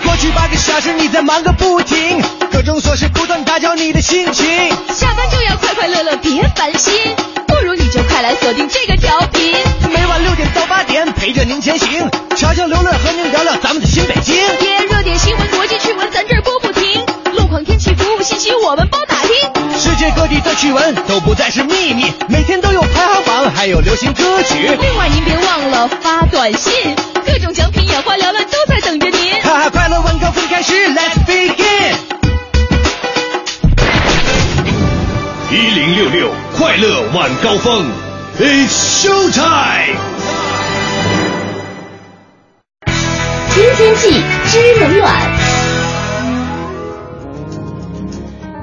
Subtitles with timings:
[0.00, 4.46] 过去八个小时你在忙个不停，各种琐事不断打搅你的心情。
[4.94, 6.94] 下班就要快快乐乐，别烦心，
[7.46, 9.54] 不如你就快来锁定这个调频。
[9.92, 14.34] 每晚六点到八点，陪着您前行，悄悄刘乐和您聊聊咱们的新北京。
[14.58, 17.04] 贴热点新闻、国际趣闻，咱这儿播不停。
[17.32, 19.30] 路况、天气、服务信息，我们包打听。
[19.78, 24.54] 世界各地的趣闻都不再是秘密，每天都有排行榜，还有流行歌曲。
[24.80, 26.94] 另外您别忘了发短信，
[27.32, 29.40] 各种奖品眼花缭乱都在等着您。
[29.42, 31.94] 哈哈，快乐晚高峰开始，Let's begin。
[35.52, 37.88] 一零六六快乐晚高峰
[38.40, 39.96] ，It's show time。
[43.54, 45.29] 知天气，知冷暖。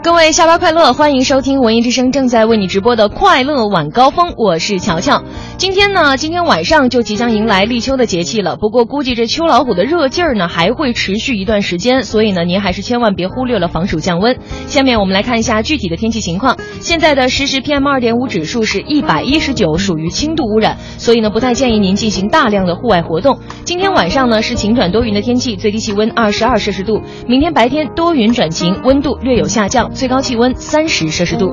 [0.08, 5.22] 各位下班快乐，欢迎收听文艺之声正在为你直播的快乐晚高峰，我是乔乔。
[5.58, 8.56] 今天呢，今天晚上就即将迎来立秋的节气了。
[8.56, 14.38] 不过估计这秋老虎的热劲儿呢还会持续一段时间，所以呢您还是千万别忽略了防暑降温。
[14.68, 16.58] 下面我们来看一下具体的天气情况。
[16.80, 23.40] 现在的实时 PM 二点五指数是一百一十九，属于轻度污染，所以呢不太建议您进行大量的户外活动。
[23.66, 27.02] 今天晚上呢是晴转多云的天气，最低气温二十二摄氏度。
[27.28, 29.92] 明天白天多云转晴，温度略有下降。
[29.98, 31.52] 最高气温三十摄氏度。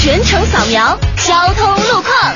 [0.00, 2.34] 全程扫描交通路况。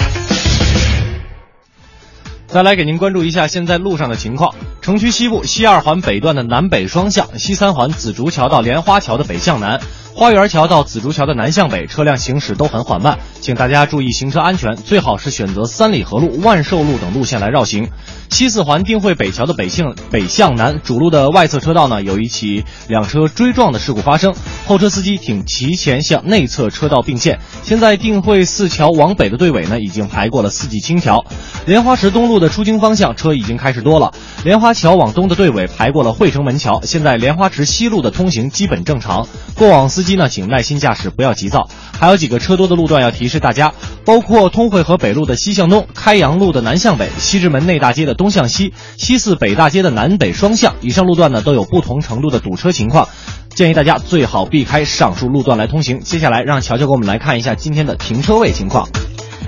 [2.49, 4.55] 再来给您关注一下现在路上的情况。
[4.83, 9.81] 城区西部西二环北段的南北双向，西三环紫竹桥到莲花桥的北向南，
[10.15, 17.89] 花园桥到紫竹桥的南向北，车辆行驶都很缓慢，请大家注意行车安全，最好是选择三里河路、万寿路等路线来绕行。
[18.33, 24.35] 西四环定慧北桥的北向北向南主路的外侧车道呢，有一起两车追撞的事故发生，
[24.67, 27.41] 后车司机挺提前向内侧车道并线。
[27.63, 31.27] 现在定慧四桥往北的队尾呢，已经排过了四季青桥。
[31.67, 34.13] 莲花池东路的出京方向车已经开始多了，
[34.45, 36.81] 莲花桥往东的队尾排过了汇城门桥。
[36.85, 41.69] 现在莲花池西路的通行基本正常，过往司机呢，请耐心驾驶，不要急躁。
[42.01, 43.75] 还有几个车多的路段要提示大家，
[44.07, 50.77] 包括通惠河北路的西向东、开阳路的南向北、西直门内大街的东向西、西四北大街的南北双向。
[50.81, 53.09] 以上路段呢都有不同程度的堵车情况，
[53.57, 55.99] 建议大家最好避开上述路段来通行。
[55.99, 58.89] 接下来让乔乔给我们来看一下今天的停车位情况。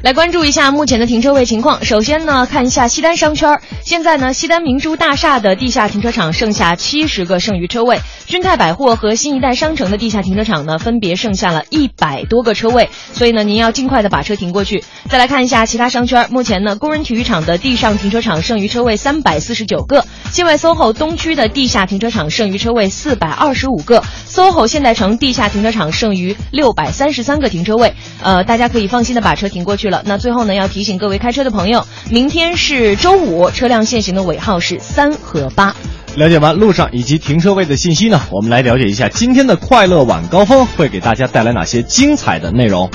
[0.05, 1.83] 来关注一下目前的停车位情况。
[1.83, 14.85] 首先呢，看一下西单商圈，现在呢，西单明珠大厦的地下停车场剩下七十个剩余车位，君泰百货和新一代商城的地下停车场呢，分别剩下了一百多个车位，所以呢，您要尽快的把车停过去。
[15.09, 29.94] 再来看一下其他商圈，目前呢，工人体育场的地上停车场剩余车位三百四十九个，新外 SOHO 东区的地下停车场剩余车位四百二十五个，SOHO 现代城地下停车场剩余六百三十三个停车位，呃，大家可以放心的把车停过去了。
[30.05, 35.75] 那最后呢，要提醒各位开车的朋友，明天是周五，车辆限行的尾号是三和八。
[36.17, 42.91] 了解完路上以及停车位的信息呢，我们来了解一下今天的快乐晚高峰会给大家带来哪些精彩的内容。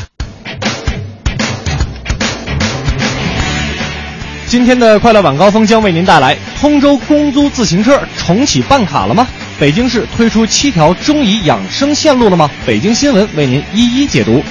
[4.48, 9.28] 今天的快乐晚高峰将为您带来：通州公租自行车重启办卡了吗？
[9.60, 12.50] 北京市推出七条中医养生线路了吗？
[12.66, 14.42] 北京新闻为您一一解读。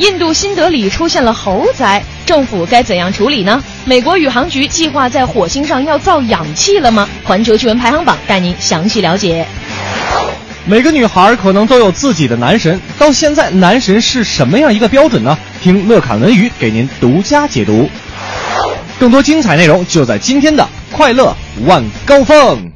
[0.00, 3.62] 印度新德里出现了猴灾，政府该怎样处理呢？
[3.84, 7.06] 美国宇航局计划在火星上要造氧气了吗？
[7.22, 9.46] 环球趣闻排行榜带您详细了解。
[10.64, 15.36] 每个女孩可能都有自己的男神，到现在男神是什么样一个标准呢？
[15.62, 17.86] 听乐侃文娱给您独家解读。
[18.98, 21.36] 更多精彩内容就在今天的快乐
[21.66, 22.72] 晚高峰。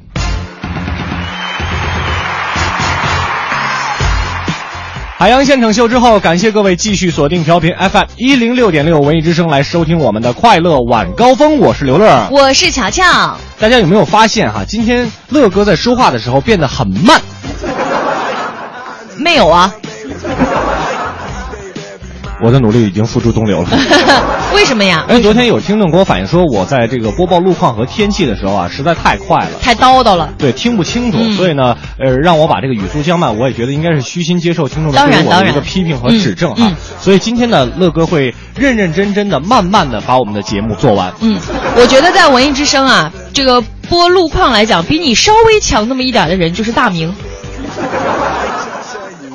[5.17, 11.59] 海洋现场秀之后，感谢各位继续锁定调频 FM 一零六点六文艺之声来收听我们的快乐晚高峰。
[11.59, 13.05] 我是刘乐，我是乔乔。
[13.59, 14.65] 大家有没有发现哈？
[14.67, 17.23] 今天乐哥在说话的时候变得很慢。
[19.17, 19.73] 没有啊。
[22.43, 23.69] 我的努力已经付诸东流了。
[24.55, 25.05] 为什么呀？
[25.09, 30.33] 因为昨天有听众给我反映说，我在这个播报路况和天气的时候啊，实在太快了，太叨叨了。
[30.39, 36.71] 对，听不清楚，所以呢，呃，让我把这个语速降慢，我也觉得应该是虚心接受听众对我的一个批评和指正哈。
[37.01, 41.13] 所以今天呢，乐哥会认认真真的、慢慢的把我们的节目做完。
[41.21, 41.39] 嗯，
[41.77, 47.13] 我觉得在文艺之声啊，这个播路况来讲，比你稍微强那么一点的人就是大明。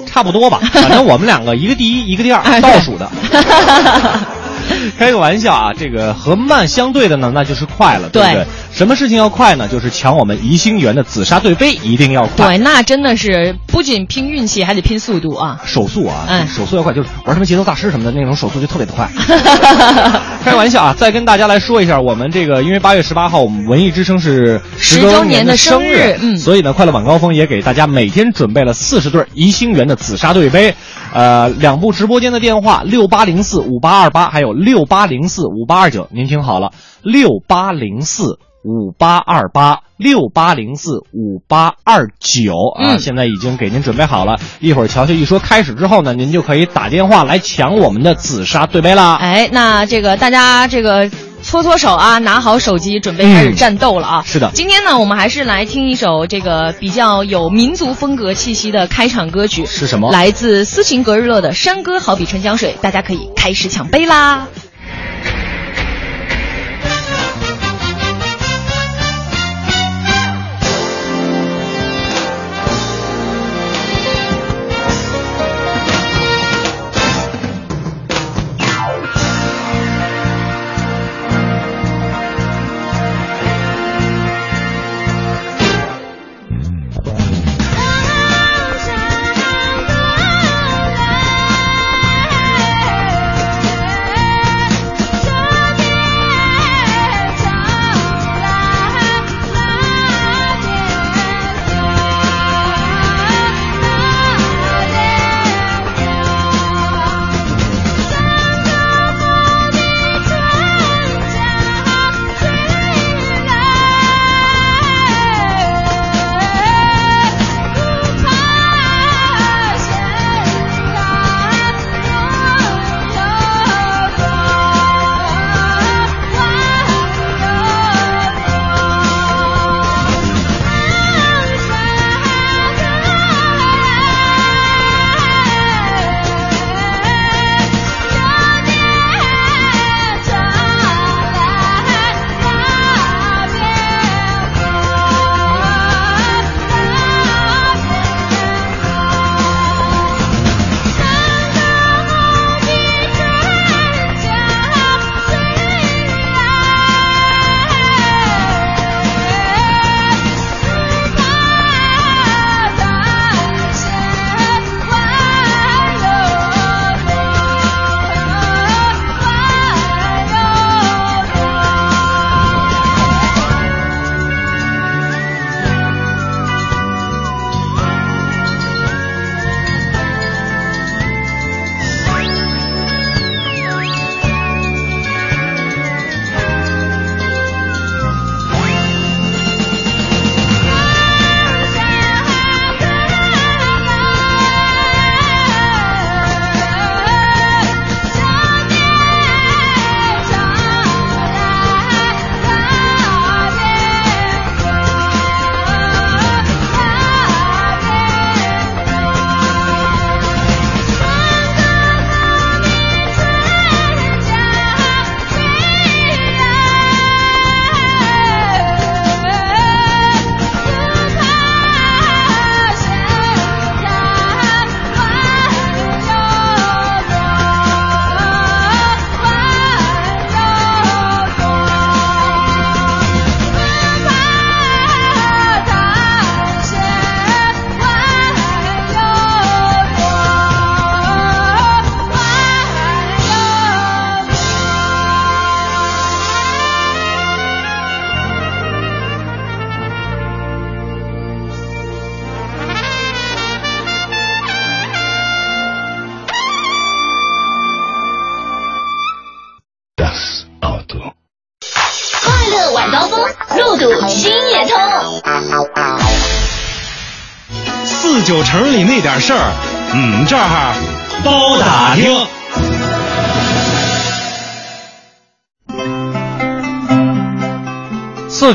[0.10, 3.10] 差不多吧，反正我们两个一个第一，一个第二，倒数的。
[4.98, 8.36] 开个玩笑啊，这个和慢相对的呢，那就是快了，对不对？
[8.36, 9.68] 对什么事情要快呢？
[9.68, 12.48] 就是抢我们宜兴园的紫砂对杯，一定要快。
[12.48, 15.60] 对，那真的是不仅拼运气，还得拼速度啊。
[15.66, 19.10] 手速啊，嗯手速要快，就是玩什么节奏大师什么的那种手速就特别的快。
[20.44, 30.74] 开玩笑啊，再跟大家来说一下，我们这个因为八月十八号我们文艺之声是10周周年的生日嗯所以呢，快乐晚高峰也给大家每天准备了四十对宜兴园的紫砂对杯，
[31.14, 36.72] 呃，两部直播间的电话六八零四五八二八，还有六八零四五八二九，您听好了，
[37.04, 38.40] 六八零四。
[38.62, 44.38] 五八二八六八零四五八二九啊，嗯现在已经给您准备好了。
[44.60, 49.16] 一会儿乔乔一说开始之后呢，您就可以打电话来抢我们的紫砂对杯啦。
[49.16, 51.10] 哎，那这个大家这个
[51.50, 54.24] 搓搓手啊，拿好手机，准备开始战斗了啊！
[54.24, 64.48] 是的今天呢，我们还是来听一首这个比较有民族风格气息的开场歌曲，是什么来自斯琴格日乐的《山歌好比春江水》，大家可以开始抢杯啦！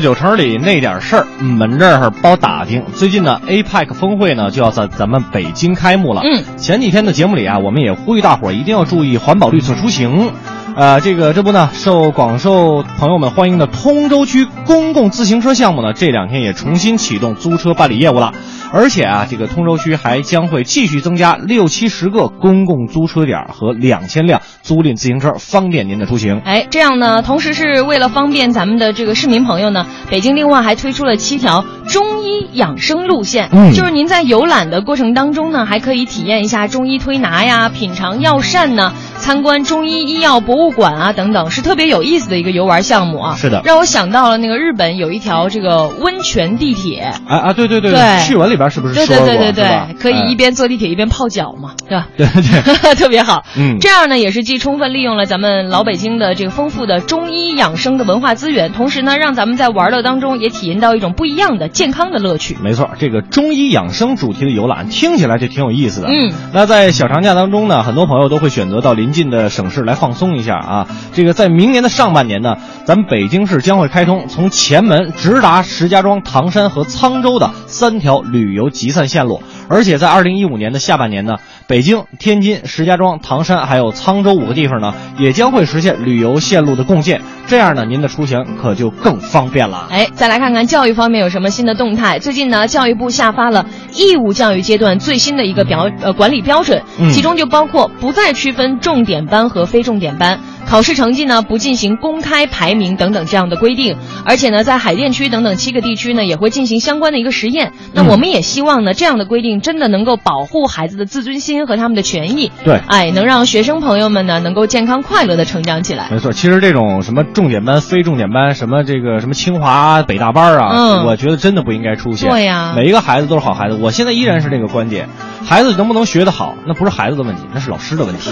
[0.05, 2.83] 九城里那点事儿，我们这儿包打听。
[2.93, 6.21] 最近呢，APEC 峰会呢就要在咱们北京开幕了。
[6.23, 10.31] 嗯，前几天的节目里啊，我们也呼吁大伙儿一定要注意环保绿色出行。
[10.75, 18.31] 呃，这个这不呢，受广受朋友们欢迎的通州区公共自行车项目呢，这两天也重新启动租车办理业务了。
[18.71, 26.41] 而且啊，这个通州区还将会继续增加六七十个公共租车点和两千辆租赁自行车，方便您的出行。
[26.43, 43.35] 哎，这样呢，同时是为了方便咱们的这个市民朋友呢，北京另外还推出了七条中医养生路线，嗯就是您在游览的过程当中呢，还可以体验一下中医推拿呀，品尝药膳呢，参观中医医药博物馆啊等等，是特别有意思的一个游玩项目啊。
[43.35, 47.13] 是的让我想到了那个日本有一条这个温泉地铁。
[47.27, 49.25] 啊啊，对对对对趣闻里边是不是对说过？
[49.25, 52.07] 对对对对，可以一哎边坐地铁一边泡脚嘛，对吧？
[52.17, 53.43] 对 对对， 特别好。
[53.57, 62.55] 嗯这样呢也是既充分利用了咱们老北京的这个丰富的中医养生的文化资源，同时呢让咱们在玩乐当中也体验到一种不一样的健康的乐趣。
[62.63, 66.07] 没错，这个中医养生主题的游览听起来就挺有意思的。
[66.07, 70.87] 嗯，那在小长假当中呢，很多朋友都会选择到临近的省市来放松一下啊。
[71.11, 72.55] 这个在明年的上半年呢，
[72.85, 89.87] 咱们北京市将会开通从前门直达石家庄、唐山和沧州的三条旅游集散线路，而且在二零一五年的下半年呢，北京、天津、石家庄、唐山还有沧州五个地方呢，也将会实现旅游线路的共建，这样呢，您的出行可就更方便了。
[89.89, 92.19] 哎，再来看看教育方面有什么新的动态。
[92.19, 100.39] 最近呢，教育部下发了义务教育阶段最新的一个标呃管理标准，嗯其中就包括不再区分重点班和非重点班。
[100.67, 107.71] 考试成绩呢不进行公开排名等等这样的规定，而且呢，在海淀区等等七个地区呢也会进行相关的一个实验。
[107.93, 112.51] 那嗯我们也希望呢，这样的规定真的能够保护孩子的自尊心和他们的权益。
[112.63, 116.09] 对哎，能让学生朋友们呢能够健康快乐的成长起来。
[116.11, 122.29] 没错，其实这种什么重点班、非重点班，什么这个什么清华、北大班啊，嗯我觉得真的不应该出现。
[122.29, 123.77] 对呀每一个孩子都是好孩子。
[123.81, 125.09] 我现在依然是这个观点，
[125.45, 128.31] 孩子能不能学得好，那不是孩子的问题，那是老师的问题。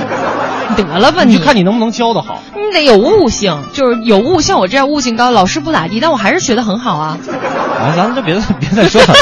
[0.75, 2.41] 得了吧你，就看你能不能教得好。
[2.55, 7.17] 你得有悟性，就是有悟，像我这样悟性高，老师不咋地，但我还是学得很好啊。
[7.79, 9.13] 啊，咱们就别别再说了，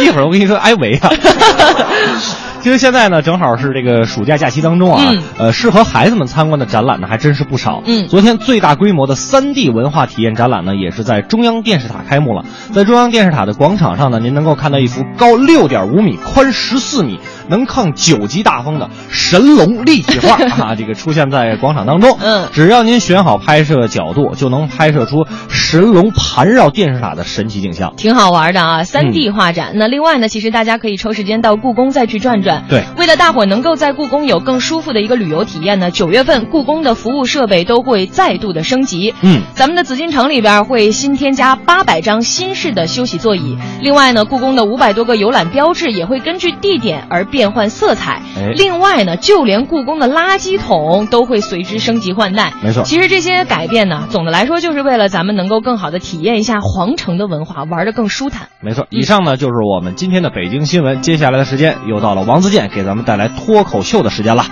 [0.00, 1.10] 一会儿我跟你说挨围啊。
[2.66, 7.80] 其实现在呢，正好是这个暑假假期当中啊，嗯呃，适合孩子们参观的展览呢还真是不少。
[7.86, 12.44] 嗯昨天最大规模的三 D 文化体验展览呢，也是在中央电视塔开幕了。
[12.72, 22.16] 在中央电视塔的广场上呢，您能够看到一幅高六点五米、宽十四米、能抗九级大风的神龙立体画 啊，这个出现在广场当中。
[22.20, 27.94] 嗯只要您选好拍摄角度，就能拍摄出神龙盘绕电视塔的神奇景象。
[27.96, 29.72] 挺好玩的啊，三 D 画展。
[29.74, 32.64] 那另外呢，其实大家可以抽时间到故宫再去转转。
[32.68, 39.14] 对为了大伙能够在故宫有更舒服的一个旅游体验呢，九月份故宫的服务设备都会再度的升级。
[39.22, 43.58] 嗯咱们的紫禁城里边会新添加八百张新式的休息座椅。
[43.82, 48.22] 另外呢，故宫的五百多个游览标志也会根据地点而变换色彩。
[48.36, 52.54] 哎另外呢，就连故宫的垃圾桶都会随之升级换代。
[52.62, 58.48] 没错其实这些改变呢，总的来说就是为了咱们能够更好的体验一下皇城的文化，玩的更舒坦。
[58.60, 61.02] 没错，以上呢就是我们今天的北京新闻。
[61.02, 64.44] 接下来的时间又到了王自健给咱们带来脱口秀的时间了。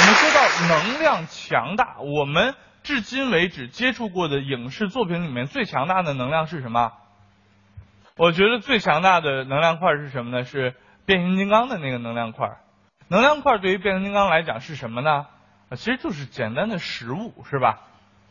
[0.00, 6.90] 我们说到能量强大，我们至今为止接触过的影视作品里面最强大的能量是什么？
[8.18, 10.44] 我觉得最强大的能量块是什么呢？
[10.44, 10.74] 是
[11.06, 12.58] 变形金刚的那个能量块。
[13.06, 15.26] 能量块对于变形金刚来讲是什么呢？
[15.70, 17.78] 啊，其实就是简单的食物，是吧？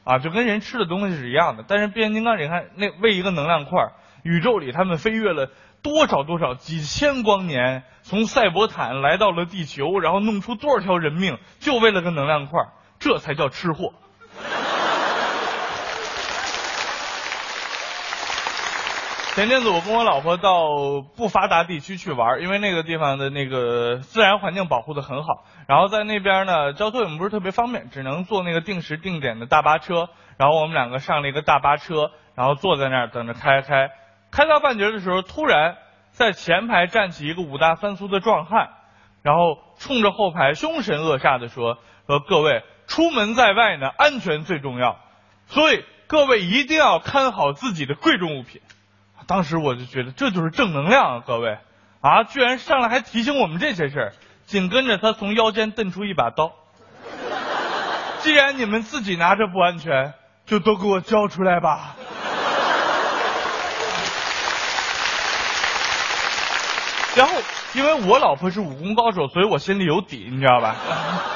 [0.03, 1.63] 啊，就跟人吃的东西是一样的。
[1.65, 3.91] 但是变形金刚，你看那为一个能量块，
[4.23, 5.49] 宇宙里他们飞跃了
[5.81, 12.59] 多少多少几千光年，从赛博坦来到了地球，然后弄出多少条人命，就为了个能量块，
[12.99, 13.93] 这才叫吃货。
[19.37, 20.65] 前阵子我跟我老婆到
[21.15, 25.45] 不发达地区去玩，因为那个地方的那个自然环境保护的很好。
[25.67, 30.09] 然后在那边呢，交通也不是特别方便，只能坐那个定时定点的大巴车。
[30.37, 33.91] 然后我们两个上了一个大巴车，然后坐在那儿等着开开。
[34.31, 35.75] 开到半截的时候，突然
[36.09, 38.69] 在前排站起一个五大三粗的壮汉，
[39.21, 41.77] 然后冲着后排凶神恶煞的说
[42.09, 44.97] ：“说各位出门在外呢，安全最重要，
[45.45, 48.61] 所以各位一定要看好自己的贵重物品。”
[49.27, 51.57] 当时我就觉得这就是正能量啊，各位
[52.01, 54.13] 啊，居然上来还提醒我们这些事儿。
[54.45, 56.53] 紧跟着他从腰间瞪出一把刀，
[58.19, 60.13] 既然你们自己拿着不安全，
[60.45, 61.97] 就都给我交出来吧。
[67.17, 67.33] 然后，
[67.73, 70.75] 因为我老婆是武功高手，所以我心里有底，你知道吧？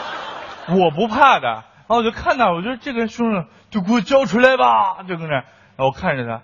[0.70, 1.48] 我不怕的。
[1.50, 5.34] 然后我就看他，我觉得这个凶手，就给我交出来吧，就跟那。
[5.34, 5.44] 然
[5.80, 6.42] 后我看着他，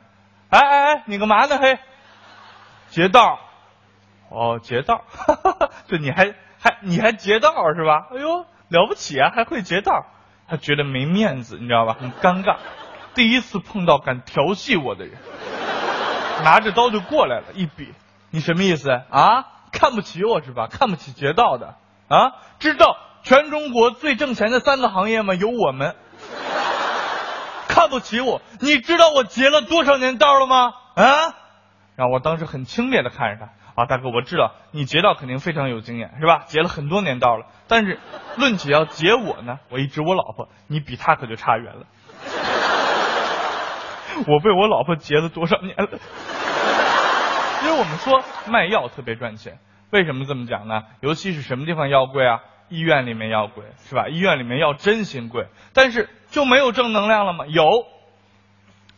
[0.50, 1.58] 哎哎哎，你干嘛呢？
[1.58, 1.80] 嘿，
[2.89, 3.39] 劫道。
[4.30, 5.04] 哦，劫道，
[5.88, 8.08] 这你还还你还劫道是吧？
[8.12, 10.06] 哎呦，了不起啊，还会劫道。
[10.50, 11.96] 他觉得没面子，你知道吧？
[12.00, 12.58] 很尴尬。
[13.13, 15.18] 第一次碰到敢调戏我的人，
[16.44, 17.94] 拿着刀就过来了，一比，
[18.30, 19.46] 你什么意思啊？
[19.72, 20.68] 看不起我是吧？
[20.70, 21.75] 看不起劫道的
[22.08, 22.32] 啊？
[22.60, 25.34] 知道全中国最挣钱的三个行业吗？
[25.36, 25.96] 有我们。
[27.78, 28.42] 看不起我？
[28.60, 30.74] 你知道我劫了多少年道了吗？
[30.96, 31.36] 啊？
[31.96, 33.52] 然后我当时很轻蔑的看着他。
[33.76, 36.46] 啊，大哥，我知道你劫道肯定非常有经验，是吧？
[36.48, 37.46] 劫了很多年道了。
[37.68, 38.00] 但是，
[38.36, 41.86] 论起要劫我呢，我一指我老婆，你比他可就差远了。
[44.26, 46.00] 我被我老婆劫了多少年了？
[47.64, 49.60] 因为我们说卖药特别赚钱，
[49.92, 50.82] 为什么这么讲呢？
[51.02, 52.40] 尤其是什么地方药贵啊？
[52.70, 54.08] 医院里面药贵，是吧？
[54.08, 57.46] 医院里面药真心贵，但是就没有正能量了吗？
[57.48, 57.64] 有。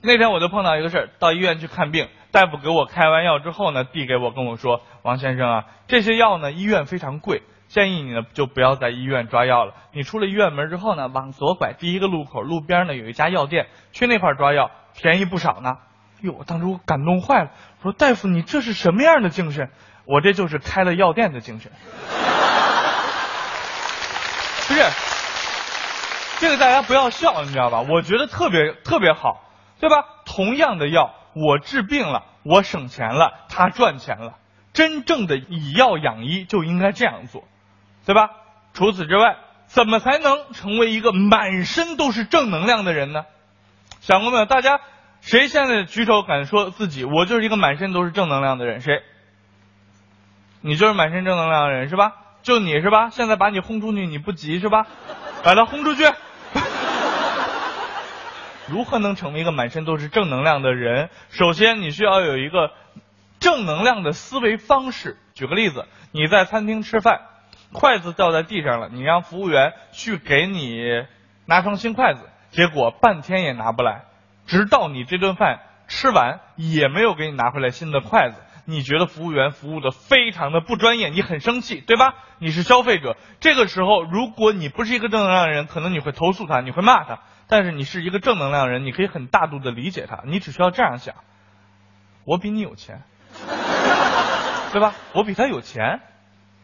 [0.01, 2.07] 那天我就碰到一个事儿，到医院去看病。
[2.31, 9.73] 大夫给我开完药之后呢，递给我跟我说：“王先生啊，这些药呢医院非常贵，建议你呢就不要在医院抓药了。
[9.93, 15.77] 你出了医院门之后呢，往左拐，第一个路口路边呢有一家药店，去那块抓药，便宜不少呢。”
[16.21, 19.69] 哟，当时我感动坏了，我说：“大夫，你这是什么样的精神？
[20.05, 21.71] 我这就是开了药店的精神。”
[24.69, 24.81] 不是，
[26.39, 27.81] 这个大家不要笑，你知道吧？
[27.81, 29.43] 我觉得特别特别好，
[29.79, 30.05] 对吧？
[30.25, 31.15] 同样的药。
[31.33, 34.35] 我治病了，我省钱了，他赚钱了。
[34.73, 37.43] 真正的以药养医就应该这样做，
[38.05, 38.29] 对吧？
[38.73, 43.25] 除此之外，怎么才能成为一个满身都是正能量的人呢？
[44.01, 44.45] 想过没有？
[44.45, 44.79] 大家
[45.21, 48.81] 谁现在举手敢说自己我就是一个满身都是正能量的人？
[48.81, 49.01] 谁？
[50.61, 52.13] 你就是满身正能量的人是吧？
[52.49, 53.11] 就你是吧？
[53.11, 54.87] 现在把你轰出去你不急是吧？
[55.43, 56.01] 把他轰出去。
[58.65, 61.11] 如何能成为一个满身都是正能量的人？
[61.29, 62.71] 首先，你需要有一个
[63.39, 65.15] 正能量的思维方式。
[65.35, 67.21] 举个例子，你在餐厅吃饭，
[67.71, 71.05] 筷子掉在地上了，你让服务员去给你
[71.45, 74.05] 拿双新筷子，结果半天也拿不来，
[74.47, 82.13] 直到你这顿饭吃完也没有给你拿回来新的筷子，你觉得服务员服务的非常的不专业，你很生气，对吧？
[82.37, 87.19] 你是消费者，这个时候如果你不是一个正能量的人，可能你会投诉他，你会骂他。
[87.47, 90.21] 但是你是一个正能量人，你可以很大度的理解他。
[90.25, 91.15] 你只需要这样想：
[92.25, 93.01] 我比你有钱，
[94.71, 94.93] 对吧？
[95.13, 95.99] 我比他有钱，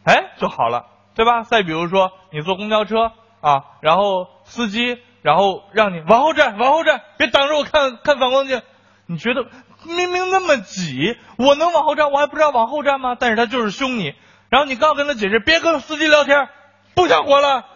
[0.03, 0.85] 哎，就好了，
[1.15, 1.41] 对吧？
[1.41, 8.61] 再比如说，你坐公交车啊，然后司机然后让你往后站，往后站，别挡着我看看反光镜。
[9.07, 9.45] 你觉得
[9.87, 13.15] 明明那么挤，我能往后站，我还不知道往后站吗？
[13.19, 14.13] 但是他就是凶你，
[14.49, 16.49] 然后你刚跟他解释，别跟司机聊天，
[16.93, 17.65] 不想活了。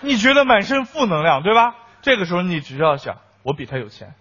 [0.00, 1.74] 你觉得满身负能量，对吧？
[2.02, 4.14] 这个时候你只需要想，我比他有钱，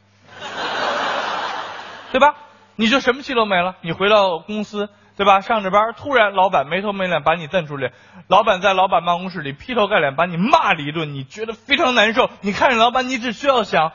[2.12, 2.36] 对吧？
[2.76, 3.76] 你就什么气都没了。
[3.82, 5.42] 你回到公司，对吧？
[5.42, 7.92] 上着班，突然老板没头没脸把你瞪出来，
[8.28, 12.30] 老板在老板办公室里劈头盖脸把你骂了一顿，你觉得非常难受。
[12.42, 13.92] 你看着老板，你只需要想，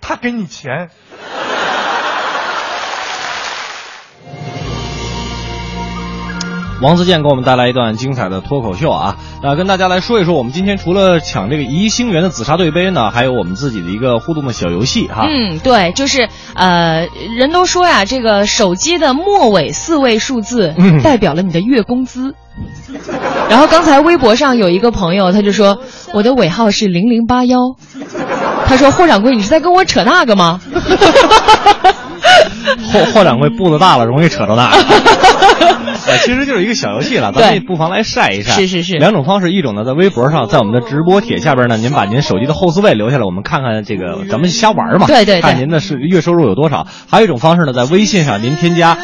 [0.00, 0.90] 他给你钱。
[6.80, 9.16] 王自健给我们带来一段精彩的脱口秀啊！
[9.42, 15.26] 那跟大家来说一说，我们今天除了抢这个宜兴园的紫砂对杯呢，还有我们自己的一个互动的小游戏哈。
[15.28, 22.34] 嗯，对，就是呃，人都说呀，这个手机的末尾四位数字代表了你的月工资。
[23.50, 25.80] 然后刚才微博上有一个朋友，他就说
[26.14, 27.58] 我的尾号是零零八幺，
[28.64, 30.60] 他说霍掌柜，你是在跟我扯那个吗？
[32.90, 34.70] 霍霍掌柜步子大了，容易扯到那。
[36.08, 38.52] 呃，其实就是一个小游戏了，咱们不妨来晒一晒。
[38.52, 38.96] 是是是。
[38.98, 45.06] 两种方式，一种呢在微博上，在我们的直播帖下边呢，您把您手机的后四位留下来，我们看看这个，咱们瞎玩嘛。
[45.06, 45.40] 对对对。
[45.42, 46.86] 看您的是月收入有多少。
[47.08, 48.98] 还有一种方式呢，在微信上您添加。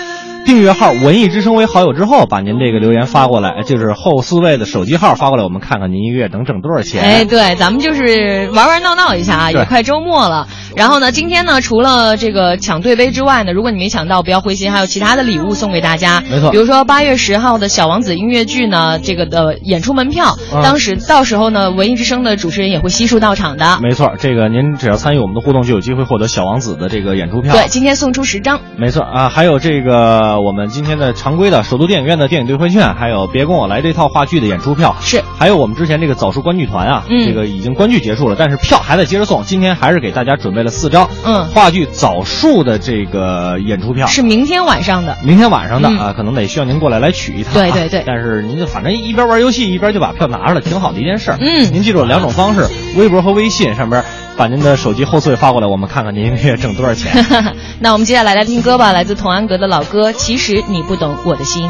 [0.46, 7.02] 订阅号“文艺之声”为好友之后，把您这个留言发过来，就是后四位的手机号发过来，我们看看您一个月能挣多少钱。
[7.02, 10.46] 哎，对，咱们就是玩玩闹闹一下啊，也快周末了。
[10.76, 16.22] 然后呢，今天呢，除了这个抢对杯之外呢，如果你没抢到，不要灰心，还有其他的礼物送给大家。
[16.30, 23.78] 没错，比如说八月十号的小王子音乐剧呢，这个的演出门票，当时到时候呢，文艺之声的主持人也会悉数到场的。
[23.82, 27.52] 没错，这个您只要参与我们的互动，就有机会获得小王子的这个演出票。
[27.52, 28.60] 对，今天送出十张。
[28.76, 31.06] 没错啊，还有这个我们今天的。
[31.16, 39.42] 常规的首都电影院的电影兑换券，还有别跟我来这套话剧的演出票，是，还有我们之前这个早熟观剧团啊，这个已经观剧结束了，但是票还在接着送。
[39.44, 48.02] 今天还是给大家准备了四张，嗯，话剧早树的这个演出票，是明天晚上的，明天晚上的啊，可能得需要您过来来取一趟，对对对。
[48.06, 51.38] 但是您就反正一边玩游戏一边就把票拿着了，挺好的一件事儿。
[51.40, 52.68] 嗯，您记住两种方式，
[52.98, 54.04] 微博和微信上边
[54.36, 57.24] 把您的手机后缀发过来，我们看看您一个月挣多少钱。
[57.80, 61.68] 那我们接下来来听歌吧，来自童安格的老歌《其实你不懂我的心》。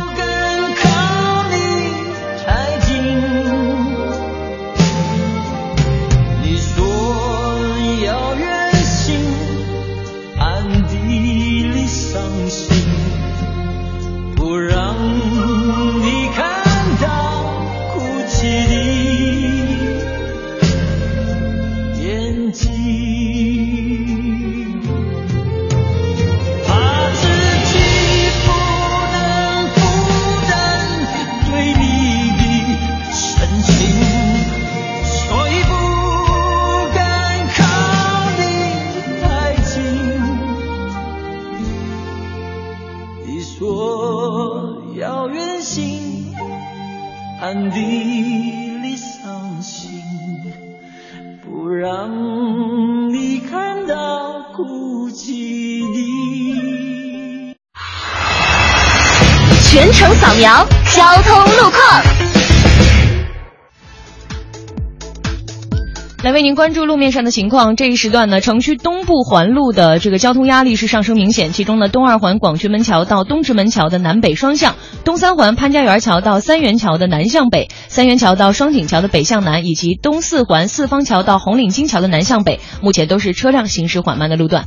[47.47, 47.79] 暗地
[48.83, 50.03] 里伤心，
[51.45, 52.11] 不让
[53.15, 57.57] 你看到哭泣的。
[59.63, 62.16] 全程扫描交通路况。
[66.27, 67.77] 来为您关注路面上的情况。
[67.77, 84.65] 这一时段呢，城区东部环路的这个交通压力是上升明显，其中呢，东二环广渠门桥到东直门桥的南北双向，东三环潘家园桥到三元桥的南向北，三元桥到双井桥的北向南，以及东四环四方桥到红领巾桥的南向北，目前都是车辆行驶缓慢的路段。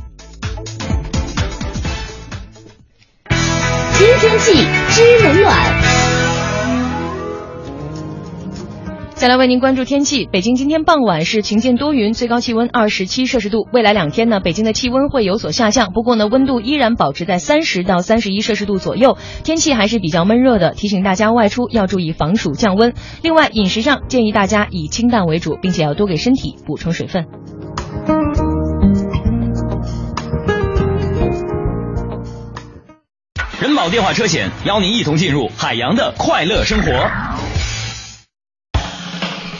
[3.98, 5.79] 新天气知冷暖。
[9.20, 13.68] 再来为您关注天气，北京今天傍晚是晴间多云，最高气温二十七摄氏度。
[13.70, 20.70] 未来两天呢，北京的气温会有所下降，不过呢，温度依然保持在三十到三十一摄氏度左右，天气还是比较闷热的。
[20.70, 22.94] 提醒大家外出要注意防暑降温。
[23.20, 27.26] 另外，饮食上建议大家以清淡为主，并且要多给身体补充水分。
[33.60, 36.90] 人保电话车险邀您一同进入海洋的快乐生活。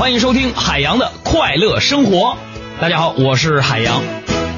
[0.00, 2.38] 欢迎收听海洋的快乐生活。
[2.80, 4.00] 大家好，我是海洋。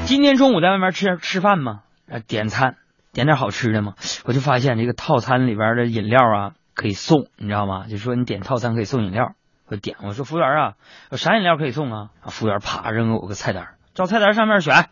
[0.05, 2.77] 今天中午在外面吃吃饭嘛，呃，点餐
[3.11, 7.87] 点点好吃的嘛，我就发现这个套餐里边的饮料啊可以送，你知道吗？
[7.89, 9.33] 就说你点套餐可以送饮料，
[9.67, 10.73] 我点我说服务员啊，
[11.11, 12.09] 有啥饮料可以送啊？
[12.21, 14.87] 啊，服务员啪扔给我个菜单，照菜单上面选。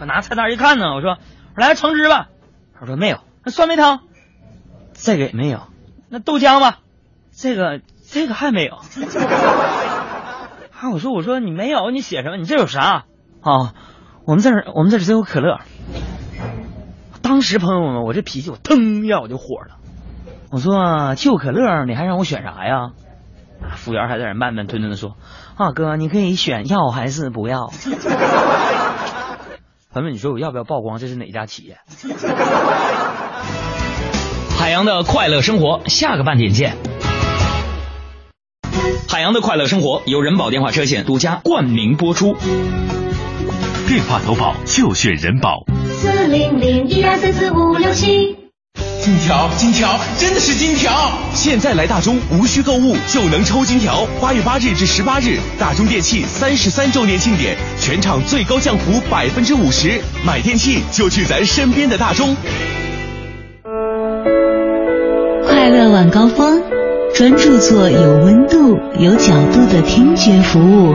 [0.00, 1.18] 我拿菜单一看呢，我说
[1.54, 2.28] 来橙汁吧，
[2.80, 3.18] 他说没有。
[3.44, 4.04] 那酸梅汤，
[4.94, 5.66] 这个也没有。
[6.08, 6.78] 那豆浆吧，
[7.30, 7.82] 这个。
[8.16, 8.76] 这个还没有，
[10.72, 10.88] 啊！
[10.90, 12.38] 我说我说你没有，你写什么？
[12.38, 13.04] 你这有啥
[13.42, 13.74] 啊？
[14.24, 15.58] 我们这儿我们这儿只有可乐。
[17.20, 19.76] 当时朋友们，我这脾气我腾一下我就火了。
[20.50, 22.92] 我说就可乐，你还让我选啥呀？
[23.74, 25.18] 服务员还在那慢慢吞吞的说
[25.58, 27.66] ：“啊哥，你可以选要还是不要？”
[29.92, 30.98] 朋友们，你说我要不要曝光？
[30.98, 31.76] 这是哪家企业？
[34.58, 36.78] 海洋的快乐生活，下个半点见。
[39.08, 42.34] 海洋的快乐生活由人保电话车险独家冠名播出，
[43.86, 45.64] 电话投保就选人保。
[45.92, 48.36] 四零零一二三四五六七。
[49.00, 51.12] 金条，金条，真的是金条！
[51.32, 54.04] 现在来大中，无需购物就能抽金条。
[54.20, 62.34] 八月八日至十八日，大中电器三十三周年庆典，全场最高降幅百分之五十，买电器就去咱身边的大中。
[65.46, 66.60] 快乐晚高峰。
[67.14, 70.94] 专注做有温度、有角度的听觉服务。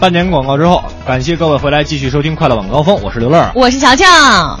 [0.00, 4.04] 半年广告之后，感谢各位回来继续收听《快乐晚高峰》，我是刘乐，我是乔乔。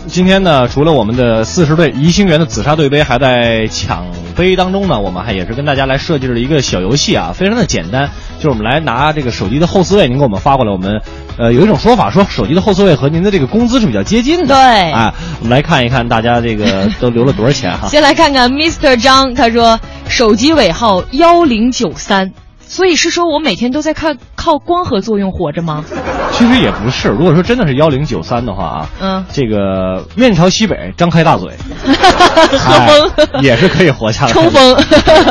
[0.06, 11.00] 今天呢，除了我们的四十队宜兴园的紫砂队杯还在抢杯当中呢，我们还也是跟大家来设计了一个小游戏啊，非常的简单，就是我们来拿这个手机的后四位，您给我们发过来，我们。
[11.36, 14.54] 呃，有一种说法说手机的后四位和您的这个工资是比较接近的。
[14.54, 17.88] 对，啊，我们来看一看大家这个 都留了多少钱哈。
[17.88, 18.96] 先来看看 Mr.
[19.02, 22.32] 张，他说手机尾号幺零九三，
[22.66, 25.84] 所以是说我每天都在看靠光合作用活着吗？
[26.32, 31.52] 其实也不是，如果说真的是幺零九三的话啊，嗯，这个面朝西北，张开大嘴，
[31.84, 34.32] 喝风也是可以活下来。
[34.32, 34.74] 冲锋，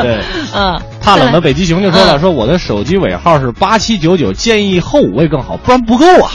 [0.01, 0.19] 对，
[0.55, 0.81] 嗯。
[1.01, 6.31] 怕冷的北极熊就说了，说我的手机尾号是八七九九，建议后五位更好，不然不够啊。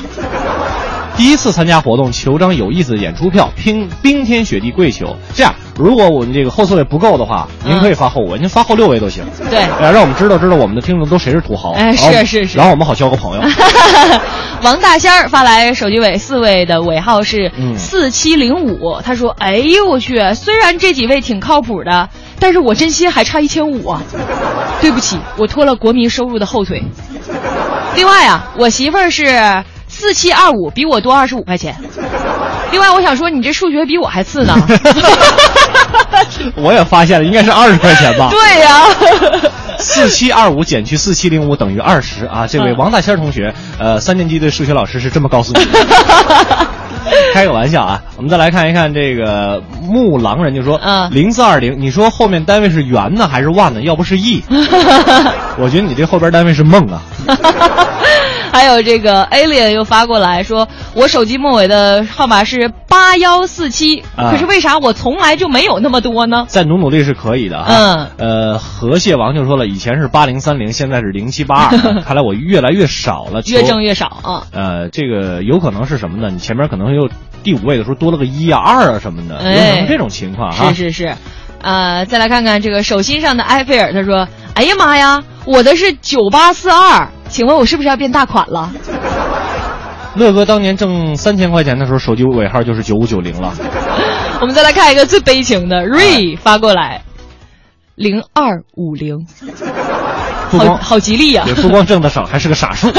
[1.17, 5.17] 第一次参加活动，求张有意思的演出票，拼冰天雪地跪求。
[5.35, 9.25] 这样，如果我们这个后四位不够的话，您可以发后五位，您发后六位都行。
[9.49, 11.73] 对，让我们知道知道我们的听众都谁是土豪。
[11.79, 13.43] 哎，是是是，然后我们好交个朋友。
[14.63, 22.09] 王大仙儿发来手机尾四位的尾号是四七零五，他说：“哎呦我去，虽然这几位挺靠谱的，
[22.41, 24.03] 但是我真心还差一千五啊，
[24.81, 26.83] 对不起，我拖了国民收入的后腿。
[27.95, 31.75] 另外啊，我媳妇儿是。”四七二五比我多二十五块钱，
[32.71, 34.55] 另外我想说你这数学比我还次呢。
[36.57, 38.29] 我也发现了，应该是二十块钱吧？
[38.33, 38.83] 对呀，
[39.79, 42.47] 四七二五减去四七零五等于二十啊！
[42.47, 45.71] 这位王大仙同学，呃，三年级的数学老师是这么告诉你的。
[47.33, 48.03] 开个玩笑啊！
[48.17, 53.81] 我们再来看一看这个木狼人就说，嗯，零四二零，你说后面单位是元呢还是万呢？
[53.83, 54.43] 要不是亿？
[55.57, 57.01] 我觉得你这后边单位是梦啊。
[58.53, 66.45] 还有这个 Alien 又发过来说，我手机末尾的号码是八幺四七，啊可是为啥我从来就没有那么多呢？
[66.49, 67.75] 再努努力是可以的哈。
[67.75, 68.11] 嗯，
[68.53, 73.43] 呃，河蟹王就说了，以前是八零三零，现在是零七八二， 看来我越来越少了。
[73.47, 74.43] 越挣越少啊。
[74.53, 76.31] 呃，这个有可能是什么呢？
[76.31, 77.09] 你前面可能又
[77.43, 80.73] 第五位的时候多了个一啊、二啊什么的，有可能这种情况哈。
[80.73, 81.15] 是是是，
[81.63, 88.71] 呃，再来看看这个手心上的埃菲尔，他说：“哎呀妈呀，我的是九八四二，请问我是不是要变大款了？”
[90.17, 93.53] 乐哥当年挣三千块钱的时候，手机尾号就是九五九零了。
[94.41, 97.03] 我们再来看一个最悲情的瑞发过来，
[97.95, 99.27] 零二五零，
[100.51, 102.89] 好好吉利呀、对，不光挣得少，还是个傻数。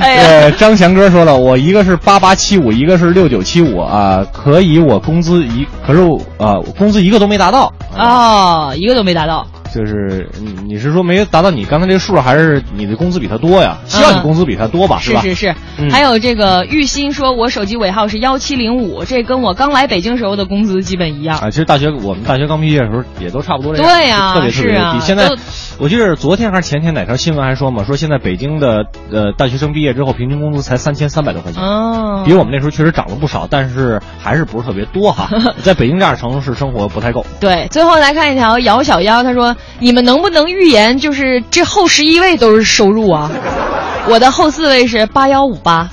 [0.00, 9.46] 呃，张强哥说了，我一个是八八七五，一个是六九七五啊，可以我工资一，可是我啊，我工资一个都没达到，哦，一个都没达到。
[9.78, 13.78] 就是你你是说没达到你刚才这个数，还是你的工资比他多呀？
[13.86, 15.20] 希望你工资比他多吧，是吧？
[15.22, 21.38] 是是是，嗯还有这个玉鑫说，我手机尾号是幺七零五，这跟我刚来北京时候的工资基本一样。
[21.38, 25.00] 啊，其实大学我们大学刚毕业的时候也都差不多这样，对呀特别特别低。
[25.00, 25.30] 现在
[25.78, 35.28] 我记得昨天还是前天哪条新闻还说嘛，说现在北京的呃大学生毕业之后平均工资才三千三百多块钱，哦，比我们那时候确实涨了不少，但是还是不是特别多哈。
[35.62, 37.24] 在北京这样的城市生活不太够。
[37.38, 43.30] 对，最后来看一条姚小妖，他说：“你们能不能预言，就是这后十一位都是收入啊？
[44.08, 45.88] 我的后四位是八幺五八。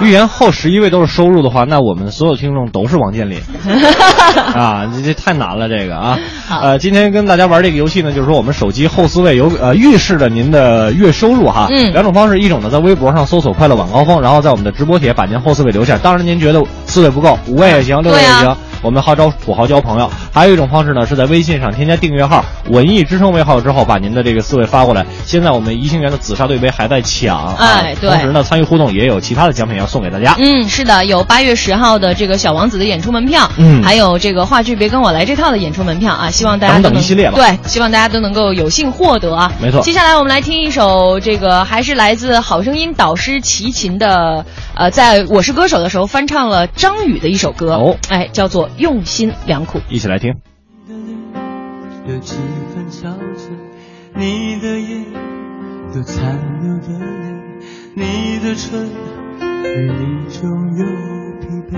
[0.00, 3.38] 预言后十一位都是收入的话，那我们所有听众都是王健林
[4.52, 4.90] 啊！
[4.92, 6.18] 这这太难了，这个啊。
[6.50, 11.68] 呃，今天跟大家玩这个游戏呢，就是说我们手机后四位有呃预示着您的月收入哈。
[11.70, 15.96] 嗯两种方式，一种呢在微博上搜索“快乐晚高峰”，然后在我们的直播帖把您后四位留下。
[15.96, 18.56] 当然您觉得四位不够，五位也行，六位也行。
[18.84, 20.10] 我们号召土豪交朋友。
[20.30, 25.06] 还有一种方式呢，是在微信上添加订阅号“文艺之声”为号之后，把您的这个四位发过来。
[25.24, 30.36] 现在我们宜兴园的紫砂对杯还在抢，啊哎对同时呢，参与互动也有其他的奖品要送给大家。
[30.38, 39.50] 嗯，是的，有八月十号的这个小王子的演出门票，嗯还有这个话剧别跟我来这套的演出门票啊，希望大家等等一系列吧对，希望大家都能够有幸获得啊。
[39.62, 44.44] 没错接下来我们来听一首这个还是来自好声音导师齐秦的，
[44.74, 49.80] 呃，在我是歌手的时候翻唱了张宇的一首歌，哦，哎，叫做用心良苦。
[49.88, 50.34] 一起来听。
[52.06, 52.36] 有几
[52.74, 53.50] 分憔悴，
[54.14, 55.06] 你的眼
[55.94, 57.32] 有残留的泪，
[57.94, 58.86] 你的唇
[59.40, 60.84] 语里中有
[61.40, 61.72] 疲惫。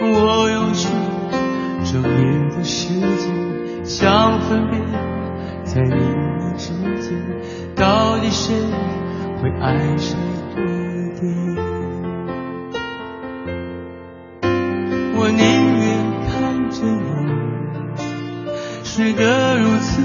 [0.00, 0.88] 我用去
[1.84, 4.82] 昼夜的时间，想分辨
[5.64, 7.16] 在你我之间，
[7.76, 8.52] 到底谁
[9.40, 10.16] 会爱谁
[10.56, 10.64] 多
[15.20, 15.42] 我宁
[15.80, 15.84] 愿
[16.30, 16.30] 看
[16.70, 17.26] 着你
[18.84, 20.00] 睡得如此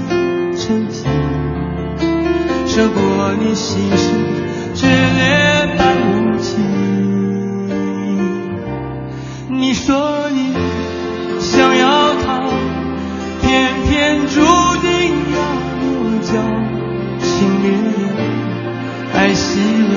[0.58, 1.06] 沉静，
[2.66, 2.98] 胜过
[3.38, 4.10] 你心事
[4.74, 6.50] 炽烈般无情。
[9.50, 10.52] 你说你
[11.38, 12.50] 想要逃，
[13.40, 14.40] 偏偏注
[14.82, 14.90] 定
[15.32, 15.38] 要
[15.80, 15.86] 落
[16.22, 16.32] 脚，
[17.22, 17.30] 情
[17.62, 18.10] 灭了，
[19.14, 19.94] 爱熄了，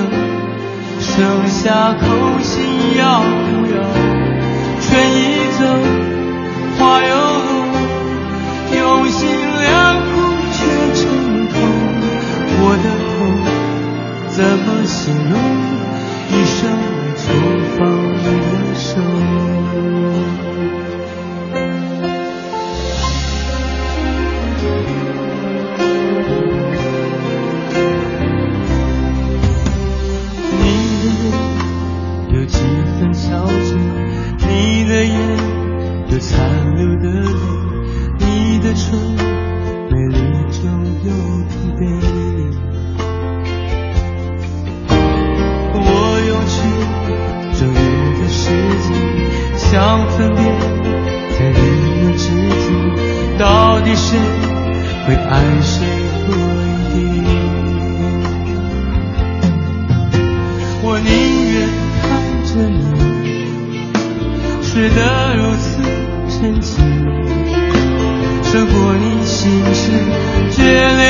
[1.00, 2.06] 剩下空
[2.40, 2.62] 心
[2.96, 3.26] 要不
[3.74, 4.07] 要？
[5.58, 5.64] 走，
[6.78, 7.50] 花又落，
[8.76, 9.28] 用心
[9.60, 9.66] 良
[10.00, 10.06] 苦
[10.54, 10.56] 却
[10.94, 11.00] 成
[11.52, 11.54] 空。
[12.60, 13.10] 我的痛
[14.28, 14.96] 怎么形
[15.30, 15.34] 容？
[49.78, 50.42] 想分辨
[51.38, 51.56] 在你
[52.02, 52.24] 我之
[52.64, 52.66] 间，
[53.38, 54.18] 到底谁
[55.06, 55.30] 会爱
[55.62, 55.86] 谁
[56.26, 56.32] 不
[56.96, 57.26] 一点。
[60.82, 61.08] 我宁
[61.52, 61.54] 愿
[62.02, 62.04] 看
[62.44, 62.82] 着你。
[64.64, 64.98] 睡得
[65.36, 65.64] 如此
[66.28, 66.68] 沉静，
[68.42, 69.80] 胜过你心事
[70.50, 70.58] 决
[70.96, 71.06] 裂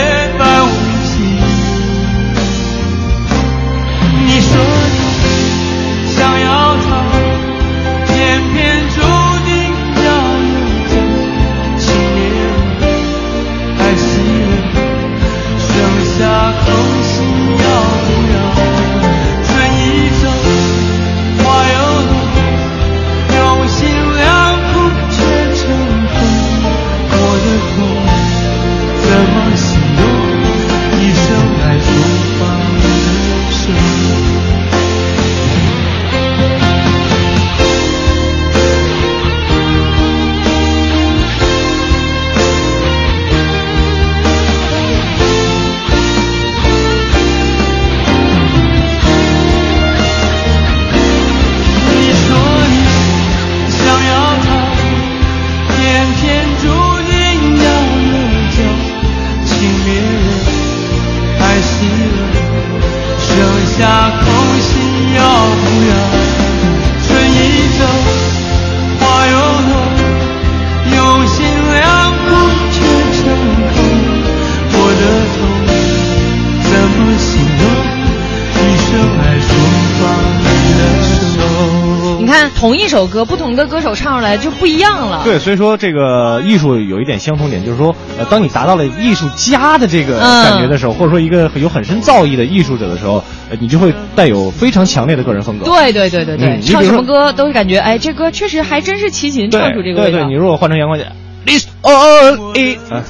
[82.99, 85.21] 首歌，不同的歌手唱出来就不一样了。
[85.23, 95.65] 对，所以说这个艺术有一点相同点，就是说，呃，当你达到了艺术家的这个嗯感觉的时候，或者说一个有很深造诣的艺术者的时候，呃你就会带有非常强烈的个人风格。
[95.65, 100.19] 对对对对对，唱什么歌都会感觉，哎，这歌确实还真是齐秦唱出这个味道。
[100.19, 101.07] 对对，你如果换成杨光姐。
[101.47, 102.53] List all
[102.95, 103.05] 啊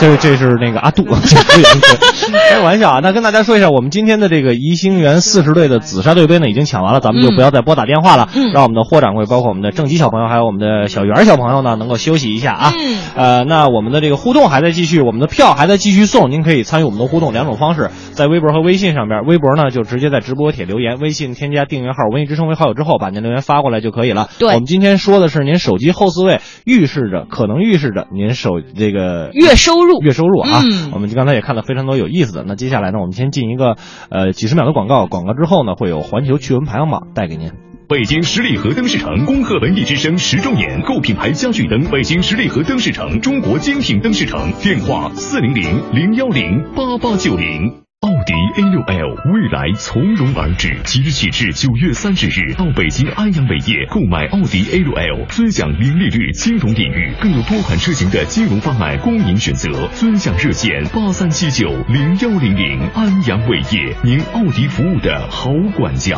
[0.00, 3.00] 这这是那个阿杜， 开个玩笑啊。
[3.02, 12.72] 那跟大家说一下，我们今天的这个宜兴园四十队的紫砂队杯呢已经抢完了，咱们就不要再拨打电话了，嗯让我们的霍掌柜，包括我们的正吉小朋友，还有我们的小圆小朋友呢，能够休息一下啊。
[12.76, 24.28] 嗯呃，那我们的这个互动还在继续，我们的票还在继续送，您可以参与我们的互动两种方式，在微博和微信上边，微博呢就直接在直播帖留言，微信添加订阅号“文艺之声”为好友之后，把您留言发过来就可以了。
[24.38, 30.60] 对我们今天说的是您手机后四位预示着可能预示着您手这个月收入月收入啊。
[30.62, 32.44] 嗯我们刚才也看了非常多有意思的。
[32.46, 33.76] 那接下来呢，我们先进一个
[34.10, 37.52] 呃几十秒的广告，广告之后呢会有环球趣闻排行榜带给您。
[37.88, 47.85] 北京十里河灯饰城恭贺文艺之声十周年，购品牌家具灯，北京十里河灯饰城，中国精品灯饰城，电话四零零零幺零八八九零。
[48.06, 59.88] 奥迪 A 六 L 未来从容而至，即日起至九月三十日，到北京安阳伟业购买奥迪 A 六 L，尊享零利率金融领域，更有多款车型的金融方案供您选择。
[59.88, 66.16] 尊享热线八三七九零幺零零，安阳伟业，您奥迪服务的好管家。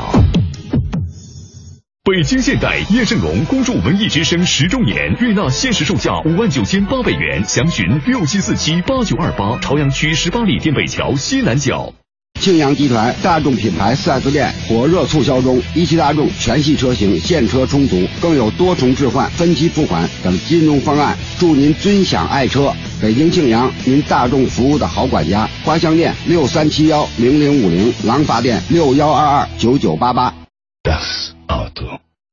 [2.10, 11.92] 北京现代叶盛龙恭祝文艺之声十周年，悦纳限时售价五万九千八百元，详询六七四七八九二八，朝阳区十八里店北桥西南角。
[12.40, 22.72] 庆阳集团大众品牌 4S 店火热促销中，一汽大众全系车型现车充足，更有多重置换、分期付款等金融方案，祝您尊享爱车。
[23.02, 25.46] 北京庆阳，您大众服务的好管家。
[25.62, 30.34] 花乡店六三七幺零零五零，廊坊店六幺二二九九八八。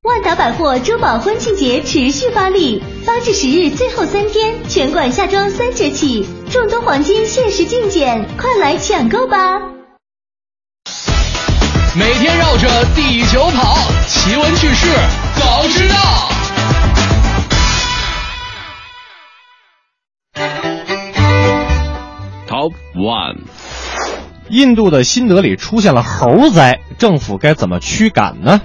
[0.03, 9.59] 万达百货珠宝婚庆节持续发力，八至十日最后三天，全馆夏装三折起，众多黄金限时竞减，快来抢购吧！
[11.97, 14.87] 每天绕着地球跑，奇闻趣事
[15.35, 15.95] 早知道。
[22.47, 23.37] Top One，
[24.49, 28.61] 印度的新德里出现了猴灾，政府该怎么驱赶呢？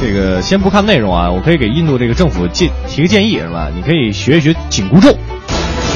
[0.00, 3.70] 这个先不看内容啊，我可以给印度这个政府建提个建议是吧？
[3.74, 5.16] 你可以学一学紧箍咒，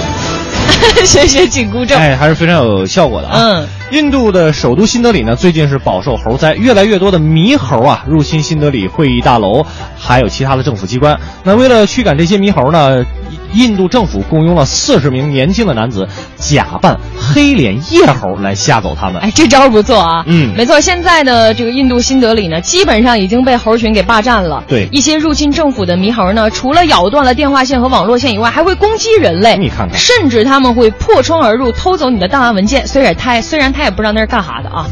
[1.05, 3.39] 学学紧箍咒，哎，还是非常有效果的啊。
[3.39, 9.67] 嗯，印度的首都新德里呢，最近是饱受猴灾，越来越多的猕猴啊入侵新德里会议大楼，
[9.99, 11.19] 还有其他的政府机关。
[11.45, 13.05] 那为了驱赶这些猕猴呢，
[13.53, 19.21] 印度政府雇佣了四十名年轻的男子，假扮黑脸夜猴来吓走他们。
[19.21, 20.23] 哎，这招不错啊。
[20.27, 24.63] 嗯没错，现在呢，这个印度新德里呢，基本上已经被猴群给霸占了。
[24.69, 29.57] 对一些入侵政府的猕猴呢，除了咬断了电话线和网络线以外，还会攻击人类。
[29.57, 32.87] 你看看甚至他们会破窗而入，偷走你的档案文件。
[32.87, 34.87] 虽然他虽然他也不知道那是干啥的啊。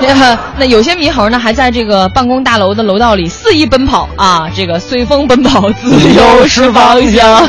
[0.00, 7.46] 那 那有些猕猴呢，还在这个办公大楼的楼道里肆意奔跑啊，这个随风奔跑，自由是方向。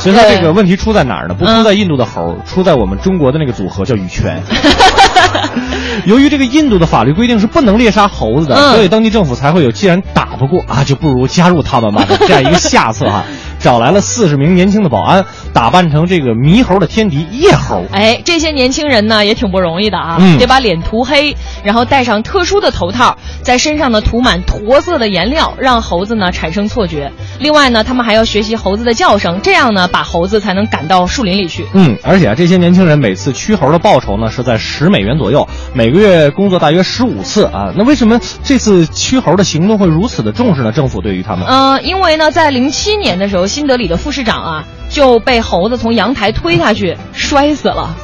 [0.00, 1.34] 所以说这个问题出在哪儿呢？
[1.34, 4.42] 不出在印度的猴，出在我们中国的那个组合叫羽泉。
[6.06, 13.24] 由于这个印度的法律规定是不能猎杀猴子的，嗯所以当地政府才会有既然打不过啊，就不如加入他们吧的这样一个下策哈、
[13.60, 17.84] 找来了四十名年轻的保安，打扮成这个猕猴的天敌夜猴。
[17.92, 27.12] 哎，这些年轻人呢也挺不容易的啊，嗯得把脸涂黑，然后戴上特殊的头套，在身上呢涂满驼色的颜料，让猴子呢产生错觉。
[27.38, 31.66] 另外呢，他们还要学习猴子的叫声，这样呢把猴子才能赶到树林里去。
[31.74, 37.72] 嗯，而且啊，这些年轻人每次驱猴的报酬呢是在十美元左右，每个月工作大约十五次啊。
[37.76, 40.72] 那为什么这次驱猴的行动会如此的重视呢？
[40.72, 47.96] 政府对于他们，呃，因为呢，在零七年的时候，新德里的副市长啊就被猴子从阳台推下去，摔死了。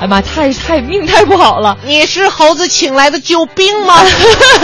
[0.00, 1.76] 哎呀妈，太太命太不好了！
[1.84, 3.96] 你是猴子请来的救兵吗？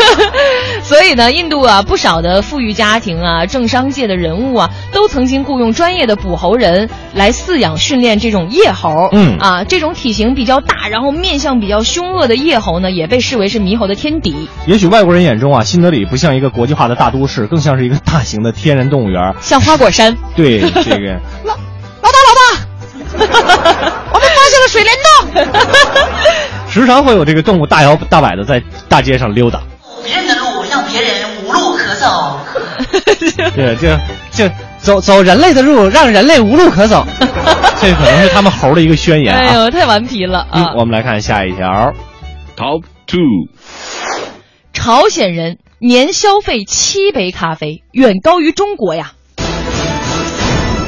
[0.82, 9.10] 所以呢，印度啊，不少的富裕家庭啊，政商界的人物啊，都曾经雇佣专业的捕猴人来饲养训练这种夜猴。
[9.12, 14.48] 嗯啊，这种体型比较大，然后面相比较凶恶的夜猴呢，也被视为是猕猴的天敌。
[14.66, 19.34] 也许外国人眼中啊，新德里不像一个国际化的大都市，更像是一个大型的天然动物园。
[19.42, 20.16] 像花果山。
[20.34, 22.45] 对这个老，老大老大，
[24.12, 25.10] 我们发现了水帘洞。
[26.70, 29.60] 时常会有这个动物大摇大摆的在大街上溜达。
[30.04, 31.10] 别人的路让别人
[31.44, 32.38] 无路可走。
[33.54, 33.88] 对，就
[34.30, 37.06] 就走走人类的路，让人类无路可走。
[37.80, 39.40] 这可能是他们猴的一个宣言啊。
[39.40, 40.52] 哎呦，太顽皮了啊！
[40.52, 41.92] 嗯，我们来看下一条。
[42.56, 43.20] Top Two，
[44.72, 49.12] 朝鲜人年消费七杯咖啡，远高于中国呀。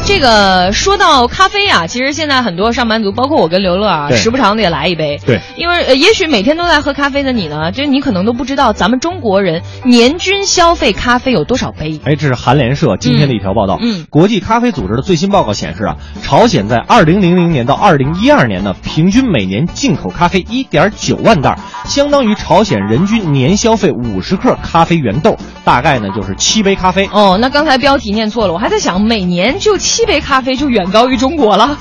[0.09, 5.21] 这个说到咖啡啊，其实现在很多上班族，包括我跟刘乐啊，时不常的也来一杯。
[5.27, 12.01] 对，因为呃，也许每天都在喝咖啡的你呢，就你可能都不知道，咱们中国人年均消费咖啡有多少杯。
[12.05, 13.77] 哎，这是韩联社今天的一条报道。
[13.83, 25.37] 嗯嗯国际咖啡组织的最新报告显示啊，朝鲜在二零零零年到二零一二年呢，平均每年进口咖啡一点九万袋，相当于朝鲜人均年消费五十克咖啡原豆，
[25.67, 27.07] 大概呢就是七杯咖啡。
[27.13, 31.77] 哦，那刚才标题念错了，我还在想，每年就七杯咖啡就远高于中国了，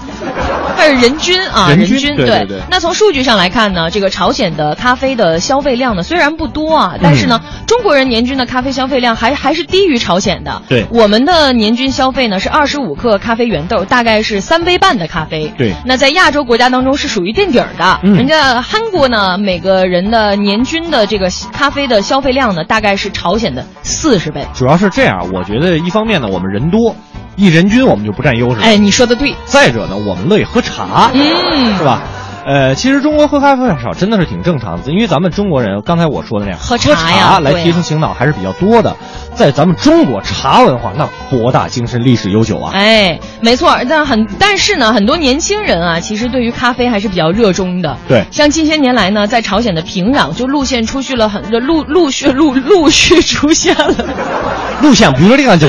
[0.78, 1.70] 但是人均啊？
[1.70, 10.62] 人均对对对那从数据上来看呢，这个朝鲜的咖啡的消费量呢虽然不多啊，但是呢，嗯中国人年均的咖啡消费量还还是低于朝鲜的。
[10.68, 15.54] 对我们的年均消费呢是二十五克咖啡原豆，大概是三杯半的咖啡。
[15.58, 18.00] 对那在亚洲国家当中是属于垫底儿的。
[18.04, 24.46] 嗯人家韩国呢，每个人的年均的这个咖啡的消费量呢，大概是朝鲜的四十倍。
[24.54, 26.96] 主要是这样，我觉得一方面呢，我们人多，
[27.38, 28.62] 一人均我们就不占优势。
[28.62, 29.34] 哎，你说的对。
[29.46, 32.02] 再者呢，我们乐意喝茶，嗯是吧？
[32.48, 38.96] 呃，其实中国喝咖啡少真的是挺正常的，因为咱们中国人刚才我说的那样，喝茶茶呀来提升醒脑还是比较多的。
[39.36, 42.72] 在咱们中国，茶文化那博大精深，历史悠久啊。
[42.74, 47.98] 哎，没错，但很但是呢，很多年轻人啊，其实对于咖啡还是比较热衷的。
[48.08, 53.94] 对像近些年来呢，在朝鲜的平壤就路线出去了很陆陆续陆陆续出现了
[54.82, 55.68] 录像，比如说这个就，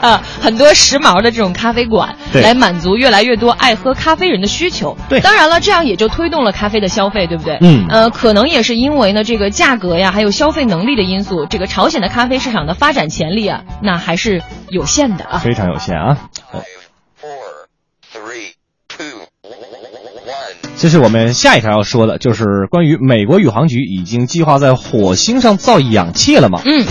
[0.00, 4.75] 啊很多时髦的这种咖啡馆，对来满足越来越多爱喝咖啡人的需求。
[5.08, 7.58] 对当然了，这样也就推动了咖啡的消费，对不对？
[7.60, 15.38] 嗯呃，可能也是因为呢这个价格呀，还有消费能力的因素，这个朝鲜的咖啡市场的发展潜力啊，那还是有限的啊。
[15.38, 16.16] 非常有限啊。
[16.52, 16.62] 呃
[20.78, 26.60] 这是我们下一条要说的，就是关于美国宇航局已经计划在火星上造氧气了嘛？
[26.66, 26.84] 嗯，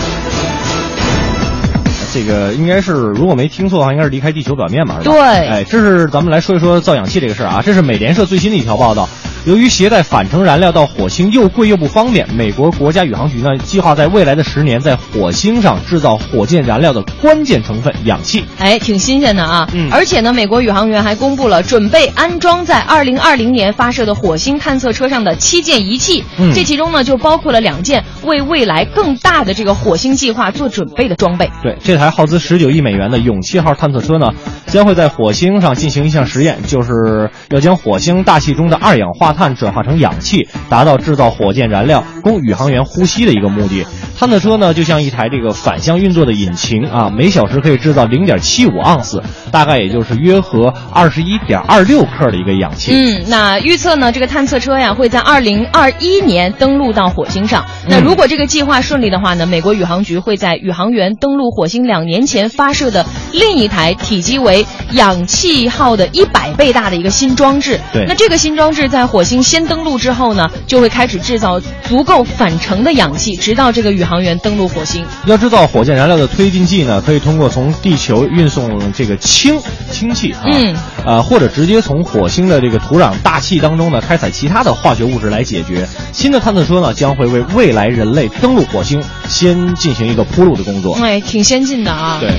[2.16, 5.14] 这个应该是如果没听错的话，应该是离开地球表面嘛，是吧？
[5.14, 7.62] 对哎，这是咱们来说一说造氧气这个事儿啊。
[7.62, 9.06] 这是美联社最新的一条报道。
[9.46, 18.44] 由于携带返程燃料到火星又贵又不方便，美国国家宇航局呢计划在未来的十年在火星上制造火箭燃料的关键成分氧气。
[18.58, 19.70] 哎，挺新鲜的啊！
[19.72, 26.24] 嗯而且呢，美国宇航员还公布了准备安装在二零二零年发射的火星探测车上的七件仪器。
[26.40, 31.48] 嗯这其中呢，就包括了两件为未来更大的这个火星计划做准备的装备。
[31.62, 34.32] 对，这台耗资十九亿美元的勇气号探测车呢，
[34.66, 43.86] 将会在火星上进行一项实验，就是要将火星大气中的二氧化碳转化成氧气，达到制造火箭燃料供宇航员呼吸的一个目的。
[44.18, 49.22] 探测车呢，就像一台这个反向运作的引擎啊，每小时可以制造零点七五盎司，
[49.52, 52.92] 大概也就是约合二十一点二六克的一个氧气。
[52.94, 57.66] 嗯，那预测呢，这个探测车呀会在二零二一年登陆到火星上。
[57.88, 67.78] 那嗯如果这个计划顺利的话呢，美国宇航局会在宇航员登陆火星两年前发射的另一台体积为氧气号的一百倍大的一个新装置。
[67.92, 75.04] 对那这个新装置在火星先登陆之后呢，就会开始制造足够返程的氧气，直到这个宇航员登陆火星。
[75.26, 79.60] 要制造火箭燃料的推进剂呢，可以通过从地球运送这个氢
[79.90, 85.88] 氢气啊，嗯，呃，或者直接从火星的这个土壤大气当中呢开采其他的化学物质来解决。
[86.12, 90.96] 新的探测车呢将会为未来人类登陆火星先进行一个铺路的工作。
[91.02, 92.18] 哎，挺先进的啊。
[92.20, 92.38] 对，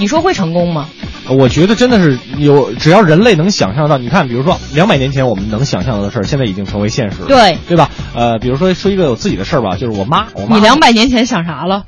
[0.00, 0.88] 你说会成功吗？
[1.28, 7.90] 我觉得真的是有，只要人类能想象到，你看，比如说两百年前我们能想象到的事儿，现在已经成为现实了，对对吧？
[8.14, 11.84] 呃，比如说说一个我自己的事儿吧，就是我妈，我妈，你两百年前想啥了？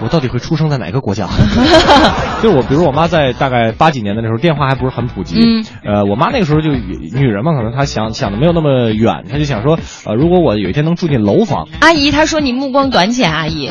[0.00, 1.28] 我到底会出生在哪个国家？
[2.42, 5.36] 就是我，比如我妈在大概八几年的那时候，电话还不是很普及。
[5.40, 13.70] 嗯，呃，我妈那个时候就女人嘛，可能她想想的没有那么远，她就想说，呃，如果我有一天能住进楼房，阿姨，她说你目光短浅，阿姨。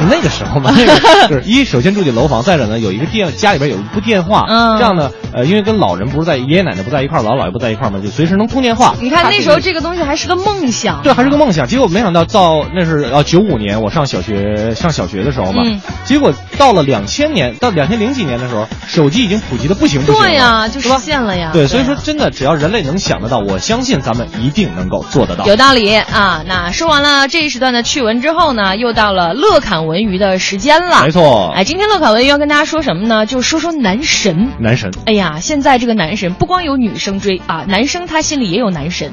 [0.10, 8.94] 那个时候嘛，那 个就是一首先住进楼房，再者呢有一个电家里边有一部电话，嗯这样呢，呃，因为跟老人不是在爷爷奶奶不在一块儿，姥姥姥爷不在一块儿嘛，就随时能通电话。
[9.00, 11.02] 你看那时候这个东西还是个梦想。
[11.02, 11.66] 对，还是个梦想。
[11.66, 20.28] 结果没想到到那是呃九五年，我上小学上小学的时候嘛，嗯结果到了两千年，到两千零几年的时候，手机已经普及的不行不行了。
[20.28, 21.50] 对呀，就实现了呀。
[21.52, 25.44] 对，所以说真的，只要人类能想得到，我相信咱们一定能够做得到。
[25.46, 26.42] 有道理啊！
[26.46, 31.04] 那说完了这一时段的趣闻之后呢，又到了乐侃文娱的时间了。
[31.04, 33.26] 没错哎，今天乐侃文娱要跟大家说什么呢？
[33.26, 34.50] 就说说男神。
[34.58, 39.12] 男神，哎呀，现在这个男神不光有女生追啊，男生他心里也有男神，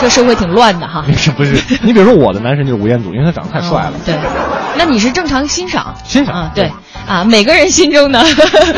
[0.00, 1.04] 这社会挺乱的哈。
[1.10, 1.78] 不是不是？
[1.82, 3.92] 你比如说我的男神就是吴彦祖，因为他长得太帅了。
[4.04, 4.14] 对，
[4.78, 6.52] 那你是正常欣赏欣赏啊？
[6.54, 6.70] 对，
[7.06, 8.22] 啊，每个人心中呢，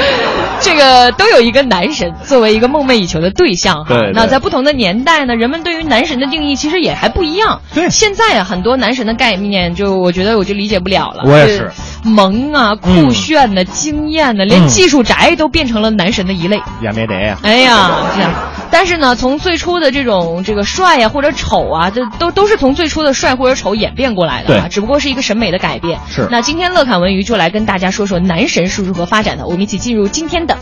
[0.61, 3.95] 这个都有一个男神作为一个梦寐以求的对象哈。
[4.15, 7.61] 那在不同的年代呢，人们对于男神的定义其实也还不一样。
[7.75, 11.25] 对，现在啊，很多男神的概念，就我觉得我就理解不了了。
[11.27, 11.71] 我也是，
[12.03, 16.61] 萌啊，酷炫的、惊艳的，连嗯技术宅都变成了男神的一类。
[16.81, 17.39] 也没得呀。
[17.43, 18.31] 哎呀，这样。
[18.71, 26.01] 但是呢，从最初的这种这个帅呀、或者丑啊，这都都是从最初的帅或者丑演变过来的啊，对只不过是一个审美的改变。
[26.09, 30.57] 是那今天乐侃文娱就来跟大家说说男神是如何发展的，我们一起进入今天的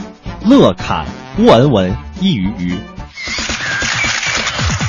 [0.44, 1.06] 乐侃
[1.38, 2.74] 文文一鱼鱼。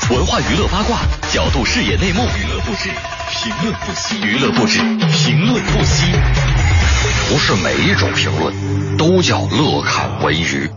[0.10, 1.00] 文化娱乐八卦，
[1.32, 2.90] 角度视野内幕，娱乐不止，
[3.30, 6.12] 评论不息，娱乐不止，评论不息。
[7.30, 10.70] 不是每一种评论都叫乐侃文娱。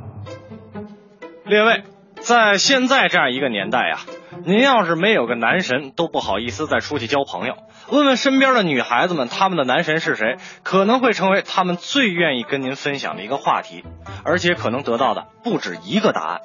[1.44, 1.82] 列位，
[2.20, 3.98] 在现在这样一个年代呀、
[4.44, 7.54] 您要是没有个男神，都不好意思再出去交朋友。
[7.90, 13.84] 问问身边的女孩子们，她们的男神是谁，可能会成为她们最愿意跟您分享的一个话题，
[14.24, 16.40] 而且可能得到的不止一个答案。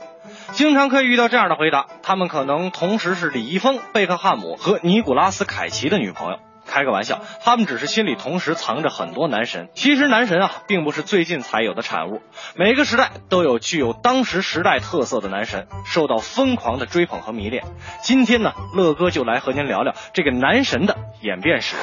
[0.51, 6.39] 经常可以遇到这样的回答，他们可能同时是李易峰、贝克汉姆和尼古拉斯凯奇的女朋友。
[6.65, 9.69] 开个玩笑，他们只是心里同时藏着很多男神。
[9.73, 12.21] 其实男神啊，并不是最近才有的产物，
[12.55, 17.63] 每个时代都有具有当时时代特色的男神，受到疯狂的追捧和迷恋。
[18.03, 21.75] 今天呢，乐哥就来和您聊聊这个男神的演变史。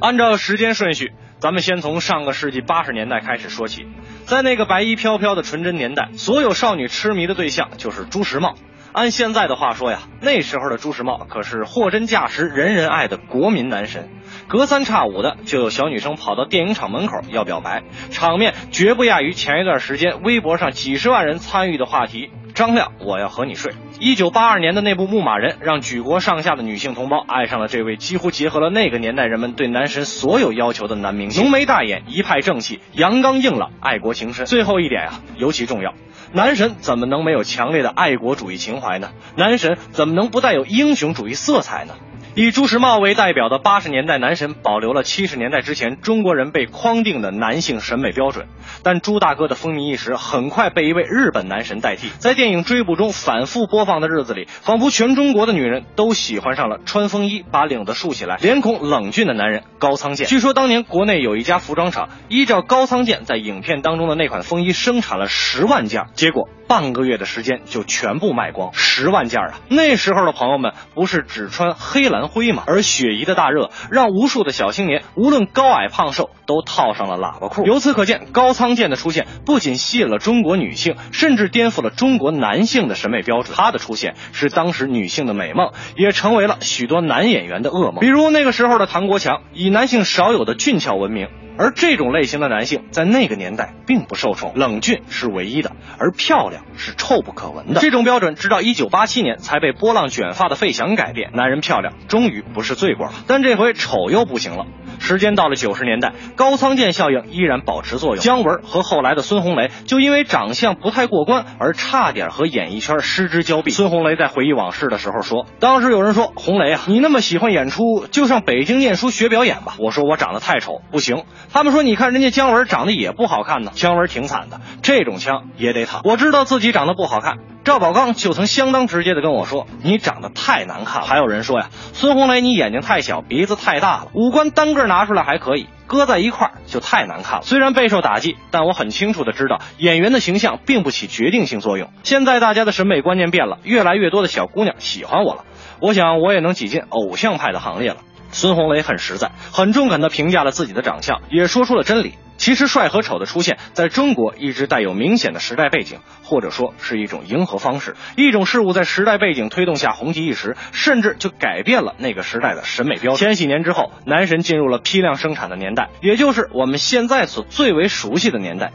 [0.00, 3.86] 按照时间顺序，咱们先从上个世纪八十年代开始说起。
[4.26, 8.56] 在那个白衣飘飘的纯真年代，所有少女痴迷的对象就是朱时茂。
[8.92, 14.10] 按现在的话说呀，那时候的朱时茂可是货真价实、人人爱的国民男神。
[14.48, 22.30] 隔三差五的就有小女生跑到电影厂门口要表白，场面绝不亚于前一段时间微博上几十万人参与的话题
[22.60, 31.42] ：“张亮，我要和你睡。”一九八二年的那部《牧马人》，让举国上下的女性同胞爱上了这位几乎结合了那个年代人们对男神所有要求的男明星。
[31.42, 34.44] 浓眉大眼，一派正气，阳刚硬朗，爱国情深。
[34.44, 35.94] 最后一点啊、尤其重要。
[36.34, 39.10] 男神怎么能没有强烈的爱国主义情怀呢？
[39.36, 41.94] 男神怎么能不带有英雄主义色彩呢？
[42.36, 48.46] 以朱时茂为代表的八十年代男神，保留了七十年代之前中国人被框定的男性审美标准。
[48.84, 52.08] 但朱大哥的风靡一时，很快被一位日本男神代替。
[52.18, 60.28] 在电影《追捕》中反复播放的日子里，仿佛全中国的女人都喜欢上了穿风衣、把领子竖起来、脸孔冷峻的男人高仓健。
[60.28, 69.58] 据说当年国内有一家服装厂，依照高仓健在影片当中的那款风衣生产了十万件，结果半个月的时间就全部卖光，十万件啊！
[69.68, 72.62] 那时候的朋友们不是只穿黑蓝灰吗？
[72.64, 77.66] 而雪姨的大热让无数的小青年，无论高矮胖瘦，都套上了喇叭裤。
[77.66, 83.56] 由此可见，高仓健的出现不仅吸引了中国女性，甚至颠覆了中国男性的审美标准。
[83.56, 87.98] 他的出现是当时女性的美梦，也成为了许多男演员的噩梦。
[87.98, 91.26] 比如那个时候的唐国强，以男性少有的俊俏闻名。
[91.58, 97.80] 而这种类型的男性在那个年代并不受宠，冷峻是唯一的，而漂亮是臭不可闻的。
[97.80, 103.12] 这种标准直到1987年才被波浪卷发的费翔改变，男人漂亮终于不是罪过了。
[103.26, 104.66] 但这回丑又不行了。
[105.00, 108.22] 时间到了九十年代，高仓健效应依然保持作用。
[108.22, 113.72] 姜文和后来的孙红雷就因为长相不太过关而差点和演艺圈失之交臂。
[113.72, 121.24] 孙红雷在回忆往事的时候说：“当时有人说红雷啊，你那么喜欢演出，就上北京念书学表演吧。”我说我长得太丑，不行。
[121.52, 126.02] 他们说你看人家姜文长得也不好看呢，姜文挺惨的，这种枪也得躺。
[126.04, 137.42] 我知道自己长得不好看，赵宝刚就曾相当直接的跟我说：“你长得太难看了。”还有人说呀，孙红雷你眼睛太小，鼻子太大了，五官单个拿出来还可以，搁在一块儿就太难看了。
[137.42, 141.90] 虽然备受打击，但我很清楚的知道，演员的形象并不起决定性作用。
[142.02, 145.44] 现在大家的审美观念变了，越来越多的小姑娘喜欢我了，
[145.80, 147.98] 我想我也能挤进偶像派的行列了。
[148.32, 152.14] 孙红雷很实在，很中肯地评价了自己的长相，也说出了真理。
[152.40, 157.96] 其实帅和丑的出现，在中国一直带有明显的时代背景，或者说是一种迎合方式。
[158.16, 163.16] 一种事物在时代背景推动下红极一时，甚至就改变了那个时代的审美标准。
[163.16, 168.72] 千禧年之后，男神进入了批量生产的年代，也就是我们现在所最为熟悉的年代。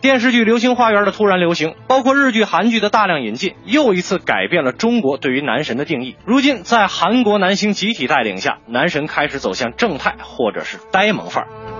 [0.00, 6.14] 电视剧《流星花园》的突然流行，包括日剧、韩剧的大量引进，又一次改变了中国对于男神的定义。
[6.24, 11.77] 如今，在韩国男星集体带领下，男神开始走向正太或者是呆萌范儿。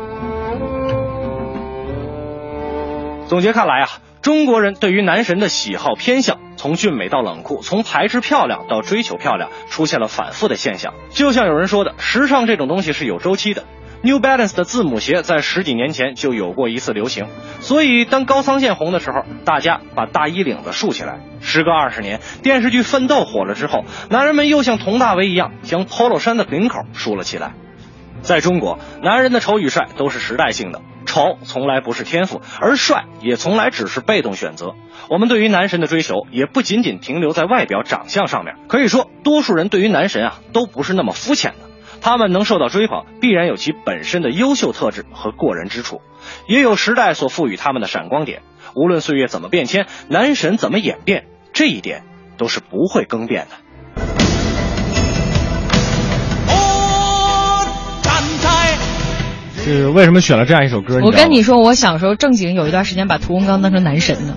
[3.29, 3.89] 总结看来啊，
[4.23, 10.95] 中国人对于男神的喜好偏向，从俊美到冷酷，从排斥漂亮到追求漂亮，出现了反复的现象。
[11.11, 13.65] 就像有人说的，时尚这种东西是有周期的。
[14.01, 17.27] New Balance 的字母鞋在十几年前就有过一次流行，
[17.61, 21.21] 所以当高仓健红的时候，大家把大衣领子竖起来。
[21.43, 27.53] 时隔二十年，电视剧《奋斗》火了之后，男人们又像佟大为一样将 polo 衫的领口竖了起来。
[28.23, 34.75] 在中国，男人的丑与帅都是时代性的，丑从来不是天赋，而帅也从来只是被动选择。
[35.09, 41.69] 我们对于男神的追求也不仅仅停留在外表长相上面，可以说，多数人对于男神啊都不是那么肤浅的。
[42.01, 46.01] 他们能受到追捧，必然有其本身的优秀特质和过人之处，
[46.47, 48.43] 也有时代所赋予他们的闪光点。
[48.77, 52.05] 无论岁月怎么变迁，男神怎么演变，这一点
[52.37, 53.57] 都是不会更变的。
[59.69, 60.99] 是为什么选了这样一首歌？
[61.03, 64.35] 我跟你说，我小时候正经有一段时间把屠洪刚当成男神呢。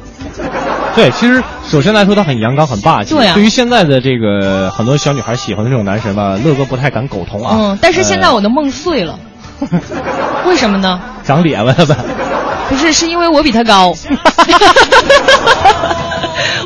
[0.93, 3.15] 对，其实首先来说，他很阳刚，很霸气。
[3.15, 3.33] 对啊。
[3.33, 7.55] 对于现在的这个很多小女孩喜欢的这种男神吧，乐哥不太敢苟同啊。
[7.57, 9.17] 嗯，但是现在我的梦碎了。
[10.45, 10.99] 为什么呢？
[11.23, 11.95] 长脸了呗。
[12.71, 13.93] 不是，是因为我比他高。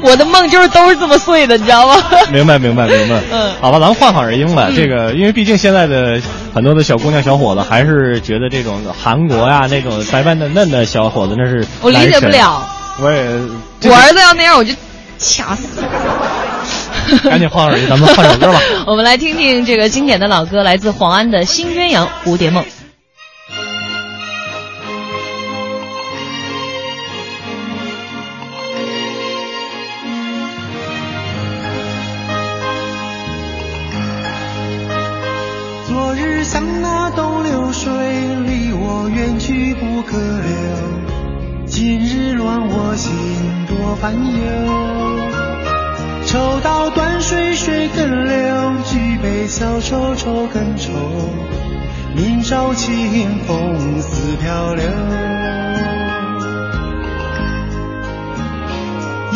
[0.03, 1.95] 我的梦就是都是这么碎的，你知道吗？
[2.31, 3.19] 明白，明白，明白。
[3.31, 4.69] 嗯，好吧，咱们换换人音吧。
[4.75, 6.21] 这个，因为毕竟现在的
[6.53, 12.63] 很多的小姑娘、小伙子还是觉得这种韩国呀那种白白嫩嫩的小伙子那是我理解不了。
[13.01, 13.25] 我也，
[13.89, 14.71] 我儿子要那样，我就
[15.17, 15.83] 掐死。
[17.29, 18.59] 赶紧换换人，咱们换首歌吧。
[18.85, 22.63] 我们来听听这个经典的老歌，来自黄安的《新鸳鸯蝴蝶梦》。
[36.55, 37.91] 像那东流水，
[38.45, 41.65] 离我远去不可留。
[41.65, 43.11] 今日乱我心
[43.67, 44.21] 多烦忧。
[46.25, 50.93] 抽刀断水水更流，举杯消愁愁更愁。
[52.15, 54.85] 明朝清风似飘流。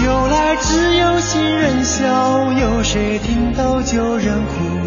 [0.06, 4.79] 由来只有新人笑，有谁听到旧人哭？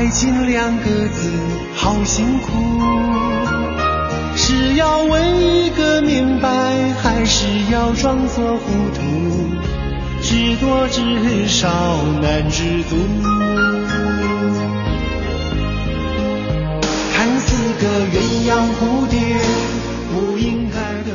[0.00, 1.30] 爱情两个字
[1.76, 2.48] 好辛苦，
[4.34, 6.48] 是要问一个明白，
[7.02, 9.02] 还是要装作糊涂？
[10.22, 11.68] 知多知少
[12.22, 12.96] 难知足。
[17.12, 19.18] 看似个鸳鸯蝴蝶，
[20.14, 21.09] 不应该。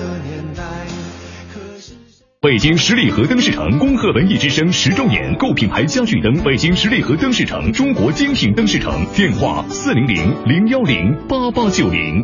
[2.45, 12.23] 北京十里河灯饰城恭贺文艺之声十周年，购品牌家具灯，北京十里河灯饰城，中国精品灯饰城，电话四零零零幺零八八九零。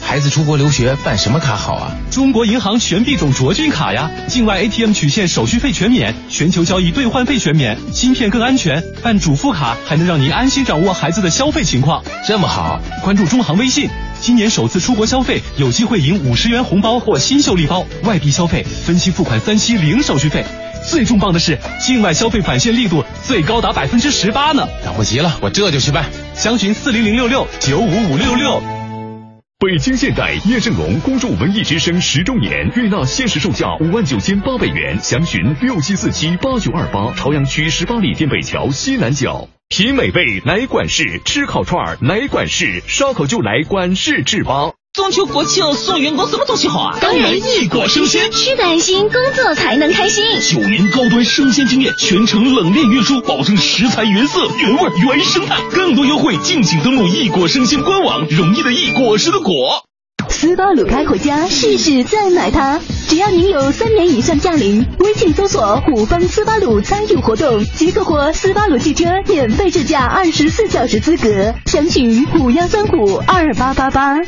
[0.00, 1.90] 孩子出国留学办什么卡好啊？
[2.12, 12.04] 中国银行全币种卓君卡呀，境外 ATM 取现手续费全免，全球交易兑换费全免，芯片更安全，办主副卡还能让您安心掌握孩子的消费情况。
[12.24, 13.90] 这么好，关注中行微信。
[14.24, 17.84] 今年首次出国消费，有机会赢五十元红包或新秀礼包。
[18.04, 20.42] 外币消费分期付款三期零手续费。
[20.82, 24.66] 最重磅的是，境外消费返现力度最高达百分之十八呢！
[24.82, 26.06] 等不及了，我这就去办。
[26.34, 28.73] 详询四零零六六九五五六六。
[29.64, 37.14] 北京现代叶盛龙恭祝文艺之声十周年，悦纳限时售价五万九千八百元，详询六七四七八九二八。
[37.14, 39.48] 朝阳区十八里店北桥西南角。
[39.70, 44.72] 品美味来管事，吃烤串来管事，烧烤就来管事制吧。
[44.94, 46.96] 中秋国庆送员工什么东西好啊？
[47.00, 50.24] 当然一果生鲜，吃得安心，工作才能开心。
[50.40, 55.56] 九年高端生鲜经验，全程冷链运输，保证食材原色原味原生态。
[55.72, 58.24] 更多优惠，敬请登录一果生鲜官网。
[58.28, 59.82] 容易的易，果实的果。
[60.28, 62.78] 斯巴鲁开回家，试试再买它。
[63.08, 71.52] 只要您有三年以上驾龄，微信搜索“虎方斯巴鲁”参与活动，即可获斯巴鲁汽车免费试驾二十四小时资格。
[71.66, 74.20] 详询五幺三五二八八八。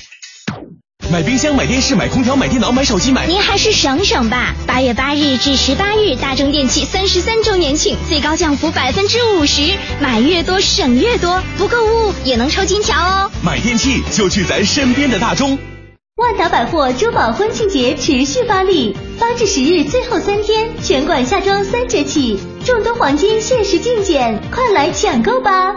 [1.13, 3.27] 买冰箱、买电视、买空调、买电脑、买手机、买……
[3.27, 4.55] 您还是省省吧。
[4.67, 9.63] 八月八日至十八日，大中电器三十三周年庆，最高降幅百分之五十，
[10.01, 13.31] 买越多省越多，不购物也能抽金条哦。
[13.41, 15.57] 买电器就去咱身边的大中。
[16.17, 25.77] 万达百货珠宝婚庆节持续发力，八至十日最后三天，全馆夏装三折起，众多黄金限时竞减，快来抢购吧！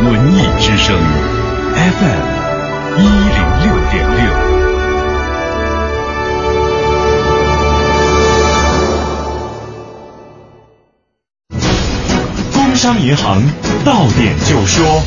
[0.00, 0.96] 文艺之声
[1.74, 2.24] fm
[2.98, 4.20] 一零六点六。
[12.52, 13.42] 工商银行
[13.84, 15.02] 到点就说。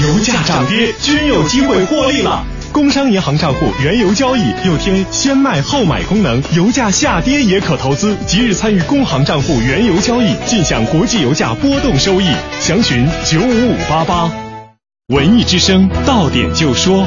[0.00, 2.44] 油价涨跌均有机会获利了。
[2.72, 8.16] 工商银行账户原油交易又添先卖后买功能，油价下跌也可投资。
[8.26, 12.26] 即日参与工行账户原油交易，尽享国际油价波动收益。
[12.60, 14.30] 详询九五五八八。
[15.08, 17.04] 文艺之声到点就说，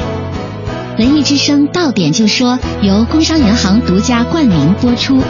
[0.98, 5.22] 文艺之声到点就说由工商银行独家冠名播出。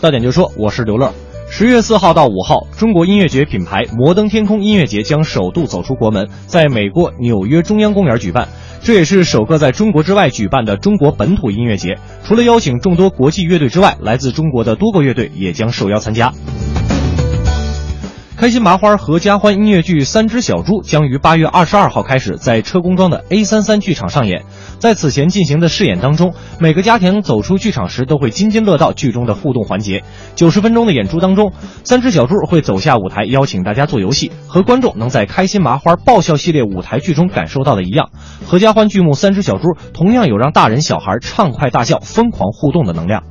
[0.00, 1.12] 到点就说，我是刘乐。
[1.48, 8.48] 十月四号到五号，中国音乐节品牌摩登天空音乐节将首度走出国门，在美国纽约中央公园举办。
[8.82, 11.98] 这也是首个在中国之外举办的中国本土音乐节。
[12.24, 16.32] 除了邀请众多国际乐队之外，来自中国的多个乐队也将受邀参加。
[18.36, 24.44] 开心麻花合家欢音乐剧《三只小猪》将于八月二十二号开始在车公庄的 A 三三剧场上演。
[24.78, 30.04] 在此前进行的试演当中，每个家庭走出剧场时都会津津乐道剧中的互动环节。
[30.34, 38.10] 九十分钟的演出当中，三只小猪会走下舞台，邀请大家做游戏，和观众能在开心麻花爆笑系列舞台剧中感受到的一样。
[38.46, 43.22] 合家欢剧目《三只小猪》同样有让大人小孩畅快大笑、疯狂互动的能量。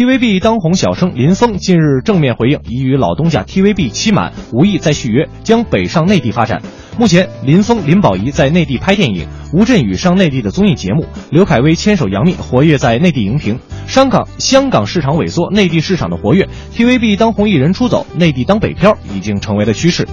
[0.00, 6.62] TVB 当红小生林峰近日正面回应，已与老东家 TVB 期满，无意再续约，将北上内地发展。
[6.96, 13.58] 目前，林峰、林保怡在内地拍电影，吴镇宇上内地的综艺节目，刘恺威牵手杨幂，活跃在内地荧屏。
[13.86, 20.08] 香港香港市场萎缩，内地市场的活跃，TVB 当红艺人出走，内地当北漂已经成为了趋势。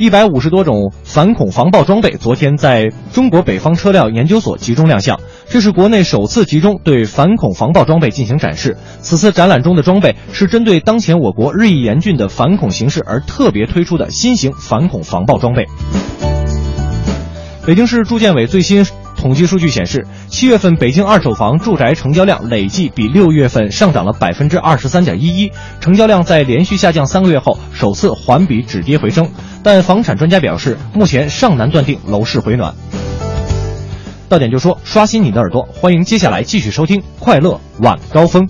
[0.00, 5.20] 一百五十多种反恐防爆装备昨天在中国北方车辆研究所集中亮相，
[5.50, 8.78] 这是国内首次集中对反恐防爆装备进行展示。
[9.02, 15.66] 此次展览中的装备是针对当前我国日益严峻的反恐形势而特别推出的新型反恐防爆装备。
[17.66, 18.86] 北京市住建委最新
[19.20, 29.30] 统计数据显示，七月份北京二手房住宅成交量累计比六月份上涨了百分之二十三点一一，成交量在连续下降三个月后首次环比止跌回升。
[29.62, 32.74] 但房产专家表示，目前尚难断定楼市回暖。
[34.30, 38.46] 到点就说，刷新你的耳朵，欢迎接下来继续收听《快乐晚高峰》。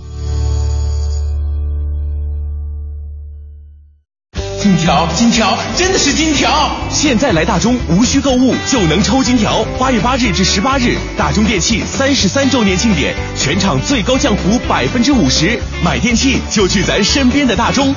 [4.61, 6.71] 金条，金条，真的是金条！
[6.91, 9.65] 现在来大中，无需购物就能抽金条。
[9.79, 17.95] 八月八日至十八日，大中电器三十三周年庆典，全场最高降幅百分之五十，买电器就去咱身边的大中。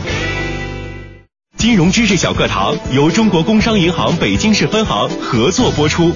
[1.57, 6.13] 金融知识小课堂由中国工商银行北京市分行合作播出。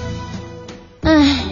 [1.02, 1.44] 唉，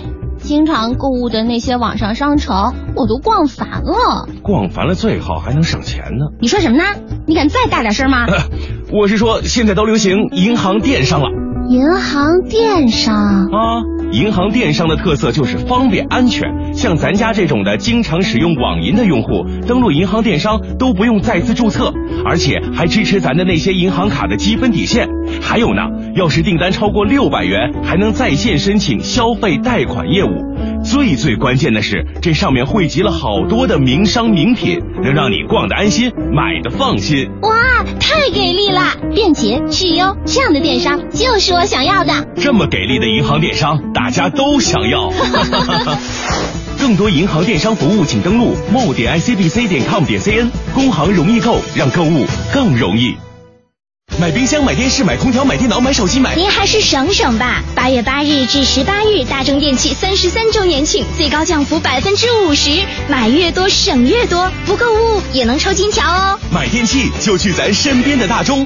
[0.46, 2.56] 经常购物的那些网上商城，
[2.96, 4.30] 我都逛烦了。
[4.44, 6.28] 逛烦了最好还能省钱呢。
[6.40, 6.84] 你说什么呢？
[7.26, 8.28] 你敢再大点声吗？
[8.94, 11.45] 我是说，现在都流行银行电商了。
[11.68, 13.16] 银行电商
[13.48, 16.48] 啊，银行电商的特色就是方便安全。
[16.76, 21.92] 像咱家这种的经常使用网银的用户，登录银行电商都不用再次注册，
[22.24, 25.10] 而且还支持咱的那些银行卡的积分底线。
[25.42, 25.82] 还有呢，
[26.16, 30.30] 要是订单超过六百元，还能在线申请消费贷款业务。
[30.86, 37.28] 最最关键的是，这上面汇集了好多的名商名品，能让你逛的安心，买的放心。
[37.42, 38.96] 哇，太给力了！
[39.14, 42.14] 便捷、质优，这样的电商就是我想要的。
[42.36, 45.12] 这么给力的银行电商，大家都想要。
[46.80, 50.50] 更多银行电商服务，请登录 mo 点 icbc 点 com 点 cn。
[50.76, 53.16] 工行容易购，让购物更容易。
[54.18, 56.34] 买冰箱、买电视、买空调、买电脑、买手机、买……
[56.36, 57.62] 您还是省省吧。
[57.76, 62.70] 八月八日至十八日，大中电器三十三周年庆，最高降幅百分之五十，
[63.10, 66.40] 买越多省越多，不购物也能抽金条哦。
[66.50, 68.66] 买电器就去咱身边的大中。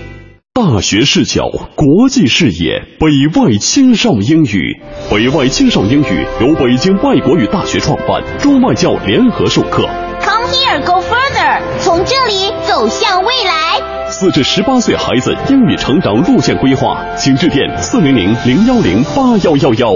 [0.53, 4.79] 大学视角，国际视野，北外青少英语。
[5.09, 9.89] 北外青少英语由北京外国语大学创办，中外教联合授课。
[10.21, 13.88] Come here, go further，从这里走向未来。
[14.19, 19.93] 四至十八岁孩子英语成长路线规划，请致电四零零零幺零八幺幺幺。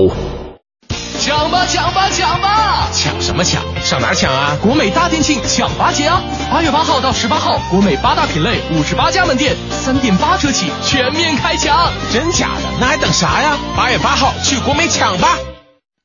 [1.20, 2.88] 抢吧抢吧抢吧！
[2.94, 3.62] 抢什么抢？
[3.84, 4.58] 上哪抢啊？
[4.62, 6.22] 国美大店庆抢八节啊！
[6.50, 11.92] 八月八号到十八号，国美八大品类五十八家门店，三点八折起，全面开抢！
[12.14, 12.70] 真假的？
[12.80, 13.58] 那还等啥呀？
[13.76, 15.38] 八月八号去国美抢吧！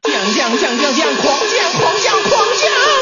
[0.02, 2.97] 降降降降降，狂降狂降狂降！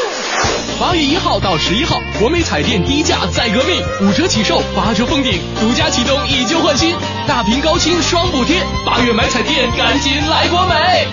[0.79, 6.93] 八月一号到十一号，国美彩电低价再革命，五折起售，八折封顶，独家启动以旧换新，
[7.25, 8.61] 大屏高清双补贴。
[8.85, 11.07] 八月买彩电，赶紧来国美！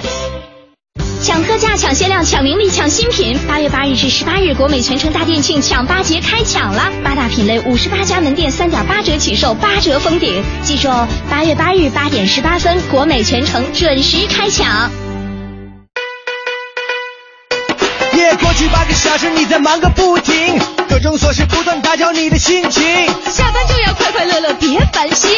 [1.22, 3.38] 抢特价、抢限量、抢名利、抢新品！
[3.48, 10.42] 八月八日至十八日，国美全城大店庆抢八节开抢了，八大品类五十八家门店，三点八折起售，八折封顶。
[10.62, 14.90] 记住哦，八月八日八点十八分，国美全城准时开抢。
[18.56, 22.84] 去八个小时你在忙个不停，各种琐事不断打搅你的心情。
[23.28, 25.30] 下班就要快快乐乐，别烦心，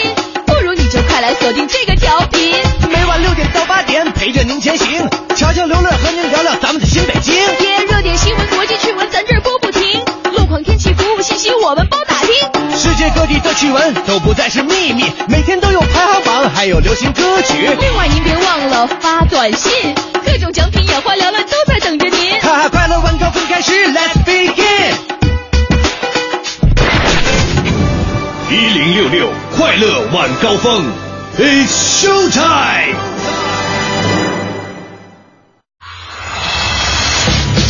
[0.45, 2.53] 不如你就快来锁定这个调频。
[2.91, 7.35] 每晚六点到八点陪着您前行，瞧瞧刘乐和您聊聊咱们的新北京。
[7.59, 9.66] 天热点新闻、国际趣闻，咱这儿播。
[10.47, 12.31] 路况、天气、服务信息，我们包打听。
[12.79, 17.69] 世界各地的趣闻都不再是秘密，每天都有排行榜，还有流行歌曲。
[17.81, 19.93] 另外您别忘了发短信，
[20.25, 22.41] 各种奖品眼花缭乱都在等着您。
[22.43, 24.95] 哈哈，快乐晚高峰开始，Let's begin。
[28.49, 30.85] 一零六六快乐晚高峰
[31.41, 32.95] ，It's show time。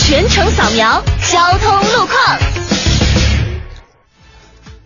[0.06, 1.02] 全程扫描
[1.32, 2.65] 交通路况。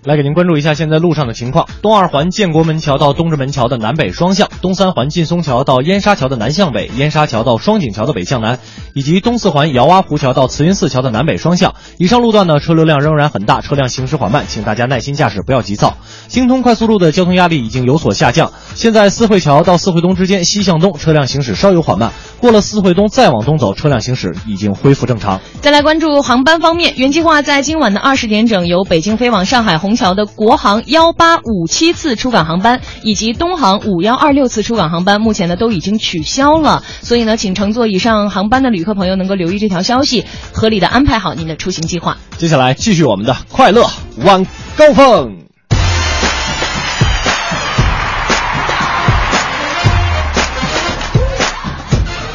[0.02, 8.60] 来给您关注一下现在路上的情况：东二环建国门桥到东直门桥的南北双向，东三环劲松桥到燕莎桥的南向北，燕莎桥到双井桥的北向南，
[8.94, 11.74] 以及东四环姚洼湖桥到慈云寺桥的南北双向。
[11.98, 15.98] 以上路段呢，车流量仍然很大，车辆行驶缓慢，请大家耐心驾驶，不要急躁。
[16.28, 25.42] 京通快速路的交通压力已经有所下降，现在四惠桥到四惠东之间西向东车辆行驶稍有缓慢，过了四惠东再往东走，车辆行驶已经恢复正常。
[25.60, 36.84] 再来关注航班方面，原计划在今晚的二十点整由北京飞往上海虹桥的国航幺八五七次出港航班，以及东航五幺二六次出港航班，目前呢都已经取消了。
[37.02, 42.18] 所以呢，请乘坐以上航班的旅客朋友能够留意这条消息，合理的安排好您的出行计划。
[42.38, 43.90] 接下来继续我们的快乐
[44.24, 45.49] 晚高峰。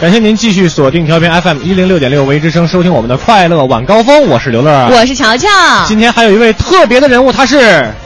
[0.02, 4.28] 感谢您继续锁定调频 FM 一零六点六维之声，收听我们的快乐晚高峰。
[4.28, 5.48] 我是刘乐，我是乔乔。
[5.88, 7.58] 今天还有一位特别的人物，他是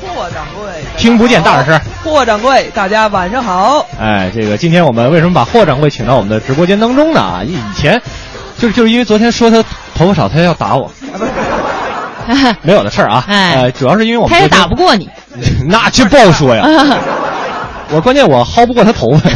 [0.01, 0.69] 霍掌柜。
[0.97, 1.81] 听不见，大点声。
[2.03, 3.83] 霍掌柜，大家晚上好。
[3.99, 7.19] 哎，这个今天我们为什么把霍掌柜请到我们的直播间当中呢？
[7.19, 7.99] 啊，以前
[8.57, 9.63] 就是就是因为昨天说他
[9.95, 10.91] 头发少，他要打我。
[12.61, 13.25] 没有的事儿啊。
[13.27, 15.09] 哎，呃，主要是因为我们他也打不过你，
[15.67, 16.65] 那这不好说呀。
[17.91, 19.29] 我关键我薅不过他头发。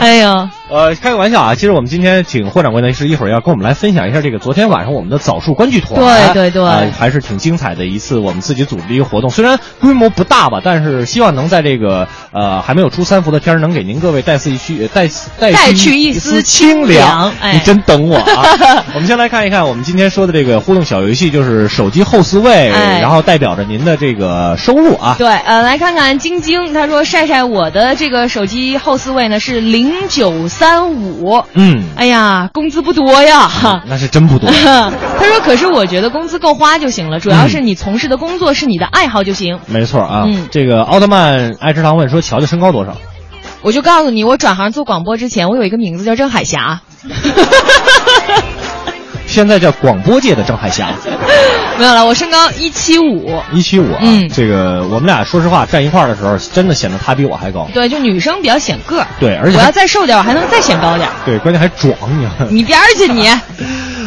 [0.00, 1.54] 哎呀，呃，开个玩笑啊！
[1.56, 9.30] 其实我们今天请霍掌柜呢，是一会儿要跟我们来分享一下这个昨天晚上我们的枣树观剧团，对对对，呃，还是挺精彩的一次我们自己组织的一个活动。
[9.30, 15.08] 虽然规模不大吧，但是希望能在这个呃还没有出三伏的天儿，能给您各位带丝一去带
[15.40, 17.32] 带带去一丝清凉。
[17.40, 18.56] 哎，你真等我啊！
[18.94, 25.16] 我们先来看一看我们今天说的这个互动小游戏，就是手机后四位，哎、然后代表着您的这个收入啊。
[25.18, 30.92] 对，呃，来看看晶晶，他说晒晒我的这个手机后四位呢是零九三。
[30.92, 33.48] 五，嗯，哎呀，工资不多呀，
[33.88, 34.50] 那是真不多。
[34.60, 42.96] 他说：“可是我觉得工资够花就行了，主要是你从事的工作是你的爱好就行。”没错啊，嗯，这个奥特曼爱吃糖问说：“乔乔身高多少？”
[43.62, 46.80] 我就告诉你，我转行做广播之前，我有一个名字叫郑海霞。
[49.30, 50.88] 现在叫广播界的郑海霞，
[51.78, 52.04] 没有了。
[52.04, 53.98] 我身高一七五，一七五啊。
[54.02, 57.68] 嗯，这个我们俩说实话站一块儿的时候，真的显得他比我还高。
[57.72, 59.06] 对，就女生比较显个儿。
[59.20, 61.08] 对，而且我要再瘦点，我还能再显高点。
[61.24, 62.26] 对，关键还壮，你
[62.58, 63.30] 你边儿去你。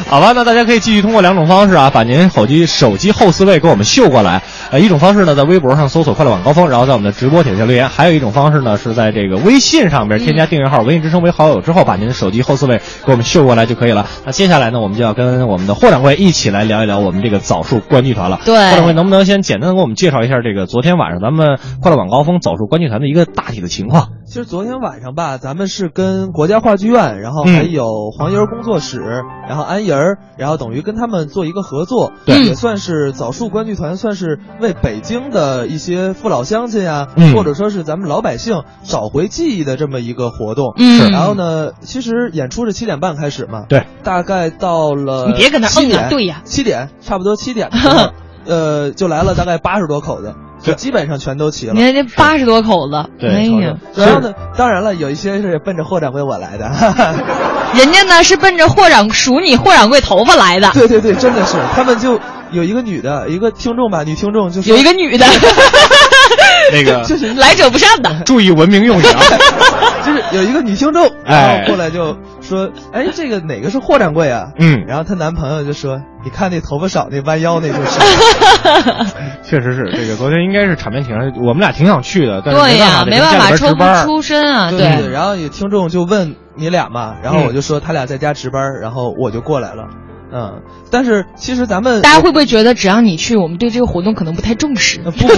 [0.10, 4.42] 好吧，那大家可以继续通过两种方式啊，把您手机手机后四位给我们秀过来。
[4.74, 14.08] 呃，一种方式呢，在微博上搜索“快乐晚高峰”，然后在我们的直播底下留言；还有一种方式呢，是在这个微信上边添加订阅号“文艺之声”为好友之后，把您的手机后四位给我们秀过来就可以了。
[14.26, 18.40] 那接下来呢，我们就要跟我们的霍掌柜一起来聊一聊我们这个枣树观剧团了。
[18.46, 24.08] 对，霍掌柜能不能先简单的给我们介绍一下这个昨天晚上咱们快乐晚高峰枣树观剧团的一个大体的情况？
[24.34, 29.00] 其实昨天晚上吧，咱们是跟国家话剧院，然后还有黄油工作室，
[29.48, 29.96] 然后安营，
[30.38, 40.74] 然后等于跟他们做一个合作，对，也算是枣树观剧团，算是为北京的一些父老乡亲啊，嗯、或者说是咱们老百姓找回记忆的这么一个活动。
[40.78, 47.70] 嗯，然后呢，其实演出是七点半开始嘛，对，大概到了你别跟他七点，对呀，七点差不多七点，
[48.48, 50.34] 呃，就来了大概八十多口子。
[50.64, 51.74] 就基本上全都齐了。
[51.74, 56.66] 你看这八十多口子，对，哎呀，然后呢，当然了，有一些是奔着霍掌柜我来的，
[57.76, 60.72] 人家呢是奔着霍掌数你霍掌柜头发来的。
[60.74, 62.20] 对对对，真的是，他们就
[62.52, 65.26] 有一个女的，一个听众吧，女听众就是有一个女的，
[66.72, 69.20] 那个就 是来者不善的，注意文明用语啊。
[70.06, 78.00] 就是有一个女听众，哎，然后过来就说：“哎，这个哪个是霍掌柜啊？”嗯，然后她男朋友就说：“你看那头发少那弯腰那就是。
[79.44, 85.10] ”确实是，这个昨天应该是场面挺，我们俩挺想去的，但是对呀，没办法抽不出身啊，对对。
[85.10, 89.86] 然后有听众就问你俩嘛，然后我就说他俩在家值班，然后我就过来了。
[90.34, 95.00] 嗯，但是其实咱们大家会不会觉得只要你去，我们对这个活动可能不太重视？
[95.04, 95.36] 不不不，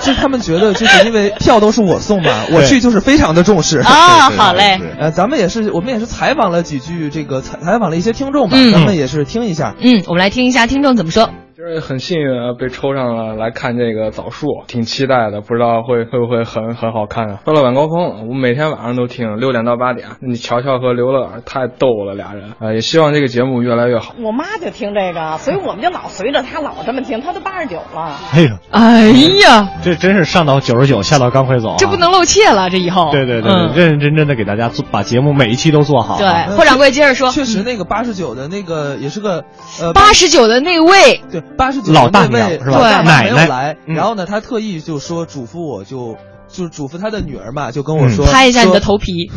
[0.00, 4.30] 就 就他们觉得就是因为票都是我送嘛，我去就是非常的重视啊。
[4.30, 9.74] 好嘞，呃，咱们也是，我们也是采访了几句这个采采访了一些听众吧，嗯咱们也是听一下。
[9.80, 11.30] 嗯，我们来听一下听众怎么说。
[11.54, 17.40] 就是很幸运啊，被抽上了来看这个枣树，挺期待的，不知道会会不会很很好看啊。
[17.44, 20.08] 说了晚高峰，我每天晚上都听，六点到八点。
[20.20, 24.14] 你乔乔和刘乐太逗了，俩人啊、呃也希望这个节目越来越好。
[24.24, 27.20] 我妈就听这个，所以我们就老随着她老这么听。
[27.20, 29.10] 她都八十九了，哎呀，哎
[29.44, 33.10] 呀，这真是上到九十九，下到刚会走、啊，这不能露怯了，这以后。
[33.12, 36.18] 对对对对，嗯认认真真的给大家做，把节目每一期都做好、啊。
[36.18, 37.30] 对，霍掌柜接着说。
[37.30, 39.44] 确实，那个八十九的那个也是个
[39.82, 42.78] 呃八十九的那位，对八十九老大娘是吧？
[42.78, 46.16] 老大娘奶奶没有来，嗯然后呢，他特意就说嘱咐我就。
[46.54, 49.30] 就是嘱咐他的女儿嘛，就跟我说拍一下你的头皮，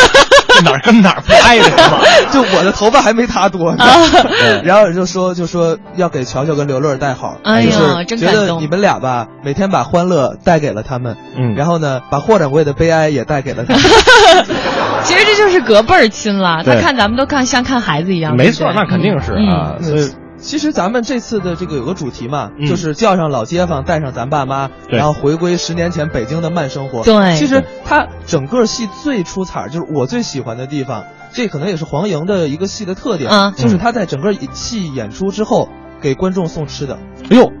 [0.62, 1.98] 哪儿跟哪儿不挨着嘛，
[2.30, 3.82] 就我的头发还没他多呢。
[3.82, 3.90] 啊
[4.62, 13.82] 然后就说就说要给乔乔跟刘乐带好，哎呀就是真感动觉得你们俩吧，每天把欢乐带给了他们，嗯，然后呢，把霍掌柜的悲哀也带给了他们。
[15.04, 18.36] 其实这就是隔辈儿亲了，他看咱们都看像看孩子一样。
[18.36, 20.10] 没错那肯定是啊嗯所以
[20.40, 27.02] 其实咱们这次的这个有个主题嘛，嗯就是叫上老街坊，带上咱爸妈，对然后回归十年前北京的慢生活。
[27.02, 35.68] 对其实它整个戏最出彩儿，就是我最喜欢的地方，这可能也是黄莹的一个戏的特点，啊就是他在整个戏演出之后
[36.00, 36.98] 给观众送吃的。
[37.30, 37.52] 哎呦，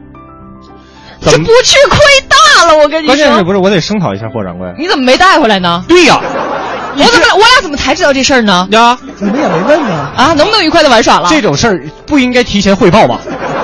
[1.20, 1.98] 这不去亏
[2.28, 3.16] 大了，我跟你说。
[3.16, 4.72] 关键是不是我得声讨一下霍掌柜？
[4.78, 5.84] 你怎么没带回来呢？
[5.88, 6.20] 对呀，
[6.98, 8.66] 我怎么我俩怎么才知道这事儿呢？
[8.72, 11.28] 呀，你们也没问呢啊，能不能愉快的玩耍了？
[11.30, 13.20] 这种事儿不应该提前汇报吧？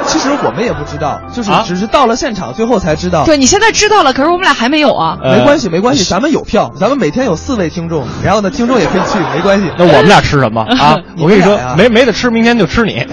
[0.06, 3.24] 其实我们也不知道，就是啊只是到了现场最后才知道。
[3.24, 5.16] 对你现在知道了，可是我们俩还没有啊。
[5.22, 9.70] 呃没关系，没关系，咱们有票，咱们每天有四位听众，然后呢，听众也可以去，没关系。
[9.78, 10.98] 那我们俩吃什么啊？
[11.18, 13.04] 我跟你说们俩呀，没没得吃，明天就吃你。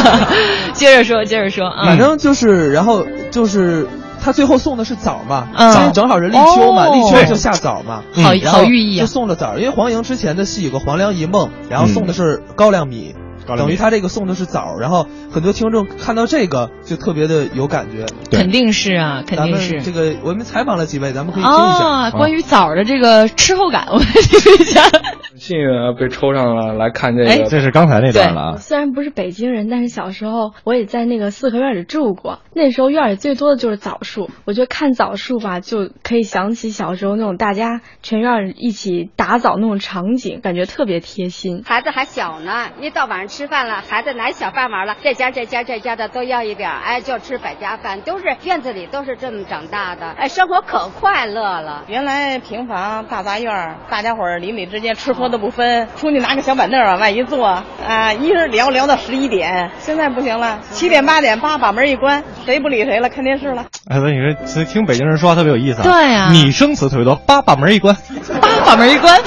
[0.72, 1.84] 接着说，接着说啊。
[1.84, 3.86] 反正就是，然后就是。
[4.22, 5.74] 他最后送的是枣嘛，嗯。
[5.74, 6.94] 因为正好是立秋嘛，哦。
[6.94, 9.00] 立秋就下枣嘛，好然后好寓意啊。
[9.00, 21.86] 就送了枣，因为黄莹之前的戏有个黄粱一梦，然后送的是高粱米，高粱米等于他这个送的是枣，然后很多听众看到这个就特别的有感觉，肯定是啊，肯定是这个我们采访了几位，咱们可以听一下。
[21.86, 22.10] 啊。
[22.10, 24.82] 关于枣的这个吃后感，我们听一下。
[25.34, 27.44] 幸运啊，被抽上了来看这哎个。
[27.48, 28.56] 这是刚才那段了啊。
[28.56, 32.40] 虽然不是北京人，但是小时候我也在那个四合院里住过。
[32.54, 41.62] 那时候院里最多的就是枣树，我觉得看枣树吧，就可以想起小时候那种大家全院一起打枣那种场景，感觉特别贴心。
[41.64, 51.84] 孩子还小呢，一到晚上吃饭了，孩子拿小饭碗了，这家这家这家的都要一点儿，哎，就吃百家饭，都是院子里都是这么长大的，哎，生活可快乐了。
[51.86, 59.70] 原来平房大杂院，大家伙儿邻里之间吃喝都不分，出去拿个小板凳儿往外一坐，啊，一人聊聊到十一点。
[59.78, 63.64] 现在不行了，七点八点八把门一关，谁不理谁了，看电视了。
[63.88, 65.84] 哎，那你说，听北京人说话特别有意思啊。
[65.84, 67.96] 对呀拟声词特别多，八把门一关，
[68.66, 69.18] 把门一关。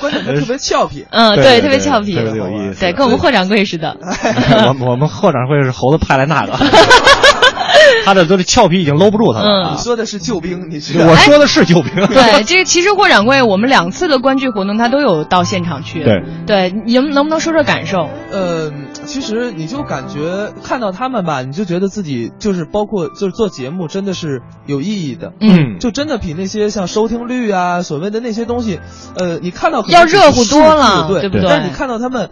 [0.00, 3.96] 关键特别俏皮，嗯，对对特别俏皮，特别有意思对，跟我们霍掌柜似的。
[4.80, 6.52] 我我们霍掌柜是猴子派来那个，
[8.04, 9.70] 他这都是俏皮已经搂不住他了啊。
[9.72, 11.06] 你说的是救兵，你知道？
[11.10, 11.94] 我说的是救兵。
[12.08, 16.02] 对，这个其实霍掌柜，我们两次的观剧活动，他都有到现场去。
[16.02, 18.08] 对对，你能能不能说说感受？
[18.30, 18.72] 呃，
[19.04, 28.80] 其实你就感觉看到他们吧，你就觉得自己就是包括就是做节目真的是有意义的，嗯就真的比那些像收听率啊所谓的那些东西，
[29.16, 32.30] 呃，你看到要热乎多了对对不对但是你看到他们。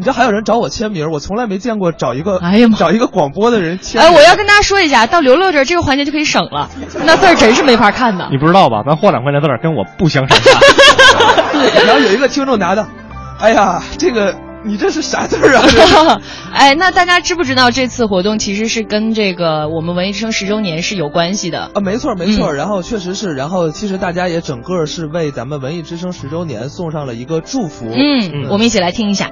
[0.00, 6.70] 你知道还有人找我签名，我从来没见过找一个哎呀妈找一个广播的人签哎，我要跟大家说一下，到刘乐这儿这个环节就可以省了，
[7.04, 8.26] 那字儿真是没法看的。
[8.30, 8.82] 你不知道吧？
[8.86, 10.58] 咱霍掌柜那字儿跟我不相上下。
[11.86, 12.86] 然后有一个听众拿的，
[13.38, 14.34] 哎呀，这个
[14.64, 16.20] 你这是啥字儿啊？
[16.54, 21.70] 哎，那大家知不知道这次活动其实是跟这个我们文艺之声十周年是有关系的？
[21.74, 27.86] 啊，没错没错，嗯然后确实是，然后其实大家也整个是为咱们文艺之声十周年送上了一个祝福。
[27.90, 29.30] 嗯嗯，我们一起来听一下。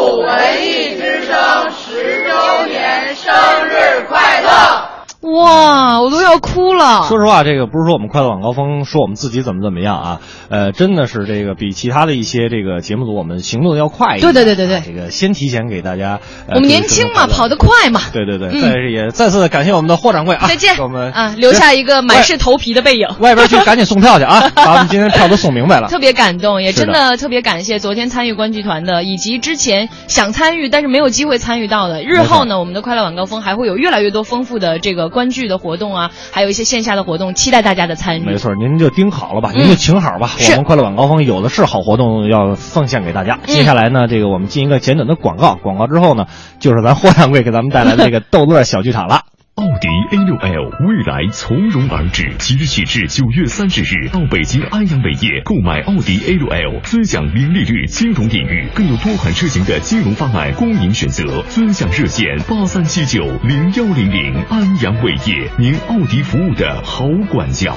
[0.00, 1.36] 祝文艺之声
[1.72, 3.34] 十周年生
[3.68, 4.89] 日快乐！
[5.22, 7.04] 哇，我都要哭了。
[7.06, 14.32] 说实话，这个不是说我们快乐晚高峰说我们自己怎么怎么样啊，呃，真的是这个比其他的一些这个节目组我们行动的要快一点。
[14.32, 16.20] 对对对对对这个先提前给大家。
[16.46, 18.00] 呃我们年轻嘛，跑得快嘛。
[18.14, 23.06] 对对对，嗯再也再次感谢我们的霍掌柜啊，再见给我们啊，留下一个满是头皮的背影。
[23.20, 25.88] 外边去赶紧送票去啊， 把我们今天票都送明白了。
[25.88, 32.02] 特别感动，也真的特别感谢昨天参与观剧团的，以及之前想参与但是没有机会参与到的。
[32.02, 38.24] 日后呢，我们的快乐晚高峰还会有越来越多丰富的这个观剧的活动啊，还有一些线下的活动，期待大家的参与。
[38.24, 40.28] 没错，您就盯好了吧，嗯您就请好吧。
[40.38, 43.38] 是我们快乐晚高峰有的是好活动要奉献给大家。
[43.44, 46.26] 接下来呢，这个我们进一个简短的广告，广告之后呢，
[46.58, 49.22] 就是咱霍掌柜给咱们带来的这个 逗乐小剧场了。
[49.56, 61.42] 奥迪 A6L 未来从容而至，即日起至九月三十日，到北京安阳伟业购买奥迪 A6L，尊享零利率金融领域，更有多款车型的金融方案供您选择。
[61.48, 67.74] 尊享热线八三七九零幺零零，安阳伟业，您奥迪服务的好管家。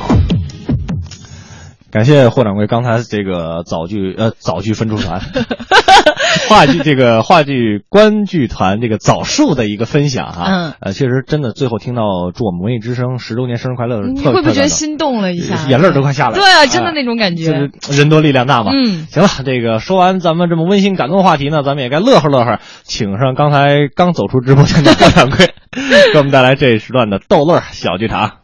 [1.91, 5.21] 感谢霍掌柜刚才这个早句呃早句分出团，
[6.49, 12.01] 话剧这个话剧观剧团这个枣树的一个分享哈，嗯，呃，确实真的最后听到
[12.33, 15.55] 祝我们文艺之声十周年生日快乐的时候，你会不会觉得心动了一下？
[15.69, 16.35] 眼泪都快下来了？
[16.35, 17.45] 对啊，真的那种感觉。
[17.45, 17.53] 就
[17.93, 18.71] 是人多力量大嘛。
[18.73, 25.53] 嗯，行了，这个说完咱们这么温馨感动的话题呢，咱们也该乐呵乐呵，请上刚才刚走出直播间的霍掌柜，
[26.13, 28.37] 给我们带来这一时段的逗乐小剧场。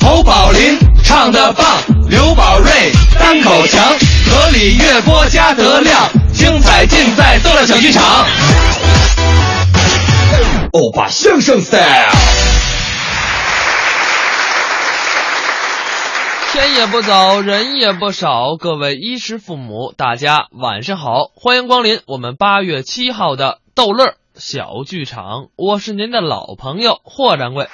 [0.00, 1.66] 侯宝林唱的棒，
[2.08, 2.70] 刘宝瑞
[3.28, 3.84] 单口强，
[4.30, 8.02] 河里月波加德亮，精彩尽在逗乐小剧场。
[10.72, 12.10] 欧巴相声 style。
[16.52, 27.68] 天也不早，人也不少，各位衣食父母，大家晚上好，欢迎光临我们八月七号的逗乐小剧场，我是您的老朋友霍掌柜。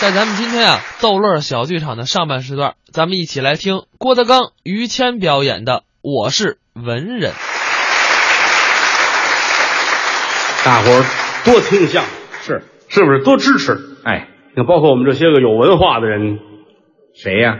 [0.00, 5.72] 在咱们今天啊逗乐小剧场的上半时段，咱们一起来听郭德纲、于谦表演的
[6.02, 7.32] 《我是文人》。
[10.64, 11.04] 大伙儿
[11.44, 12.04] 多听相
[12.42, 13.76] 声，是是不是多支持？
[14.04, 16.38] 哎，你看，包括我们这些个有文化的人，
[17.20, 17.58] 谁呀、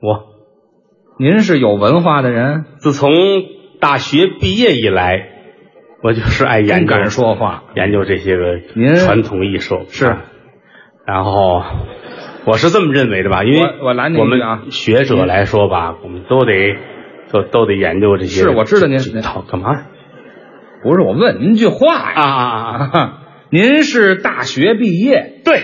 [0.00, 0.36] 我。
[1.18, 3.10] 您是有文化的人，自从
[3.80, 5.30] 大学毕业以来，
[6.04, 10.16] 我就是爱研究敢说话，研究这些个您传统艺术是。
[11.06, 11.62] 然后
[12.44, 16.76] 我是这么认为的吧，因为我我拦您我们一句啊学者来说吧，我们都得
[17.30, 18.42] 都都得研究这些。
[18.42, 19.70] 是我知道您这套干嘛？
[20.82, 22.12] 不是我问您句话呀？
[22.14, 23.18] 啊啊啊啊！
[23.50, 25.40] 您是大学毕业？
[25.44, 25.58] 对。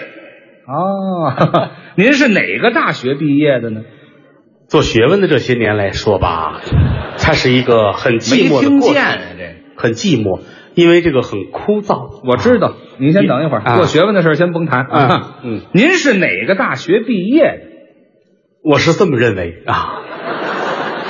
[0.65, 3.83] 哦， 您是哪个大学毕业的呢？
[4.69, 6.61] 做学问的这些年来说吧，
[7.19, 10.41] 它是一个很寂寞的没听过程，见啊这很寂寞，
[10.75, 12.21] 因为这个很枯燥。
[12.25, 15.39] 我知道，您先等一会儿，啊做学问的事儿先甭谈啊。
[15.43, 17.61] 嗯嗯，您是哪个大学毕业的？
[18.65, 20.01] 我是这么认为啊。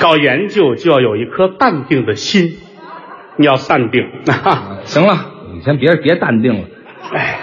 [0.01, 2.57] 搞研究就要有一颗淡定的心，
[3.37, 4.09] 你要淡定。
[4.83, 6.67] 行了，你先别别淡定了。
[7.13, 7.39] 哎，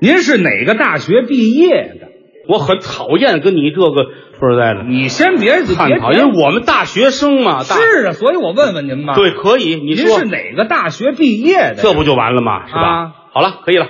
[0.00, 2.03] 您是哪个大学毕业的？
[2.46, 4.04] 我很讨厌跟你这个
[4.38, 9.14] 说实在的，你先别别探讨，因为我们大学生嘛，大是啊，所以我问问您嘛。
[9.14, 11.82] 对，可以，你您说是哪个大学毕业的？
[11.82, 12.66] 这不就完了吗？
[12.66, 12.80] 是吧？
[12.80, 13.86] 啊好了，可以了。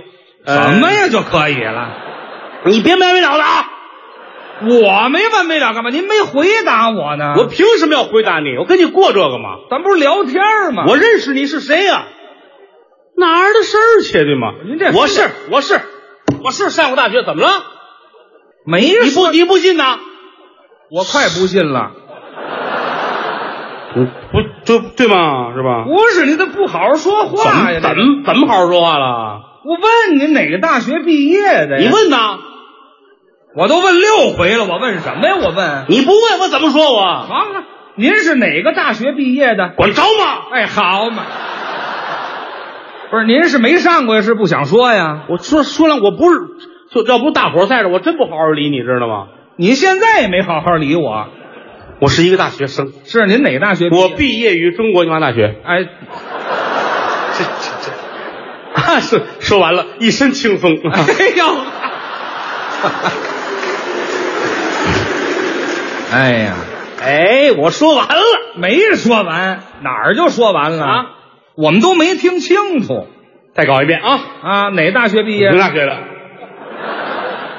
[0.47, 1.89] 什么呀就可以了？
[2.66, 3.70] 你别没完没了的啊！
[4.62, 5.90] 我没完没了干嘛？
[5.90, 7.35] 您没回答我呢。
[7.36, 8.56] 我凭什么要回答你？
[8.56, 9.56] 我跟你过这个吗？
[9.70, 10.85] 咱不是聊天吗？
[10.86, 12.06] 我认识你是谁呀、
[13.16, 14.52] 哪儿的事儿去对吗？
[14.64, 15.81] 您这我是我是
[16.43, 17.48] 我是上过大学，怎么了？
[18.64, 19.98] 没你不你不信呐？
[20.90, 21.90] 我快不信了。
[23.94, 25.52] 不不对对吗？
[25.54, 25.84] 是吧？
[25.84, 27.80] 不是，你这不好好说话呀？
[27.80, 29.40] 怎么怎么怎么好好说话了？
[29.64, 31.88] 我问你哪个大学毕业的呀？
[31.88, 32.38] 你问呐？
[33.56, 35.36] 我都问六回了，我问什么呀？
[35.36, 37.02] 我问你不问我怎么说我？
[37.02, 37.62] 好了，
[37.96, 39.70] 您是哪个大学毕业的？
[39.76, 40.42] 管着吗？
[40.52, 41.22] 哎，好嘛。
[43.10, 45.24] 不是，您是没上过呀，是不想说呀？
[45.28, 46.40] 我说说了，我不是，
[46.94, 49.26] 就要不大伙儿在这，我真不好好理你，知道吗？
[49.56, 51.26] 你现在也没好好理我。
[52.00, 53.88] 我是一个大学生，是您哪个大学？
[53.90, 55.56] 我毕业于中国清华大学。
[55.64, 55.84] 哎，
[57.32, 57.90] 这这这，
[58.80, 60.70] 啊，是说完了，一身轻松。
[60.72, 60.76] 哎
[61.36, 61.44] 呦，
[66.12, 66.54] 哎呀，
[67.02, 68.22] 哎，我说完了，
[68.56, 70.84] 没说完，哪儿就说完了？
[70.84, 71.06] 啊
[71.56, 73.06] 我们都没听清楚
[73.54, 74.20] 再搞一遍啊！
[74.42, 74.68] 啊！
[74.70, 75.50] 哪大学毕业？
[75.52, 75.96] 哪大学的？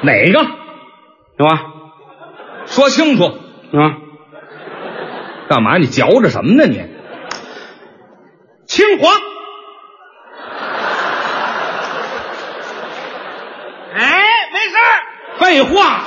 [0.06, 0.40] 哪个？
[1.38, 1.66] 行吧？
[2.66, 3.26] 说清楚。
[3.26, 3.98] 啊，
[5.50, 5.78] 干嘛？
[5.78, 6.82] 你嚼着什么呢你？
[8.68, 9.12] 清华。
[13.94, 14.24] 哎，
[14.54, 14.90] 没事儿
[15.38, 16.02] 废话，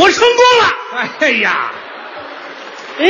[0.00, 0.64] 我成功了。
[1.20, 1.72] 哎呀，
[2.98, 3.04] 哎，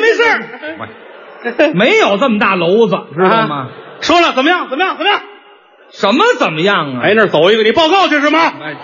[0.00, 3.68] 没事儿没有这么大篓子，知道吗？
[4.00, 4.68] 说了，怎么样？
[4.68, 4.96] 怎么样？
[4.96, 5.20] 怎么样？
[5.92, 7.00] 什么怎么样啊？
[7.04, 8.38] 哎，那儿走一个，你报告去是吗？
[8.62, 8.74] 哎，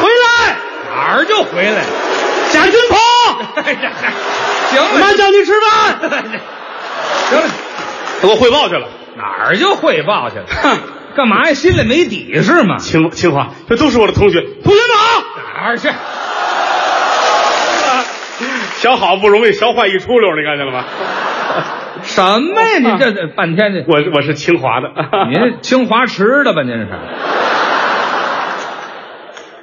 [0.00, 0.56] 回来，
[0.94, 1.82] 哪儿就回来？
[2.52, 2.98] 贾君鹏。
[3.64, 4.12] 哎呀，嗨
[4.70, 5.98] 行了，妈叫你吃饭。
[7.30, 7.48] 行了，
[8.20, 8.88] 他 给我汇报去了。
[9.16, 10.44] 哪儿就汇报去了？
[10.62, 10.78] 哼
[11.16, 11.54] 干嘛呀？
[11.54, 12.78] 心里没底是吗？
[12.78, 15.22] 清清华，这都是我的同学，同学们好。
[15.56, 15.88] 哪儿去？
[18.78, 20.84] 小好不容易，小坏一出溜，你看见了吗？
[22.04, 22.78] 什么呀？
[22.78, 24.88] 你这这半天这，我我是清华的，
[25.32, 26.62] 您清华池的吧？
[26.62, 26.88] 您是？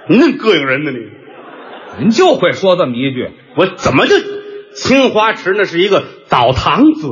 [0.09, 0.97] 您 那膈应人呢你？
[1.99, 4.15] 您就会说这么一句，我怎么就
[4.73, 7.07] 清华池那是一个澡堂子，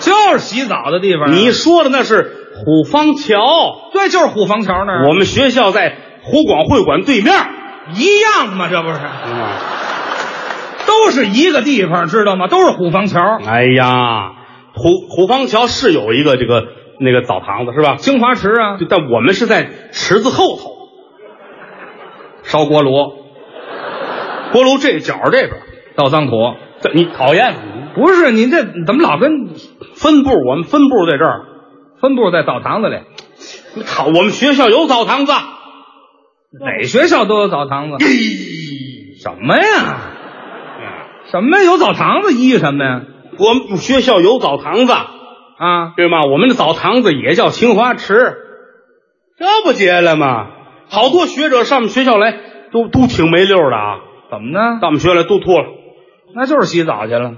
[0.00, 1.30] 就是洗澡的地方啊。
[1.30, 5.06] 你说的那是虎坊桥，对，就是虎坊桥那儿。
[5.08, 7.34] 我们学校在湖广会馆对面，
[7.94, 8.98] 一样嘛，这不是？
[8.98, 9.77] 嗯
[10.88, 12.48] 都是一个地方，知道吗？
[12.48, 13.20] 都是虎坊桥。
[13.46, 14.32] 哎呀，
[14.74, 16.64] 虎虎坊桥是有一个这个
[16.98, 17.96] 那个澡堂子是吧？
[17.96, 20.72] 清华池啊，但我们是在池子后头
[22.42, 22.90] 烧锅炉，
[24.52, 25.50] 锅炉这角这边
[25.94, 26.32] 倒脏土。
[26.80, 27.54] 这你讨厌？
[27.94, 29.48] 不是你这怎么老跟
[29.96, 30.30] 分部？
[30.48, 31.44] 我们分部在这儿，
[32.00, 32.96] 分部在澡堂子里。
[33.74, 37.96] 你好，我们学校有澡堂子，哪学校都有澡堂子。
[39.20, 40.12] 什么呀？
[41.30, 42.32] 什么有澡堂子？
[42.32, 43.02] 依什么呀？
[43.38, 46.22] 我们学校有澡堂子啊，对吗？
[46.22, 48.36] 我们的澡堂子也叫清华池，
[49.38, 50.46] 这不结了吗？
[50.88, 52.32] 好多学者上我们学校来，
[52.72, 53.98] 都都挺没溜的啊。
[54.30, 54.78] 怎么呢？
[54.80, 55.66] 到我们学校来都脱了，
[56.34, 57.32] 那就是洗澡去了。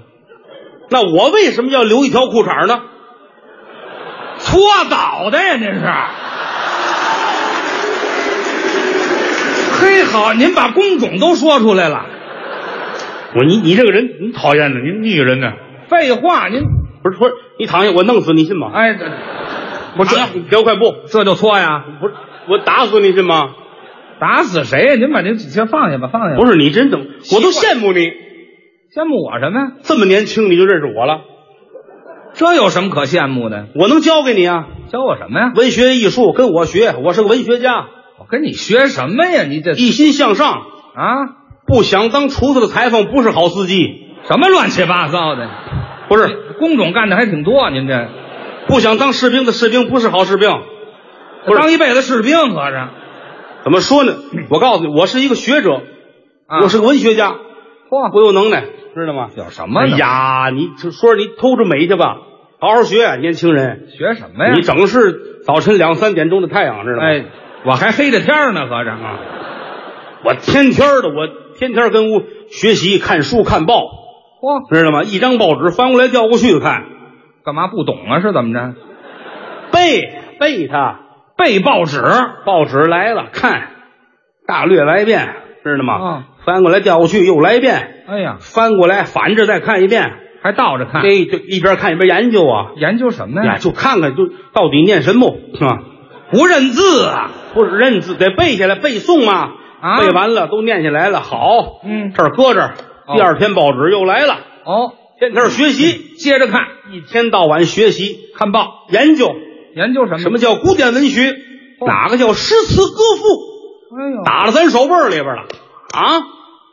[0.88, 2.80] 那我为什么要留一条裤衩呢？
[4.38, 5.80] 搓澡的呀，这是。
[9.80, 12.06] 嘿，好，您把工种都说出来了。
[13.34, 15.52] 我你你这个人，你讨厌的，你你个人呢？
[15.88, 16.62] 废话，您
[17.02, 18.70] 不是不是，你躺下，我弄死你信吗？
[18.72, 19.04] 哎，这
[19.98, 21.84] 我这你给我块布，这就搓呀？
[22.00, 22.14] 不是，
[22.48, 23.50] 我打死你信吗？
[24.18, 24.94] 打死谁呀？
[24.96, 26.36] 您把您先放下吧，放下。
[26.36, 27.00] 不是你真等，
[27.34, 29.72] 我都羡慕你，羡慕我什么呀？
[29.82, 31.20] 这么年轻你就认识我了，
[32.34, 33.68] 这有什么可羡慕的？
[33.74, 34.66] 我能教给你啊？
[34.92, 35.52] 教我什么呀？
[35.54, 37.86] 文学艺术跟我学，我是个文学家。
[38.18, 39.44] 我跟你学什么呀？
[39.44, 40.52] 你这一心向上
[40.94, 41.39] 啊！
[41.70, 45.48] 不想当厨子的裁缝不是好司机，什么乱七八糟的？
[46.08, 46.26] 不是
[46.58, 48.08] 工种干的还挺多，您这
[48.66, 50.50] 不想当士兵的士兵不是好士兵，
[51.46, 52.88] 不是当一辈子士兵合着？
[53.62, 54.14] 怎么说呢？
[54.48, 55.80] 我告诉你，我是一个学者，
[56.48, 57.36] 啊我是个文学家，
[57.88, 58.62] 嚯，我有能耐，
[58.96, 59.28] 知道吗？
[59.36, 59.96] 有什么哎呢？
[59.96, 62.16] 呀，你就说你偷着美去吧，
[62.58, 63.86] 好好学，年轻人。
[63.96, 64.54] 学什么呀？
[64.56, 67.04] 你整是早晨两三点钟的太阳，知道吗？
[67.04, 67.24] 哎，
[67.64, 69.20] 我还黑着天儿呢，合着啊。
[70.22, 71.28] 我天天的，我
[71.60, 73.82] 天天跟屋学习、看书、看报，
[74.40, 75.02] 嚯，知道吗？
[75.02, 76.86] 一张报纸翻过来调过去的看，
[77.44, 78.22] 干嘛不懂啊？
[78.22, 78.74] 是怎么着？
[79.70, 81.00] 背背它，
[81.36, 82.00] 背报纸，
[82.46, 83.68] 报纸来了看，
[84.46, 85.94] 大略来一遍，知道吗？
[85.94, 90.10] 啊翻过来调过去又来一遍，哎呀，翻过来反着再看一遍，
[90.42, 93.58] 还倒着看，这就一边看一边研究啊，研究什么呀，呀？
[93.58, 95.82] 就看看就到底念什么是吧？
[96.32, 97.30] 不认字啊？
[97.52, 102.74] 不是认字得背下来背诵嘛，啊背完了都念下来了，好，嗯这儿搁这儿，
[103.06, 104.34] 哦第二天报纸又来了，
[104.64, 106.60] 哦，天天学习，接着看，
[106.92, 109.32] 一天到晚学习看报，研究
[109.74, 110.18] 研究什么？
[110.18, 111.34] 什么叫古典文学，
[111.86, 115.42] 哪个叫诗词歌赋，哎呦，打了咱手背儿里边了
[115.92, 116.20] 啊！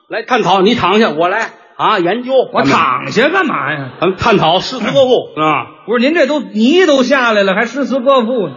[0.09, 3.91] 来探讨，你躺下，我来啊研究，我躺下干嘛呀？
[3.99, 5.67] 咱们探讨诗词歌赋啊？
[5.85, 8.53] 不是您这都泥都下来了，还诗词歌赋呢？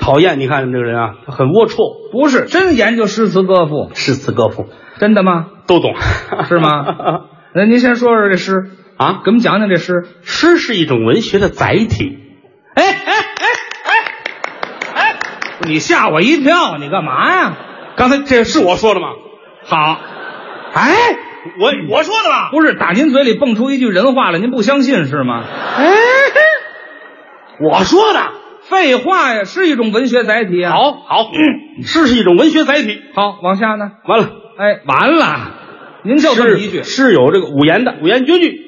[0.00, 4.68] 讨厌，你看这个人啊，他很龌龊，不是真研究诗词歌赋，诗词歌赋
[4.98, 5.46] 真的吗？
[5.66, 5.94] 都懂，
[6.48, 6.84] 是吗？
[7.54, 10.06] 那您先说说这诗啊，给我们讲讲这诗。
[10.22, 12.18] 诗是一种文学的载体。
[12.74, 13.46] 哎哎哎
[13.84, 13.92] 哎
[14.94, 15.16] 哎！
[15.66, 17.56] 你吓我一跳，你干嘛呀？
[17.96, 19.08] 刚才这是我说的吗？
[19.64, 20.00] 好，
[20.74, 20.94] 哎，
[21.60, 22.50] 我我说的吧？
[22.52, 25.44] 不是打您嘴里蹦出一句人话来，您不相信是吗？
[25.76, 25.94] 哎，
[27.60, 28.20] 我说的。
[28.68, 30.72] 废话呀，是一种文学载体啊。
[30.72, 31.30] 好好，
[31.82, 33.00] 诗是一种文学载体。
[33.14, 33.92] 好，往下呢？
[34.06, 35.54] 完了，哎，完了，
[36.04, 36.82] 您就这么一句。
[36.82, 38.60] 诗有这个五言的五言绝句，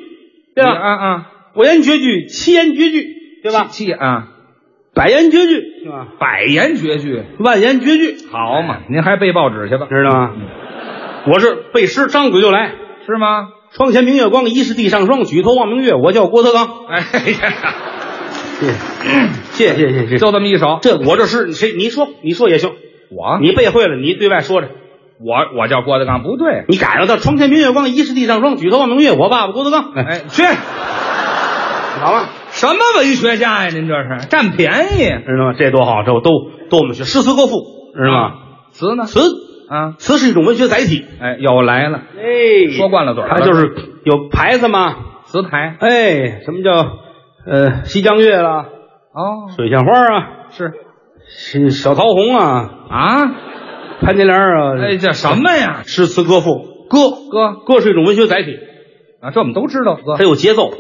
[0.54, 0.72] 对吧？
[0.72, 3.06] 啊啊，五言绝句、七言绝句，
[3.42, 3.66] 对吧？
[3.70, 4.28] 七啊，
[4.94, 6.06] 百言绝句，是吧？
[6.18, 8.78] 百言绝句，万言绝句，好嘛？
[8.88, 9.86] 您还背报纸去吧？
[9.88, 10.30] 知道吗？
[11.26, 12.72] 我是背诗，张嘴就来，
[13.06, 13.48] 是吗？
[13.72, 15.24] 窗前明月光，疑是地上霜。
[15.24, 16.66] 举头望明月，我叫郭德纲。
[16.88, 17.74] 哎呀，
[19.60, 20.78] 谢谢谢谢就这么一首。
[20.80, 22.70] 这我这诗，谁你说你说也行，
[23.10, 24.68] 我你背会了，你对外说着。
[25.22, 28.56] 我我叫郭德纲，不对，你改了到床前明月光，疑是地上霜。
[28.56, 29.92] 举头望明月，我爸爸郭德纲。
[29.94, 30.44] 哎，去，
[32.00, 32.24] 好吗？
[32.52, 33.68] 什么文学家呀？
[33.68, 35.54] 您这是占便宜，知道吗？
[35.58, 36.30] 这多好，这我都
[36.70, 38.32] 都我们学诗词歌赋，知道吗？
[38.70, 39.04] 词呢？
[39.04, 39.20] 词
[39.68, 41.04] 啊，词是一种文学载体。
[41.20, 43.74] 哎，又来了，哎，说惯了嘴儿了，它就是
[44.04, 45.76] 有牌子吗，词牌。
[45.80, 46.96] 哎，什么叫
[47.44, 48.64] 呃西江月啦？
[49.12, 50.72] 哦，水仙花啊，是
[51.28, 53.32] 是小桃红啊啊，
[54.00, 55.82] 潘金莲啊，哎，这什么呀？
[55.84, 58.56] 诗词歌赋，歌歌歌是一种文学载体
[59.20, 60.70] 啊，这我们都知道，歌它有节奏。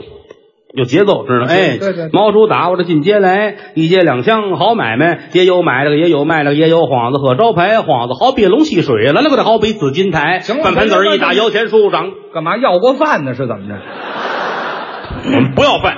[0.72, 13.34] 有节奏，知道哎，对对，毛主打我这进街来，一街两巷好买卖，也有买了个，也有卖了个，也有幌子和招牌，幌子好比龙戏水，来了个的好比紫金台，行了，饭盘子一打摇钱树长，干嘛要过饭呢？
[13.34, 13.74] 是怎么着？
[15.34, 15.96] 我们不要饭，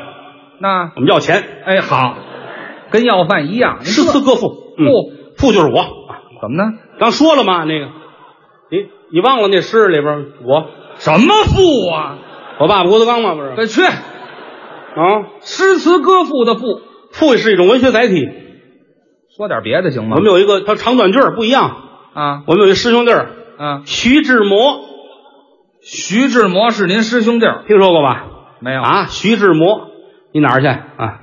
[0.63, 1.43] 那我们要钱。
[1.65, 2.17] 哎，好，
[2.93, 5.85] 跟要饭一样，诗词歌赋，赋赋就是我，
[6.41, 6.79] 怎么呢？
[7.01, 7.87] 刚说了嘛，那个，
[8.71, 12.19] 你你忘了那诗里边我什么赋啊？
[12.61, 13.55] 我爸爸郭德纲嘛，不是？
[13.57, 13.83] 快去。
[13.83, 16.81] 啊，诗词歌赋的赋，
[17.11, 18.25] 赋是一种文学载体。
[19.37, 20.17] 说点别的行吗？
[20.17, 21.77] 我们有一个，它长短句不一样
[22.15, 22.43] 啊。
[22.47, 24.81] 我们有一师兄弟儿，啊，徐志摩。
[25.83, 28.27] 徐志摩是您师兄弟儿，听说过吧？
[28.61, 29.07] 没有啊？
[29.07, 29.89] 徐志摩，
[30.33, 31.21] 你哪儿去啊？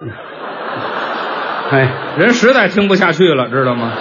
[1.70, 1.88] 哎，
[2.18, 3.92] 人实在听不下去了，知道吗？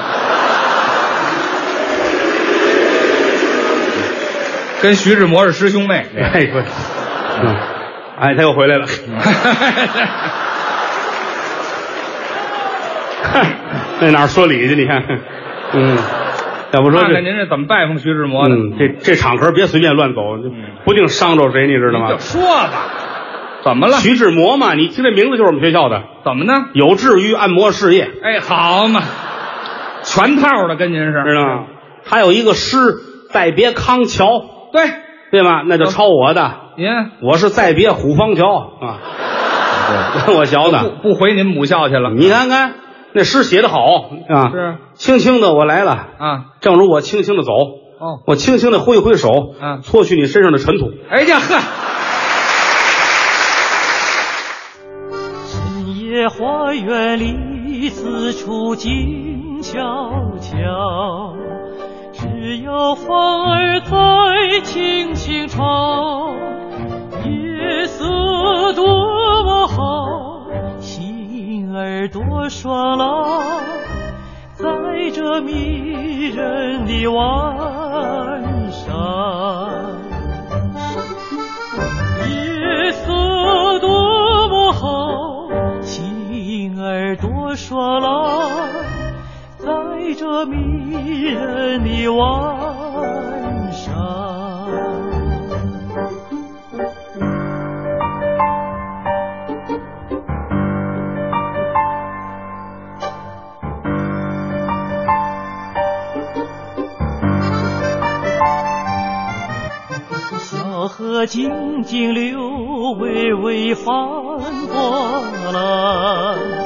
[4.82, 6.06] 跟徐志摩是师兄妹。
[6.18, 6.62] 哎，对，
[7.42, 7.56] 嗯。
[8.20, 8.86] 哎，他又回来了。
[14.02, 14.76] 那哪说理去？
[14.76, 15.02] 你看，
[15.74, 15.98] 嗯，
[16.74, 18.56] 要不说这，您这怎么拜访徐志摩的？
[18.56, 20.22] 嗯，这这场合别随便乱走，
[20.84, 22.10] 不定伤着谁，你知道吗？
[22.10, 22.90] 就说吧，
[23.64, 23.98] 怎么了？
[23.98, 26.02] 徐志摩嘛，你听这名字就是我们学校的。
[26.26, 26.66] 怎么呢？
[26.74, 28.10] 有志于按摩事业。
[28.22, 29.02] 哎，好嘛，
[30.04, 31.66] 全套的跟您是，知道吗？
[32.06, 32.78] 他有一个诗
[33.32, 34.26] 《再别康桥》，
[34.74, 34.82] 对。
[35.32, 35.64] 对吗？
[35.66, 36.52] 那就抄我的。
[36.78, 36.88] 您，
[37.24, 38.46] 我是再别虎方桥。
[38.54, 39.00] 啊，
[40.38, 42.12] 我学的，不不回您母校去了。
[42.12, 42.76] 你看看
[43.14, 43.78] 那诗写的好。
[44.30, 44.76] 啊，是。
[44.94, 45.92] 轻轻的我来了。
[45.92, 49.30] 啊，正如我轻轻的走，哦，我轻轻的挥一挥手，
[49.60, 50.92] 啊，搓去你身上的尘土。
[51.10, 51.60] 哎呀呵，
[56.24, 59.76] 在花园里四处静悄
[60.40, 61.36] 悄。
[62.14, 63.14] 只有风
[63.52, 66.34] 儿在轻轻唱，
[67.26, 68.86] 夜色多
[69.44, 70.46] 么好，
[70.80, 73.42] 心儿多爽朗，
[74.54, 74.66] 在
[75.14, 77.73] 这迷人的晚
[87.74, 88.70] 多爽朗。
[89.58, 89.68] 在
[90.16, 93.92] 这迷人的晚上，
[110.40, 112.40] 小河静静流，
[113.00, 113.88] 微微泛
[114.68, 116.63] 波澜。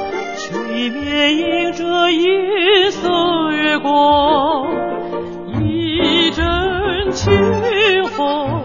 [0.78, 4.68] 里面映着银色月光，
[5.60, 7.34] 一阵清
[8.04, 8.62] 风，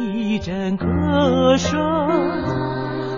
[0.00, 1.78] 一阵歌声，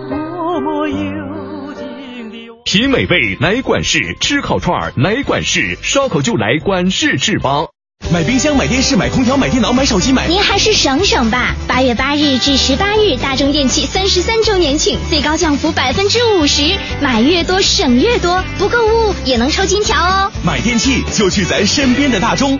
[0.07, 2.61] 多么幽静的。
[2.63, 7.68] 品美味来管事，吃烤串来管事，烧烤就来管事翅膀。
[8.11, 10.27] 买冰箱、买电视、买空调、买电脑、买手机、买……
[10.27, 11.55] 您还是省省吧！
[11.67, 20.31] 八月八日至十八日，大中电器三十三周年庆，最高降幅百分之五十，买越多省越多，不购物也能抽金条哦！
[20.43, 22.59] 买电器就去咱身边的大中。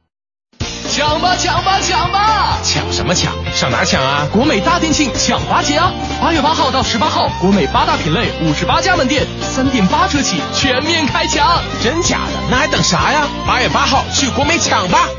[1.01, 2.59] 抢吧抢吧抢吧！
[2.63, 3.33] 抢什么抢？
[3.55, 4.27] 上哪抢啊？
[4.31, 5.91] 国美大店庆抢八节啊！
[6.21, 11.63] 八月八号到十八号，国美八大品类五十八家门店，三点八折起，全面开抢！
[11.81, 12.39] 真假的？
[12.51, 13.27] 那还等啥呀？
[13.47, 15.09] 八月八号去国美抢吧！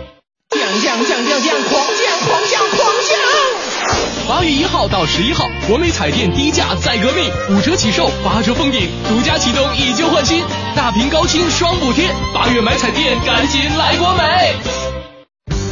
[0.50, 3.18] 降降降降降，狂降狂降狂降！
[4.28, 10.44] 八月一号到十一号，国美彩电低价再革命，五折起售，八折封顶，独家启动以旧换新，
[10.76, 12.08] 大屏高清双补贴。
[12.32, 14.91] 八月买彩电，赶紧来国美！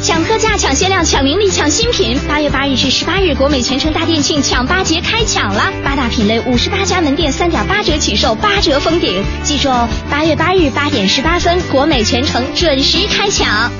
[0.01, 2.19] 抢特价、抢限量、抢名利、抢新品！
[2.27, 9.23] 八月八日至十八日，国美全城大店庆抢八节开抢了，八大品类五十八家门店，三点八折起售，八折封顶。
[9.43, 13.71] 记住哦，八月八日八点十八分，国美全城准时开抢。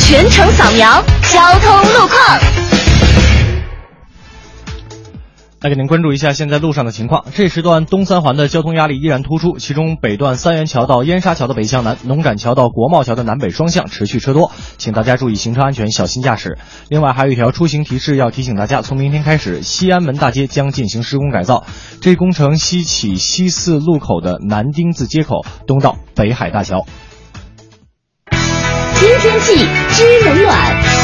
[0.00, 2.69] 全程扫描交通路况。
[5.62, 7.26] 来给您关注一下现在路上的情况。
[7.34, 16.56] 这时段东三环的交通压力依然突出，其中北段三元桥到燕莎桥的北向南、农展桥到国贸桥的南北双向持续车多，请大家注意行车安全，小心驾驶。
[16.88, 21.66] 另外还有一条出行提示要提醒大家，从明天开始，西安门大街将进行施工改造，
[22.00, 26.86] 这工程西起西四路口的南丁字街口，东到北海大桥。
[28.30, 29.56] 听天气
[29.90, 30.99] 知冷暖。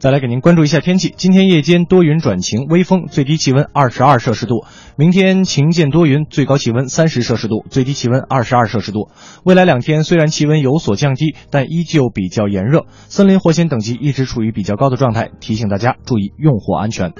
[0.00, 1.12] 再来给您关注一下天气。
[1.14, 4.64] 今天夜间多云转晴，微风，最低气温二十二摄氏度。
[4.96, 9.10] 明天晴间多云，最高气温三十摄氏度，最低气温二十二摄氏度。
[9.44, 17.12] 未来两天虽然气温有所降低，但依旧比较炎热，森林火险等级一直处于比较高的状态，提醒大家注意用火安全。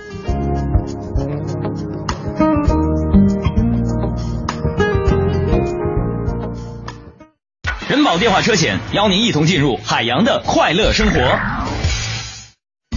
[7.91, 11.60] 人保电话车险邀您一同进入海洋的快乐生活。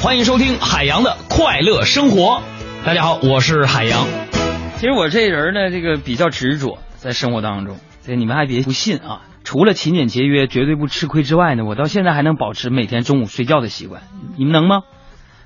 [0.00, 2.42] 欢迎收听海洋的快乐生活。
[2.86, 4.06] 大家好，我是海洋。
[4.78, 9.20] 其实我这人呢，这个比较执着，在生活当中，这你们还别不信啊。
[9.44, 14.02] 除了勤俭节约、绝对不吃亏之外呢，我到现在还能保持每天中午睡觉的习惯。
[14.38, 14.84] 你们能吗？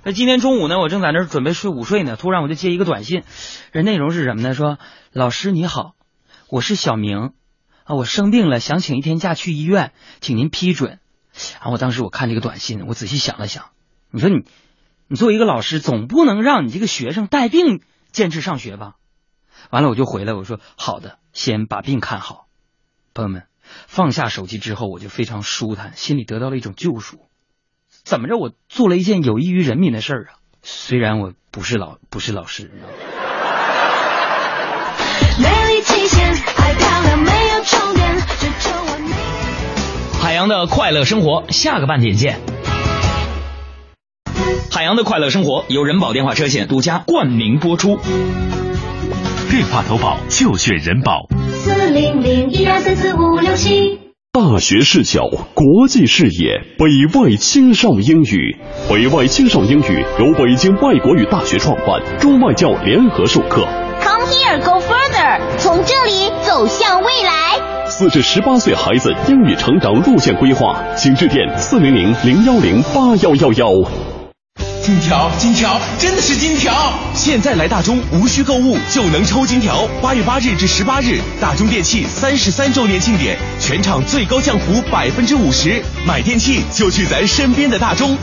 [0.04, 3.24] 那今天中午呢，我正在那儿准备睡午睡呢，突然我就接一个短信，
[3.72, 4.54] 这内容是什么呢？
[4.54, 4.78] 说
[5.12, 5.94] 老师你好，
[6.48, 7.32] 我是小明
[7.82, 9.90] 啊，我生病了，想请一天假去医院，
[10.20, 11.00] 请您批准。
[11.58, 13.64] 啊我当时我看这个短信，我仔细想了想。
[14.14, 14.44] 你说你，
[15.08, 17.80] 你作为一个老师，总不能让你这个学生带病
[18.12, 18.92] 坚持上学吧？
[19.70, 22.46] 完了，我就回来，我说好的，先把病看好。
[23.12, 23.42] 朋友们，
[23.88, 27.18] 放下手机之后，我就非常舒坦，心里得到了一种救赎。
[28.04, 30.38] 怎么着，我做了一件有益于人民的事儿啊！
[30.62, 32.70] 虽然我不是老不是老师。
[40.22, 42.53] 海洋的快乐生活，下个半点见。
[44.70, 47.98] 海洋的快乐生活由人保电话车险独家冠名播出，
[49.50, 51.26] 电话投保就选人保。
[51.52, 54.00] 四零零一二三四五六七。
[54.32, 58.56] 大学视角，国际视野，北外青少英语。
[58.90, 63.64] 北外青少英语由北京外国语大学创办，中外教联合授课。
[64.02, 67.86] Come here, go further，从这里走向未来。
[67.86, 74.13] 四至十八岁孩子英语成长路线规划，请致电四零零零幺零八幺幺幺。
[74.84, 76.92] 金条，金条，真的是金条！
[77.14, 79.88] 现在来大中，无需购物就能抽金条。
[80.02, 88.14] 八月八日至十八日，大中电器三十三周年庆典，全场最高降幅百分之五十，买电器就去咱身边的大中。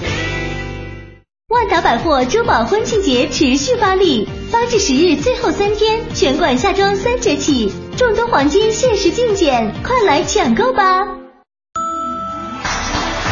[1.47, 11.07] 万达百货珠宝婚庆节持续发力，八至十日最后三天，全馆夏装三折起，众多黄金限时竞减，快来抢购吧！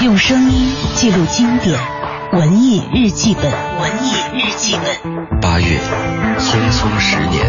[0.01, 1.98] 用声音记录经典。
[2.31, 5.39] 文艺日记本，文艺日记本。
[5.41, 5.79] 八月，
[6.37, 7.43] 匆匆十年。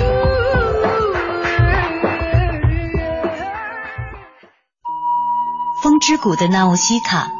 [5.83, 7.31] 风之谷的纳乌西卡，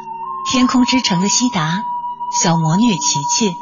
[0.53, 1.83] 天空之城的西达，
[2.43, 3.55] 小魔女琪琪，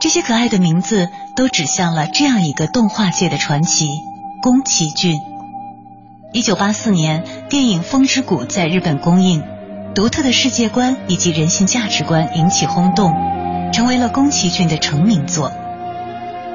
[0.00, 3.88] 这些可爱的名字都指向了这样一个动画界的传奇——
[4.40, 5.18] 宫崎骏。
[6.32, 9.44] 一九八四年，电影《风之谷》在日本公映。
[9.98, 13.12] 独特的世界观以及人性价值观引起轰动，
[13.72, 15.50] 成为了宫崎骏的成名作。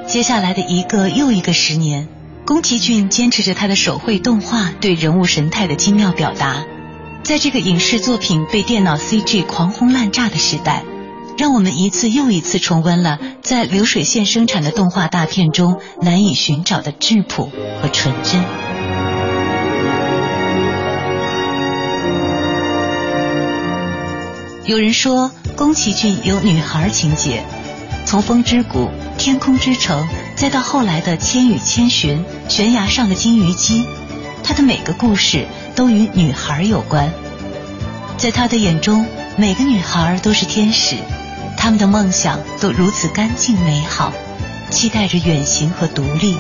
[0.07, 2.07] 接下来的一个又一个十年，
[2.45, 6.63] 宫崎骏坚持着他的手绘动画对人物神态的精妙表达。
[7.23, 10.85] 在这个影视作品被电脑 CG 狂轰滥炸的时代，
[11.37, 17.51] 让我们一次又一次重温了在流水线生产的动画大片中难以寻找的质朴
[17.81, 18.41] 和纯真。
[24.65, 27.43] 有人说，宫崎骏有女孩情节，
[28.05, 28.85] 从《风之谷》
[29.17, 30.01] 《天空之城》，
[30.37, 33.81] 再到后来的《千与千寻》《悬崖上的金鱼姬》，
[34.41, 35.45] 他的每个故事
[35.75, 37.11] 都与女孩有关。
[38.17, 40.95] 在他的眼中，每个女孩都是天使，
[41.57, 44.13] 他们的梦想都如此干净美好，
[44.69, 46.37] 期待着远行和独立，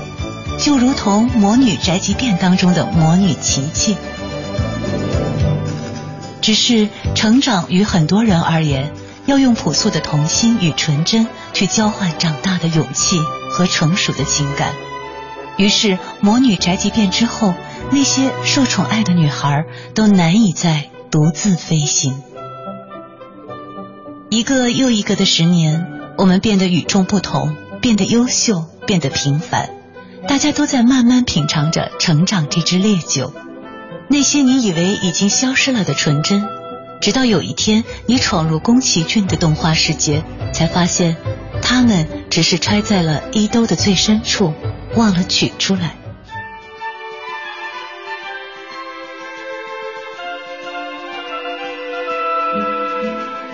[0.57, 3.97] 就如同《魔女宅急便》当中的魔女琪琪。
[6.43, 8.91] 只是成长于很多人而言，
[9.25, 13.17] 要用朴素的童心与纯真去交换长大的勇气
[13.49, 14.73] 和成熟的情感。
[15.55, 17.53] 于是，魔女宅急便之后，
[17.91, 19.63] 那些受宠爱的女孩
[19.95, 22.21] 都难以再独自飞行。
[24.29, 25.87] 一个又一个的十年，
[26.17, 29.69] 我们变得与众不同，变得优秀，变得平凡。
[30.27, 33.31] 大家都在慢慢品尝着成长这支烈酒。
[34.13, 36.47] 那些你以为已经消失了的纯真，
[37.01, 40.23] 直到有一天你闯入宫崎骏的动画世界，
[40.53, 41.17] 才发现，
[41.63, 44.53] 他们只是揣在了衣兜的最深处。
[44.95, 45.95] 忘了取出来。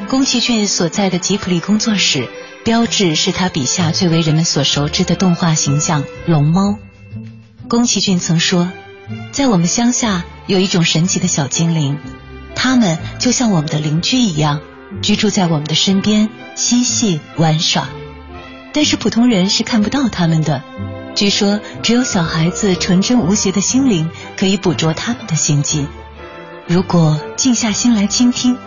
[0.10, 2.27] 宫崎骏所在的吉卜力工作室，
[2.65, 6.77] 标志是他笔下最为人们所熟知的动画形象——龙猫。
[7.69, 8.69] 宫崎骏曾说，
[9.31, 11.98] 在我们乡下有一种神奇的小精灵，
[12.56, 14.61] 他们就像我们的邻居一样，
[15.02, 17.88] 居住在我们的身边，嬉戏玩耍。
[18.72, 20.64] 但是普通人是看不到他们的。
[21.15, 25.88] 据说，只有小孩子纯真无邪的心灵可以捕捉他们的行迹。
[26.68, 28.57] 如果静下心来倾听，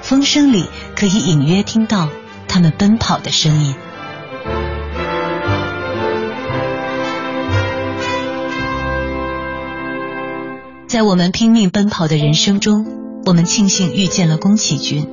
[0.00, 0.64] 风声里
[0.96, 2.08] 可以隐约听到
[2.48, 3.74] 他们奔跑的声音。
[10.92, 12.84] 在我们拼命奔跑的人生中，
[13.24, 15.08] 我们庆幸遇见了宫崎骏。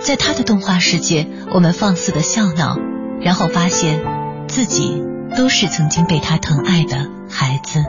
[0.00, 2.78] 在他的动画世界，我们放肆的笑闹，
[3.20, 4.00] 然后发现
[4.48, 5.04] 自己。
[5.36, 7.84] 都是曾经被他疼爱的孩子。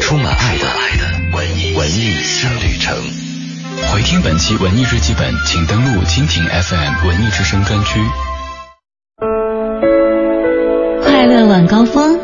[0.00, 0.64] 充满爱的
[1.36, 2.96] 文艺文艺新旅程。
[3.92, 8.00] 回听本期文艺日记本，请登录蜻蜓 FM 文艺之声专区。
[11.04, 12.18] 快乐晚高峰，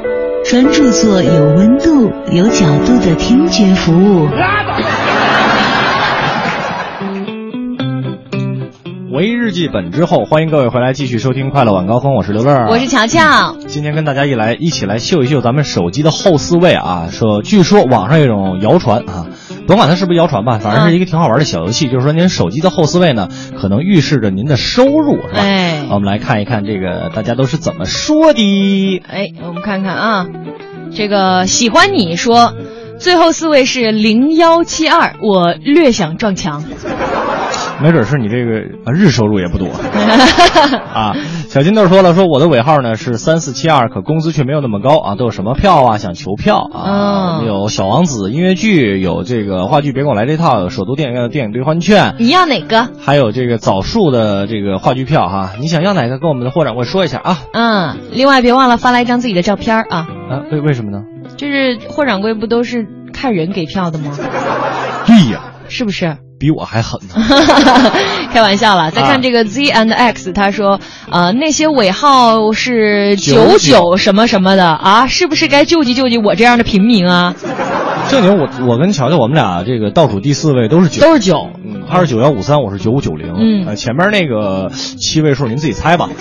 [0.44, 4.28] 专注做有温度、有角度的听觉服务。
[9.44, 13.54] 日记本之后，欢迎各位回来继续收听快乐晚高峰，我是刘乐，我是乔乔。
[13.66, 19.26] 今天跟大家一来一起来秀一秀咱们手机的后四位啊，说据说网上有一种谣传啊。
[19.66, 21.90] 甭管它是不是谣传吧，反正是一个挺好玩的小游戏。
[21.90, 23.28] 就是说，您手机的后四位呢，
[23.60, 25.40] 可能预示着您的收入，是吧？
[25.40, 29.02] 哎，我们来看一看这个大家都是怎么说的。
[29.06, 30.26] 哎，我们看看啊，
[30.90, 32.54] 这个喜欢你说，
[32.98, 36.64] 最后四位是零幺七二，我略想撞墙。
[37.82, 39.68] 没准是你这个啊日收入也不多
[40.94, 41.14] 啊。
[41.48, 45.14] 小金豆说了，说我的尾号呢是三四七二，可工资却没有那么高啊。
[45.16, 45.98] 都有什么票啊？
[45.98, 47.42] 想求票啊？
[47.44, 50.60] 有小王子音乐剧，有这个话剧，别跟我来这套。
[50.60, 52.88] 有首都电影院的电影兑换券，你要哪个？
[53.00, 56.18] 还有这个枣树的这个话剧票哈，你想要哪个？
[56.18, 57.38] 跟我们的霍掌柜说一下啊。
[57.52, 60.06] 嗯，另外别忘了发来一张自己的照片啊。
[60.30, 61.02] 啊，为为什么呢？
[61.36, 64.16] 就是霍掌柜不都是看人给票的吗？
[65.06, 66.16] 对呀，是不是？
[66.36, 67.14] 比我还狠呢，
[68.32, 68.90] 开玩笑了。
[68.90, 70.80] 再看这个 Z and X，他说，
[71.10, 77.34] 呃，那些尾号是九九什么什么的啊，是不是该救济救济我这样的平民啊？
[78.10, 81.50] 正经，我我跟乔乔，我们俩这个倒数第四位都是九，都是九，
[81.88, 83.34] 他是九幺五三，我是九五九零，
[83.66, 86.08] 嗯，前面那个七位数您自己猜吧。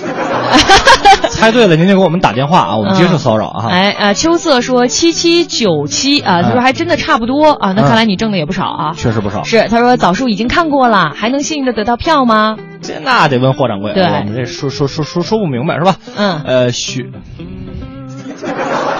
[1.30, 3.68] 猜对了，您就给我们打电话啊，我们接受骚扰啊。
[3.70, 8.94] 哎啊，秋色说七七九七啊，他说还真的差不多啊，那看来你挣的也不少啊。
[8.96, 9.44] 确实不少。
[9.44, 12.56] 是，他说枣树已经看过了，还能幸运的得到票吗？
[12.82, 15.96] 这那得问霍掌柜，对，我们这说说说说说不明白是吧？
[16.16, 16.42] 嗯。
[16.46, 17.08] 呃，学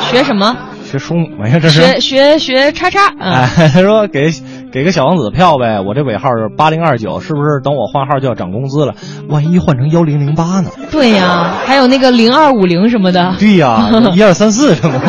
[0.10, 0.58] 学什么？
[0.92, 3.08] 学书，哎呀，这是学学学叉叉。
[3.20, 4.32] 哎，他说给
[4.74, 8.96] 给个小王子的票呗，我这尾号是八零二九，是不是等我换号就要涨工资了？
[9.30, 10.72] 万一换成幺零零八呢？
[10.92, 13.36] 对呀，还有那个零二五零什么的。
[13.38, 15.00] 对呀， 一二三四什么？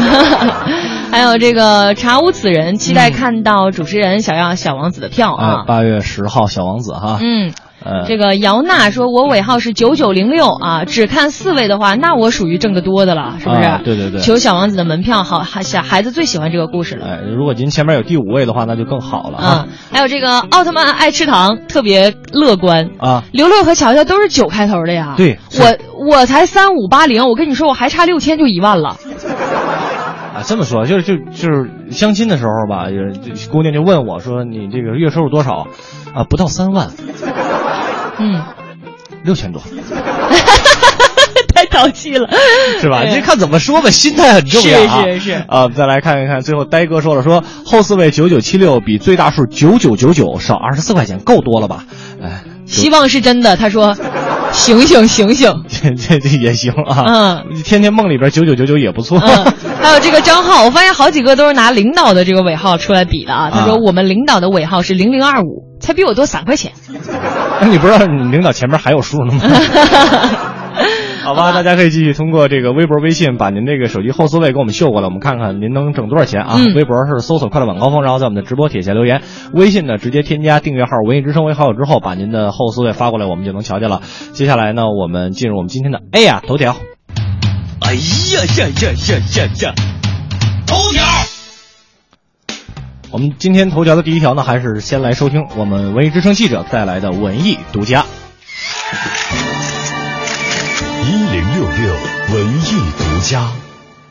[1.11, 5.65] 还有这个查无此人，期待看到主持人想要小王子的票啊。
[5.67, 7.19] 八月十号，小王子哈。
[7.23, 7.53] 嗯。
[7.85, 13.61] 呃，这个姚娜说，我尾号是九九零六啊，只看四位的话，那我属于挣得多的了，是不是？
[13.85, 14.21] 对对对。
[14.21, 17.07] 求小王子的门票，好，孩小孩子最喜欢这个故事了。
[17.07, 19.67] 哎，如果您前面有第五位的话，那就更好了啊。
[19.93, 23.25] 还有这个奥特曼爱吃糖，特别乐观啊。
[23.33, 25.15] 刘乐和乔乔都是九开头的呀。
[25.17, 28.97] 对，我我才三五八零，我跟你说，我还差六千就一万了。
[30.35, 32.87] 啊，这么说就是就就是相亲的时候吧，
[33.51, 35.69] 姑娘就问我说：“你这个月收入多少？”
[36.15, 36.91] 啊，不到三万。
[38.19, 38.43] 嗯，
[39.25, 39.63] 六千多，
[41.55, 42.29] 太淘气了，
[42.81, 42.99] 是吧？
[42.99, 45.05] 哎呀这看怎么说吧，心态很重要啊。
[45.05, 51.85] 是是是啊，再来看一看，最后呆哥说了，说后四位九九七六比最大数九九九九少二十四块钱，够多了吧？
[52.23, 53.57] 哎，希望是真的。
[53.57, 53.97] 他说：
[54.53, 55.65] “醒醒醒醒。
[55.69, 57.05] 这这这也行啊。
[57.07, 59.19] 嗯，天天梦里边九九九九也不错。
[59.21, 59.53] 嗯，
[59.85, 63.51] 还有这个张浩，我发现好几个都是拿领导的这个尾号出来比的啊。
[63.51, 66.73] 他说啊我们领导的尾号是零零二五，才比我多三块钱。
[67.61, 69.41] 那你不知道你领导前面还有数呢吗？
[71.23, 76.55] 好吧，大家可以继续通过这个微博、微信把您这个手机后四位给我们秀过来，我们看看您能挣多少钱啊！
[76.57, 79.21] 嗯微博是搜索“快乐晚高峰”，然后在我们的直播帖下留言；
[79.53, 84.01] 微信呢，直接添加订阅号“文艺之声”为好友之后，把您的后四位发过来，我们就能瞧见了。
[84.33, 86.75] 接下来呢，我们进入我们今天的 A 呀头条。
[87.85, 88.01] 哎呀
[88.57, 89.75] 呀呀呀呀呀！
[90.67, 91.05] 头条。
[93.11, 98.05] 我们今天头条的第一条呢，还是先来收听我们文艺之声记者带来的文艺独家。
[101.05, 101.95] 一零六六
[102.33, 103.64] 文艺独家。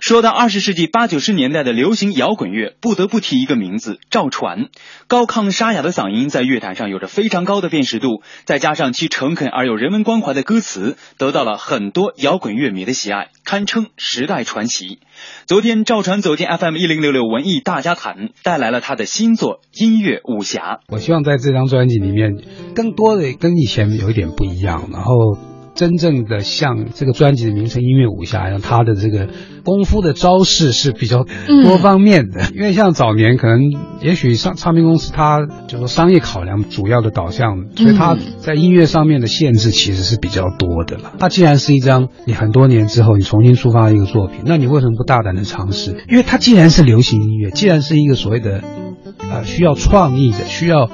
[0.05, 4.65] 说到二十世纪八九十年代的流行摇滚乐，不得不提一个名字——赵传。
[5.07, 14.99] 高亢沙哑的嗓音在乐坛上有着非常高的辨识度，再加上其诚恳而有人文关怀的歌词，得到了很多摇滚乐迷的喜爱，堪称时代传奇。
[15.45, 20.59] 昨天，赵传走进 FM 一零六六文艺大家谈，带来了他的新作《音乐武侠》。
[20.89, 22.43] 我希望在这张专辑里面，
[22.75, 25.13] 更多的跟以前有一点不一样，然后
[25.75, 29.27] 真正的像这个专辑的名称《音乐武侠》一样，它的这个
[29.63, 31.25] 功夫的招式是比较
[31.63, 32.41] 多方面的。
[32.53, 33.59] 因为像早年可能，
[34.01, 41.13] 也许唱唱片公司它就说商业考量主要的导向，所以它在音乐上面的限制其实是比较多的了。
[41.17, 46.03] 它既然是一张你很多年之后你重新出发的一个作品，那你为什么不大胆的尝试？
[46.07, 48.63] 因为它既然是流行音乐，既然是一个所谓的
[49.17, 50.89] 呃需要创意的、需要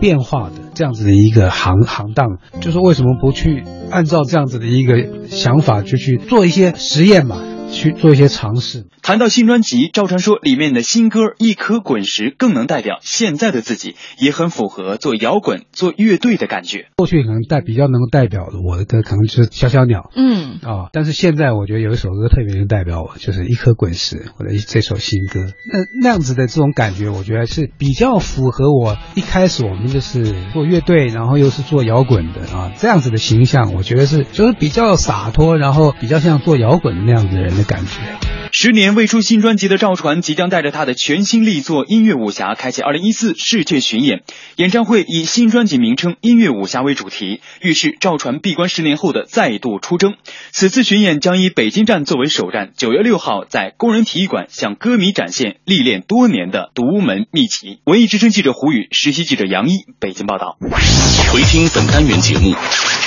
[0.00, 7.36] 变化的这样子的一个行行当，就是为什么不去按照这样子的一个想法，就去做一些实验嘛，
[7.72, 8.86] 去做一些尝试。
[9.02, 16.86] 谈到新专辑，赵传说里面的新歌《一颗滚石》更能代表现在的自己，也很符合做摇滚、做乐队的感觉。
[16.96, 25.40] 过去可能代比较能够代表的我的歌，可能就是小小鸟，嗯啊，但是现在我觉得有一首歌特别能代表我，就是一颗滚石，我的这首新歌。
[25.72, 37.92] 那那样子的这种感觉，我觉得是比较符合我一开始我们就是做乐队，然后又是做摇滚的啊，这样子的形象，我觉得是就是比较洒脱，然后比较像做摇滚那样子的人感觉。
[38.54, 44.22] 十年未出新专辑的赵传即将带着他的全新力作《音乐武侠》开启二零一四世界巡演。
[44.56, 50.16] 演唱会以新专辑名称《音乐武侠》为主题，预示赵传闭关十年后的再度出征。
[50.50, 57.80] 此次巡演将以北京站作为首站，九月六号在工人体育馆向歌迷展现历练多年的独门秘籍。
[57.84, 60.58] 文艺之声记者胡宇，实习记者杨一，北京报道。
[61.32, 62.54] 回听本单元节目，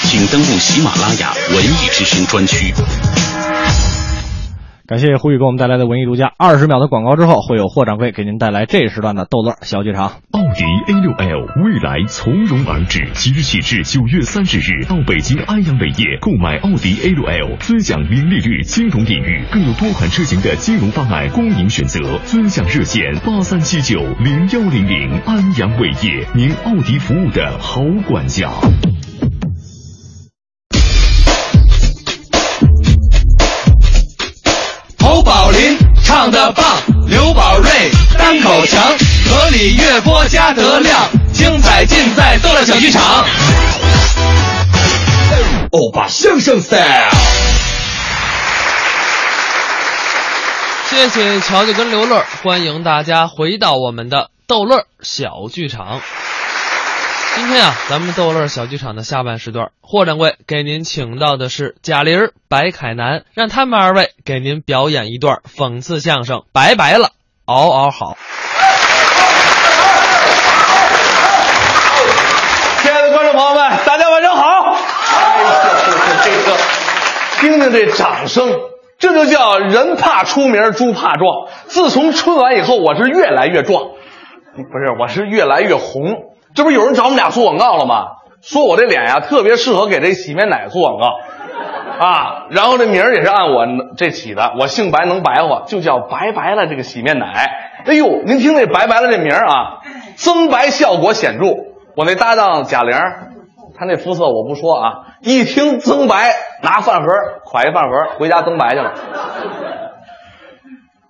[0.05, 2.73] 请登录喜马拉雅文艺之声专区。
[4.87, 6.31] 感谢胡宇给我们带来的文艺独家。
[6.37, 10.21] 二十秒的广告之后，会有霍掌柜给您带来这时段的逗乐小剧场。
[10.29, 22.19] 奥迪 A6L 未来从容而至，即日起至九月三十日，到北京安阳伟业购买奥迪 A6L，尊享零利率金融领域，更有多款车型的金融方案供您选择。
[22.25, 28.51] 尊享热线八三七九零幺零零，安阳伟业，您奥迪服务的好管家。
[36.05, 36.63] 唱的棒，
[37.07, 37.69] 刘宝瑞
[38.15, 38.79] 单口强，
[39.27, 41.01] 河里月波加德亮，
[41.33, 43.25] 精彩尽在逗乐小剧场。
[45.71, 47.09] 欧巴相声 style。
[50.87, 56.01] 谢谢乔乔跟刘乐，欢迎大家回到我们的逗乐小剧场。
[57.35, 66.43] 今天啊，咱们逗乐小剧场的下半时段，霍掌柜给您请到的是贾玲、白凯南，让他们二位给您表演一段讽刺相声。
[66.53, 67.09] 拜拜了，
[67.43, 68.17] 嗷嗷好。
[72.81, 74.77] 亲爱的观众朋友们，大家晚上好！
[75.17, 75.49] 哎呦，
[76.23, 76.57] 这个，
[77.41, 78.49] 听听这掌声，
[78.97, 81.49] 这就叫人怕出名，猪怕壮。
[81.67, 86.31] 自从春晚以后，我是越来越壮，不是，我是越来越红。
[86.55, 88.13] 这不有人找我们俩做广告了吗？
[88.41, 93.65] 说我这脸呀、特别适合给这洗面奶做广告，啊，然后这名儿也是按我
[93.97, 97.25] 这起的，我姓白能白话，就叫白白了这个洗面奶。
[97.87, 99.79] 哎呦，您听这白白了这名儿啊，
[100.15, 101.47] 增白效果显著。
[101.95, 102.95] 我那搭档贾玲，
[103.75, 104.91] 她那肤色我不说啊，
[105.21, 107.07] 一听增白，拿饭盒
[107.51, 108.93] 㧟一饭盒回家增白去了。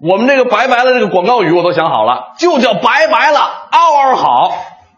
[0.02, 3.40] 我们这个白白了这个广告语我都想好了，就叫白白了，
[3.72, 4.52] 嗷嗷好。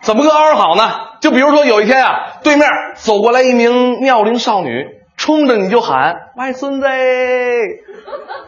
[0.07, 0.89] 怎么个嗷嗷好呢？
[1.19, 2.65] 就比如说有一天啊，对面
[2.95, 6.87] 走过来一名妙龄少女，冲着你就喊外孙子，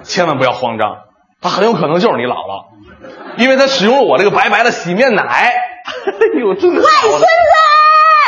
[0.04, 1.00] 千万不要慌张，
[1.42, 2.68] 他很有可能就是你姥姥，
[3.36, 5.24] 因为他使用了我这个白白的洗面奶。
[5.28, 6.82] 哎呦，真的！
[6.82, 7.26] 外孙子，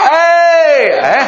[0.09, 1.25] 哎哎，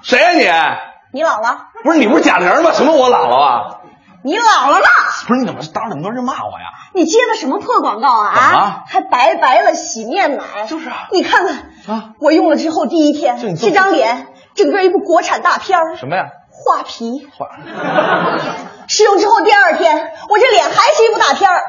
[0.00, 0.78] 谁呀、
[1.12, 1.20] 你？
[1.20, 2.72] 你姥姥，不是你不是贾玲吗？
[2.72, 3.80] 什么我姥姥啊？
[4.26, 4.86] 你姥姥呢？
[5.28, 6.66] 不是你怎么当着那么多人骂我呀？
[6.94, 8.34] 你接的什么破广告啊？
[8.34, 14.26] 啊，还白白了洗面奶，就是啊，你看看啊，我用了之后第一天，这这张脸
[14.56, 16.24] 整个一部国产大片儿什么呀？
[16.50, 17.28] 画皮。
[17.38, 17.46] 画
[18.88, 21.60] 试用之后第二天，我这脸还是一部大片儿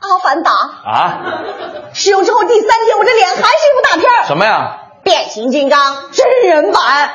[0.00, 0.52] 阿凡达。
[0.52, 1.18] 啊？
[1.92, 3.44] 使用之后第三天，我这脸还是一
[3.76, 4.78] 部大片儿什么呀？
[5.02, 7.10] 变形金刚真人版。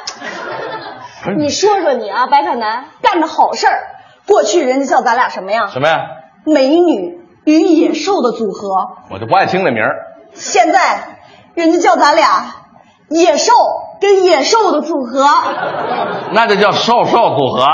[1.38, 3.91] 你说说你啊，白凯南干的好事儿，
[4.28, 5.68] 过去人家叫咱俩什么呀？
[5.68, 6.02] 什么呀？
[6.46, 8.70] 美女与野兽的组合。
[9.10, 10.08] 我就不爱听这名儿。
[10.34, 11.18] 现在
[11.56, 12.56] 人家叫咱俩
[13.10, 13.52] 野兽
[14.00, 15.26] 跟野兽的组合。
[16.32, 17.66] 那就叫兽兽组合。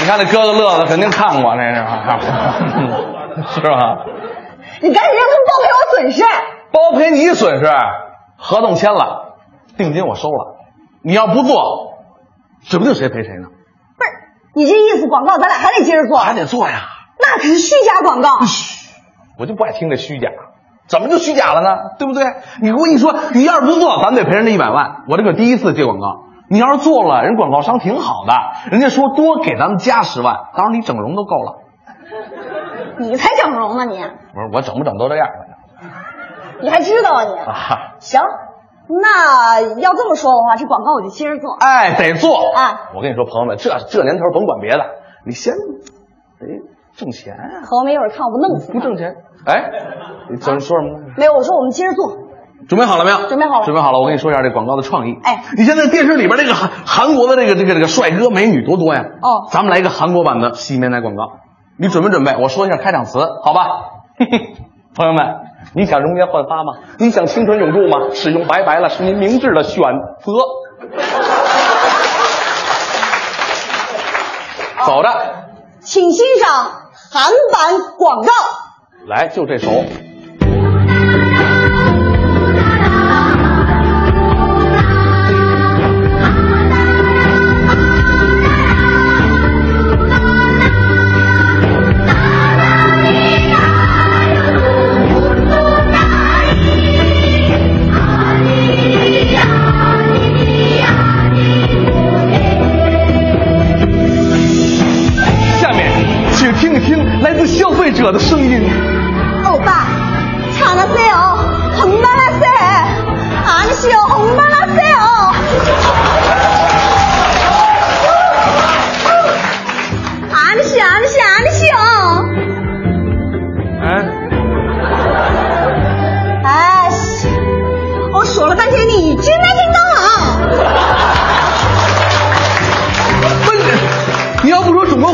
[0.00, 1.76] 你看那哥哥乐的肯定看过，那是
[3.54, 3.68] 是吧？
[4.80, 6.22] 你赶紧让他们包赔我损失。
[6.72, 7.64] 包赔你损失，
[8.36, 9.36] 合同签了，
[9.78, 10.56] 定金我收了。
[11.04, 11.98] 你要不做，
[12.62, 13.48] 指不定谁赔谁呢。
[13.98, 14.10] 不是，
[14.54, 16.16] 你这意思广告咱俩还得接着做？
[16.16, 16.80] 还得做呀。
[17.20, 18.40] 那可是虚假广告。
[18.46, 18.90] 嘘
[19.38, 20.30] 我就不爱听这虚假，
[20.88, 21.68] 怎么就虚假了呢？
[21.98, 22.24] 对不对？
[22.62, 25.04] 你我跟你说，你要是不做，咱们得赔人家一百万。
[25.08, 28.32] 我这可第一次接广告，你要是做了，人广告商挺好的，
[28.70, 31.60] 人家说多给咱们加十万，当然你整容都够了。
[32.98, 35.28] 你才整容呢你，不是我整不整都这样。
[36.62, 37.34] 你还知道啊你？
[37.44, 38.20] 啊，行，
[38.88, 41.56] 那要这么说的话，这广告我就接着做。
[41.58, 42.90] 哎，得做啊！
[42.94, 44.84] 我跟你说，朋友们，这这年头甭管别的，
[45.24, 46.46] 你先得
[46.94, 47.64] 挣钱啊。
[47.64, 49.14] 可我没一会儿看我不弄死不挣钱。
[49.46, 49.70] 哎，
[50.30, 51.04] 你怎么说什么呢？
[51.16, 52.18] 没有，我说我们接着做。
[52.68, 53.28] 准备好了没有？
[53.28, 53.64] 准备好了。
[53.64, 55.14] 准备好了，我跟你说一下这广告的创意。
[55.22, 59.04] 哎，你现在电视里边那个韩韩国的这个这个这个帅哥美女多多呀。
[59.22, 59.48] 哦。
[59.50, 61.40] 咱们来一个韩国版的洗面奶广告，
[61.78, 62.36] 你准备准备？
[62.42, 63.66] 我说一下开场词，好吧？
[64.18, 64.54] 嘿嘿，
[64.94, 65.26] 朋友们，
[65.72, 66.74] 你想容颜焕发吗？
[66.98, 68.08] 你想青春永驻吗？
[68.12, 69.82] 使用白白了是您明智的选
[70.20, 70.32] 择。
[74.86, 75.08] 走着，
[75.80, 78.32] 请欣赏韩版广告。
[79.06, 79.70] 来，就这首。
[106.44, 108.60] 请听一听来自消费者的声音。
[109.46, 109.86] 欧巴，
[110.52, 111.38] 唱的谁哦？
[111.80, 112.46] 红巴拉塞，
[113.46, 115.23] 俺是红巴拉塞哦。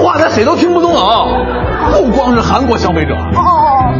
[0.03, 1.27] 话，咱谁都听不懂啊！
[1.93, 3.93] 不光是韩国消费者，哦，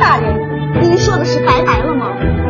[0.00, 0.34] 大人，
[0.80, 2.06] 您说的是白白了吗？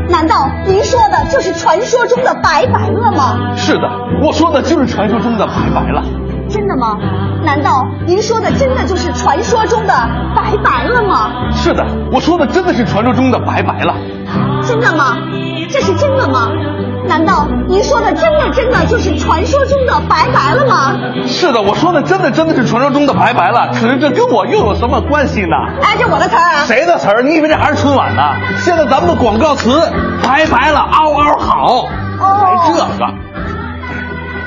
[0.09, 3.57] 难道您说的就是传说中的白白了吗？
[3.57, 3.89] 是的，
[4.23, 6.03] 我说的就是传说中的白白了。
[6.49, 6.99] 真的吗？
[7.45, 9.95] 难道您说的真的就是传说中的
[10.37, 11.51] 白白了吗？
[11.55, 13.95] 是的，我说的真的是传说中的白白了。
[14.63, 15.17] 真的吗？
[15.71, 16.51] 这是真的吗？
[17.09, 20.95] 难道您说的真的真的就是传说中的拜拜了吗？
[21.27, 23.69] 是的，我说的真的真的是传说中的拜拜了。
[23.69, 25.57] 可是这跟我又有什么关系呢？
[25.83, 26.65] 哎，这我的词儿啊！
[26.65, 27.23] 谁的词儿？
[27.23, 28.23] 你以为这还是春晚呢？
[28.59, 29.81] 现在咱们的广告词
[30.23, 31.89] 拜拜了，嗷嗷好，
[32.21, 32.87] 哦，这个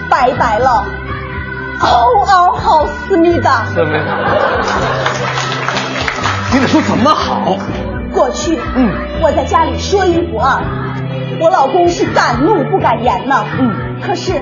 [0.10, 0.86] 拜拜了，
[1.82, 1.88] 嗷
[2.26, 3.66] 嗷好思密达。
[3.66, 4.16] 思密达？
[6.54, 7.58] 你得说怎么好？
[8.14, 8.90] 过去，嗯，
[9.22, 10.62] 我在家里说一不二，
[11.40, 13.46] 我老公是敢怒不敢言呐。
[13.60, 14.34] 嗯，可是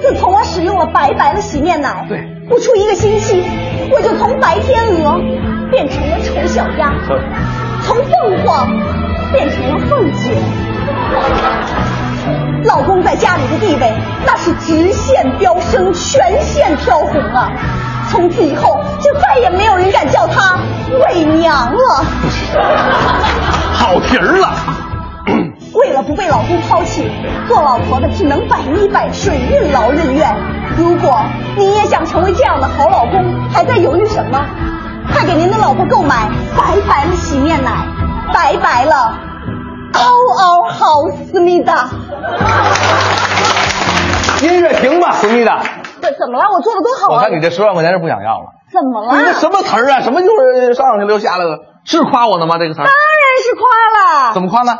[0.00, 3.44] 自从我使用了白白的洗面奶，对，不出一个星期，
[3.90, 5.20] 我就从白天鹅
[5.70, 6.92] 变成了丑小鸭，
[7.82, 8.68] 从凤凰
[9.32, 10.36] 变成了凤姐。
[12.64, 13.92] 老公在家里的地位
[14.24, 17.50] 那是直线飙升，全线飘红啊！
[18.10, 20.58] 从此以后，就再也没有人敢叫她
[21.08, 22.04] 伪娘了。
[23.74, 24.48] 好题儿了。
[25.74, 27.10] 为了不被老公抛弃，
[27.48, 30.36] 做老婆的只能百依百顺，任劳任怨。
[30.76, 31.18] 如果
[31.56, 34.44] 您也想成为这样的好老公，还在犹豫什么？
[35.12, 37.86] 快给您的老婆购买白白的洗面奶，
[38.34, 39.18] 白白了，
[39.94, 40.00] 嗷
[40.36, 41.88] 嗷好，思密达。
[44.42, 45.60] 音乐停吧，思密达。
[46.02, 46.50] 怎，怎么了？
[46.52, 47.16] 我做的多好啊！
[47.16, 48.46] 我看你这十万块钱是不想要了。
[48.70, 49.18] 怎么了？
[49.18, 50.00] 你这什么词儿啊？
[50.00, 51.58] 什么就是上上去溜下来了？
[51.84, 52.58] 是夸我呢吗？
[52.58, 54.34] 这个词儿当然是夸了。
[54.34, 54.78] 怎么夸呢？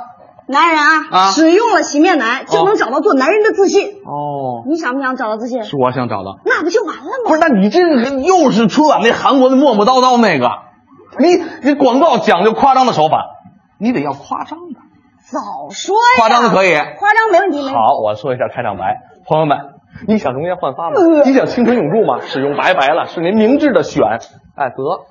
[0.52, 3.88] 男人啊，啊使用了洗面奶就能找到做男人的自信。
[4.04, 5.64] 哦，你想不想找到自信？
[5.64, 6.38] 是我想找到。
[6.44, 7.28] 那不就完了吗？
[7.28, 10.50] 不是，那你这个又是春晚那韩国的磨磨叨叨那个，
[11.18, 13.24] 你你广告讲究夸张的手法，
[13.78, 14.80] 你得要夸张的。
[15.30, 16.20] 早说呀！
[16.20, 17.66] 夸张的可以，夸张没问题。
[17.70, 19.56] 好，我说一下开场白，朋友们，
[20.06, 20.96] 你想容颜焕发吗？
[20.96, 22.18] 呃你想青春永驻吗？
[22.20, 24.02] 使用白白了，是您明智的选。
[24.54, 25.06] 哎，得，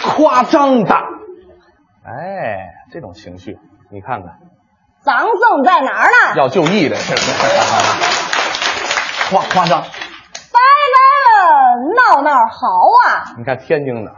[0.16, 0.94] 夸张的，
[2.02, 2.56] 哎，
[2.92, 3.58] 这种情绪，
[3.92, 4.38] 你看看，
[5.04, 6.34] 脏僧在哪儿呢？
[6.36, 7.32] 要就义的，这是
[9.30, 9.82] 夸夸张。
[9.82, 10.58] 拜
[10.94, 11.44] 拜了，
[11.94, 12.66] 闹闹好
[13.06, 13.34] 啊！
[13.38, 14.16] 你看天津的啊，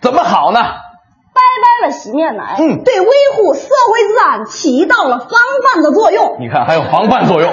[0.00, 0.60] 怎么好呢？
[0.62, 1.40] 拜
[1.82, 5.28] 拜了洗面奶，嗯对维护社会治安起到了防
[5.64, 6.36] 范的作用。
[6.40, 7.52] 你看还有防范作用。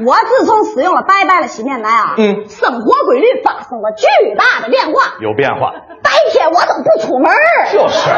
[0.00, 5.14] 我自从使用了拜拜了洗面奶啊，嗯生活规律发生了巨大的变化。
[5.20, 5.72] 有变化，
[6.04, 8.08] 白天我都不出门儿就是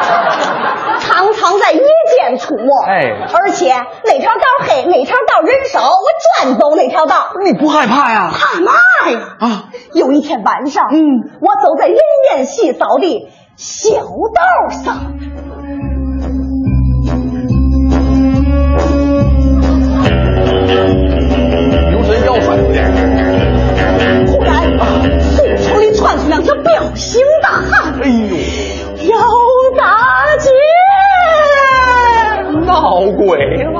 [1.00, 1.80] 常常在夜
[2.18, 2.66] 间出没。
[2.88, 3.72] 哎而且
[4.04, 7.28] 哪条道黑，哪条道人少，我专走哪条道。
[7.44, 8.32] 你不害怕呀？
[8.32, 8.72] 怕嘛
[9.10, 9.36] 呀？
[9.38, 9.64] 啊！
[9.92, 10.98] 有一天晚上，嗯，
[11.40, 11.96] 我走在人
[12.32, 15.15] 烟稀少的小道上，
[26.46, 29.18] 里窜出两条彪形大汉，哎呦，要
[29.76, 29.82] 打
[30.38, 30.48] 劫！
[32.64, 33.70] 闹鬼了！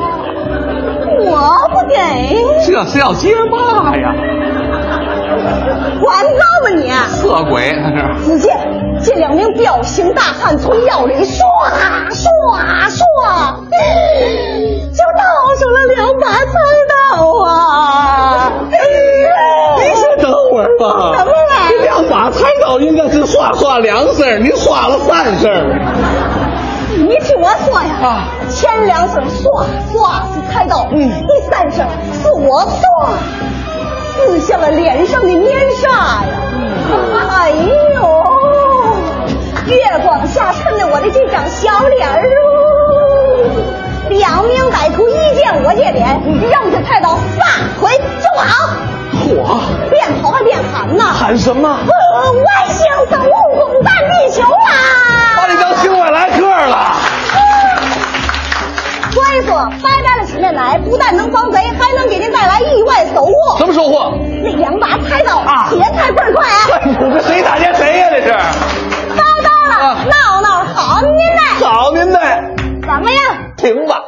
[1.19, 1.31] 我
[1.71, 1.95] 不给，
[2.67, 4.13] 这是要接嘛呀？
[6.01, 6.91] 管着吧你！
[7.09, 7.97] 色鬼那是。
[8.25, 8.49] 只见
[9.03, 11.41] 这两名彪形大汉从腰里唰
[12.11, 12.27] 唰
[12.91, 12.99] 唰，
[14.93, 15.23] 就掏
[15.59, 16.53] 出了两把菜
[16.89, 16.95] 刀
[17.45, 18.53] 啊！
[19.79, 20.85] 你先等会儿吧。
[22.87, 25.51] 怎么了这两把菜刀应该是哗哗两声，你哗了三声。
[26.99, 28.29] 你听我说呀，啊。
[28.49, 31.09] 前两声唰唰是菜刀，嗯。
[31.27, 31.87] 第三声
[32.23, 32.79] 是我唰
[34.15, 36.27] 撕下了脸上的面纱呀！
[37.31, 38.01] 哎呦，
[39.67, 42.29] 月光下衬着我的这张小脸儿哦。
[44.09, 47.45] 两名歹徒一见我这脸，扔下菜刀，撒
[47.81, 47.91] 腿
[48.23, 48.71] 就跑，
[49.27, 51.69] 嚯，边跑还边喊呐：“喊什么？
[51.69, 56.95] 呃外星生物攻占地球啦！”把你当星外来客了。
[59.13, 63.59] 所以说，拜拜了洗面奶不但能防贼，还能给您带来意外收获。
[63.59, 64.13] 什么收获？
[64.43, 66.69] 那两把菜刀啊切菜倍儿快啊！
[66.73, 68.09] 哎呦，这谁打劫谁呀？
[68.11, 68.29] 这是。
[69.17, 72.19] 叨叨了，啊闹闹好您嘞，好您呢，
[72.83, 73.37] 怎么样？
[73.57, 74.03] 停吧。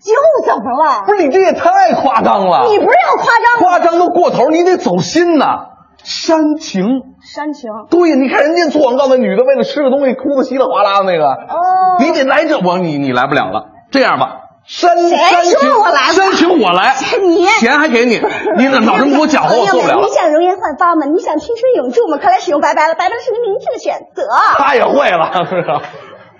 [0.00, 0.12] 就
[0.46, 1.04] 怎么了？
[1.06, 2.66] 不是你这也太夸张了。
[2.68, 3.78] 你不是要夸张吗？
[3.78, 5.66] 夸张都过头，你得走心呐。
[6.04, 6.84] 煽情。
[7.20, 7.70] 煽情。
[7.90, 13.66] 对呀，你看人家做广告的女的为了吃个东西哭得稀里哗啦的那个，哦你得来这，我你你来不了了。
[13.90, 18.20] 这样吧，煽谁煽情说我来煽情我来，你钱还给你，
[18.56, 20.14] 你那脑这么给我搅和，我受不了了你。
[20.14, 21.06] 想容颜焕发吗？
[21.06, 22.18] 你想青春永驻吗？
[22.22, 24.22] 快来使用白白了，白白是您明智的选择。
[24.56, 25.82] 他也会了，是吧？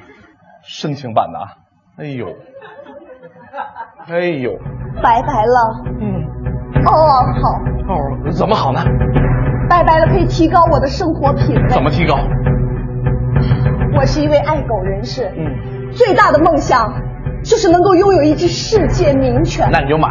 [0.64, 1.46] 深情版的啊，
[1.98, 2.26] 哎呦，
[4.08, 4.52] 哎呦，
[5.02, 6.24] 拜拜了，嗯，
[6.86, 6.90] 哦
[7.42, 8.80] 好，哦，怎么好呢？
[9.68, 11.68] 拜拜了可以提高我的生活品味。
[11.68, 12.16] 怎么提高？
[13.96, 16.92] 我是一位爱狗人士，嗯，最大的梦想
[17.44, 19.68] 就是能够拥有一只世界名犬。
[19.72, 20.08] 那你就买，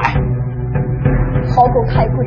[1.56, 2.26] 好狗太贵，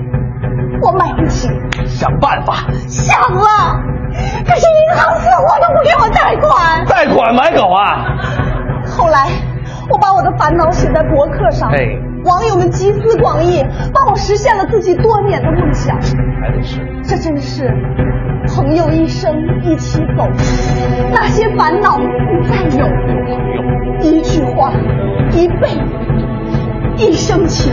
[0.82, 1.49] 我买不起。
[1.87, 2.55] 想办法，
[2.89, 3.81] 想了，
[4.47, 6.85] 可是银行死活都不给我贷款。
[6.87, 8.16] 贷款买狗啊？
[8.87, 9.28] 后来，
[9.90, 15.96] 我把我的烦恼写在博客上，哎，网友们集思广益，帮我实现了自己多年的梦想。
[16.40, 16.80] 还得是。
[17.02, 17.68] 这真是
[18.46, 19.34] 朋友一生
[19.64, 20.28] 一起走，
[21.12, 22.04] 那些烦恼不
[22.48, 22.86] 再有。
[24.00, 24.72] 一句话，
[25.32, 25.82] 一辈子，
[26.96, 27.72] 一生情，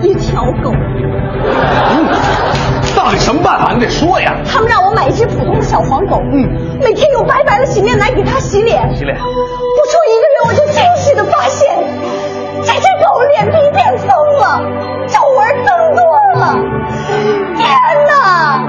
[0.00, 0.72] 一条狗。
[3.04, 3.72] 嗯，到底什么办法？
[3.74, 4.34] 你得说呀。
[4.46, 8.96] 他们让我买一只普通的小黄狗，嗯，每天用白白的洗面奶给它洗脸。
[8.96, 9.14] 洗脸。
[9.16, 11.76] 不出一个月，我就惊喜的发现，
[12.62, 14.62] 这只狗脸皮变松了，
[15.06, 16.02] 皱纹增多
[16.40, 16.56] 了。
[17.56, 17.68] 天
[18.08, 18.64] 哪！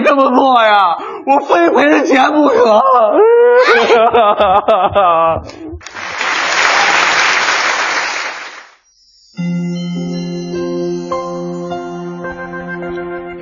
[0.00, 0.96] 你这么做呀，
[1.26, 2.80] 我非赔人钱不可。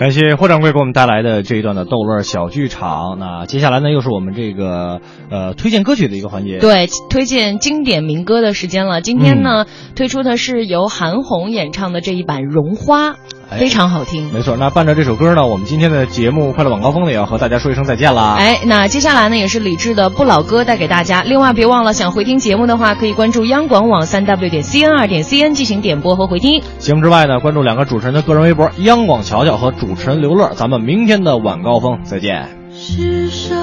[0.01, 3.19] 感谢霍掌柜给我们带来的这一段的逗乐小剧场。
[3.19, 6.59] 那接下来呢，又是我们这个呃推荐歌曲的一个环节。
[6.59, 9.01] 对，推荐经典民歌的时间了。
[9.01, 9.67] 今天呢，
[9.97, 13.11] 推出的是由韩红演唱的这一版《绒花》。
[13.57, 14.57] 非常好听，没错。
[14.57, 18.37] 那伴着这首歌呢，我们今天的节目《快乐晚高峰》呢，也要和大家说一声再见啦。
[18.39, 21.23] 哎，那接下来呢，也是李志的不老歌带给大家。
[21.23, 26.63] 另外，别忘了想回听节目的话，可以关注央广网三 w 点 cn 二点 cn 进行点播和回听。
[26.79, 30.53] 节目之外呢，关注两个主持人的个人微博：央广乔乔和主持人刘乐。
[30.55, 32.49] 咱们明天的晚高峰再见。
[32.73, 33.57] 世上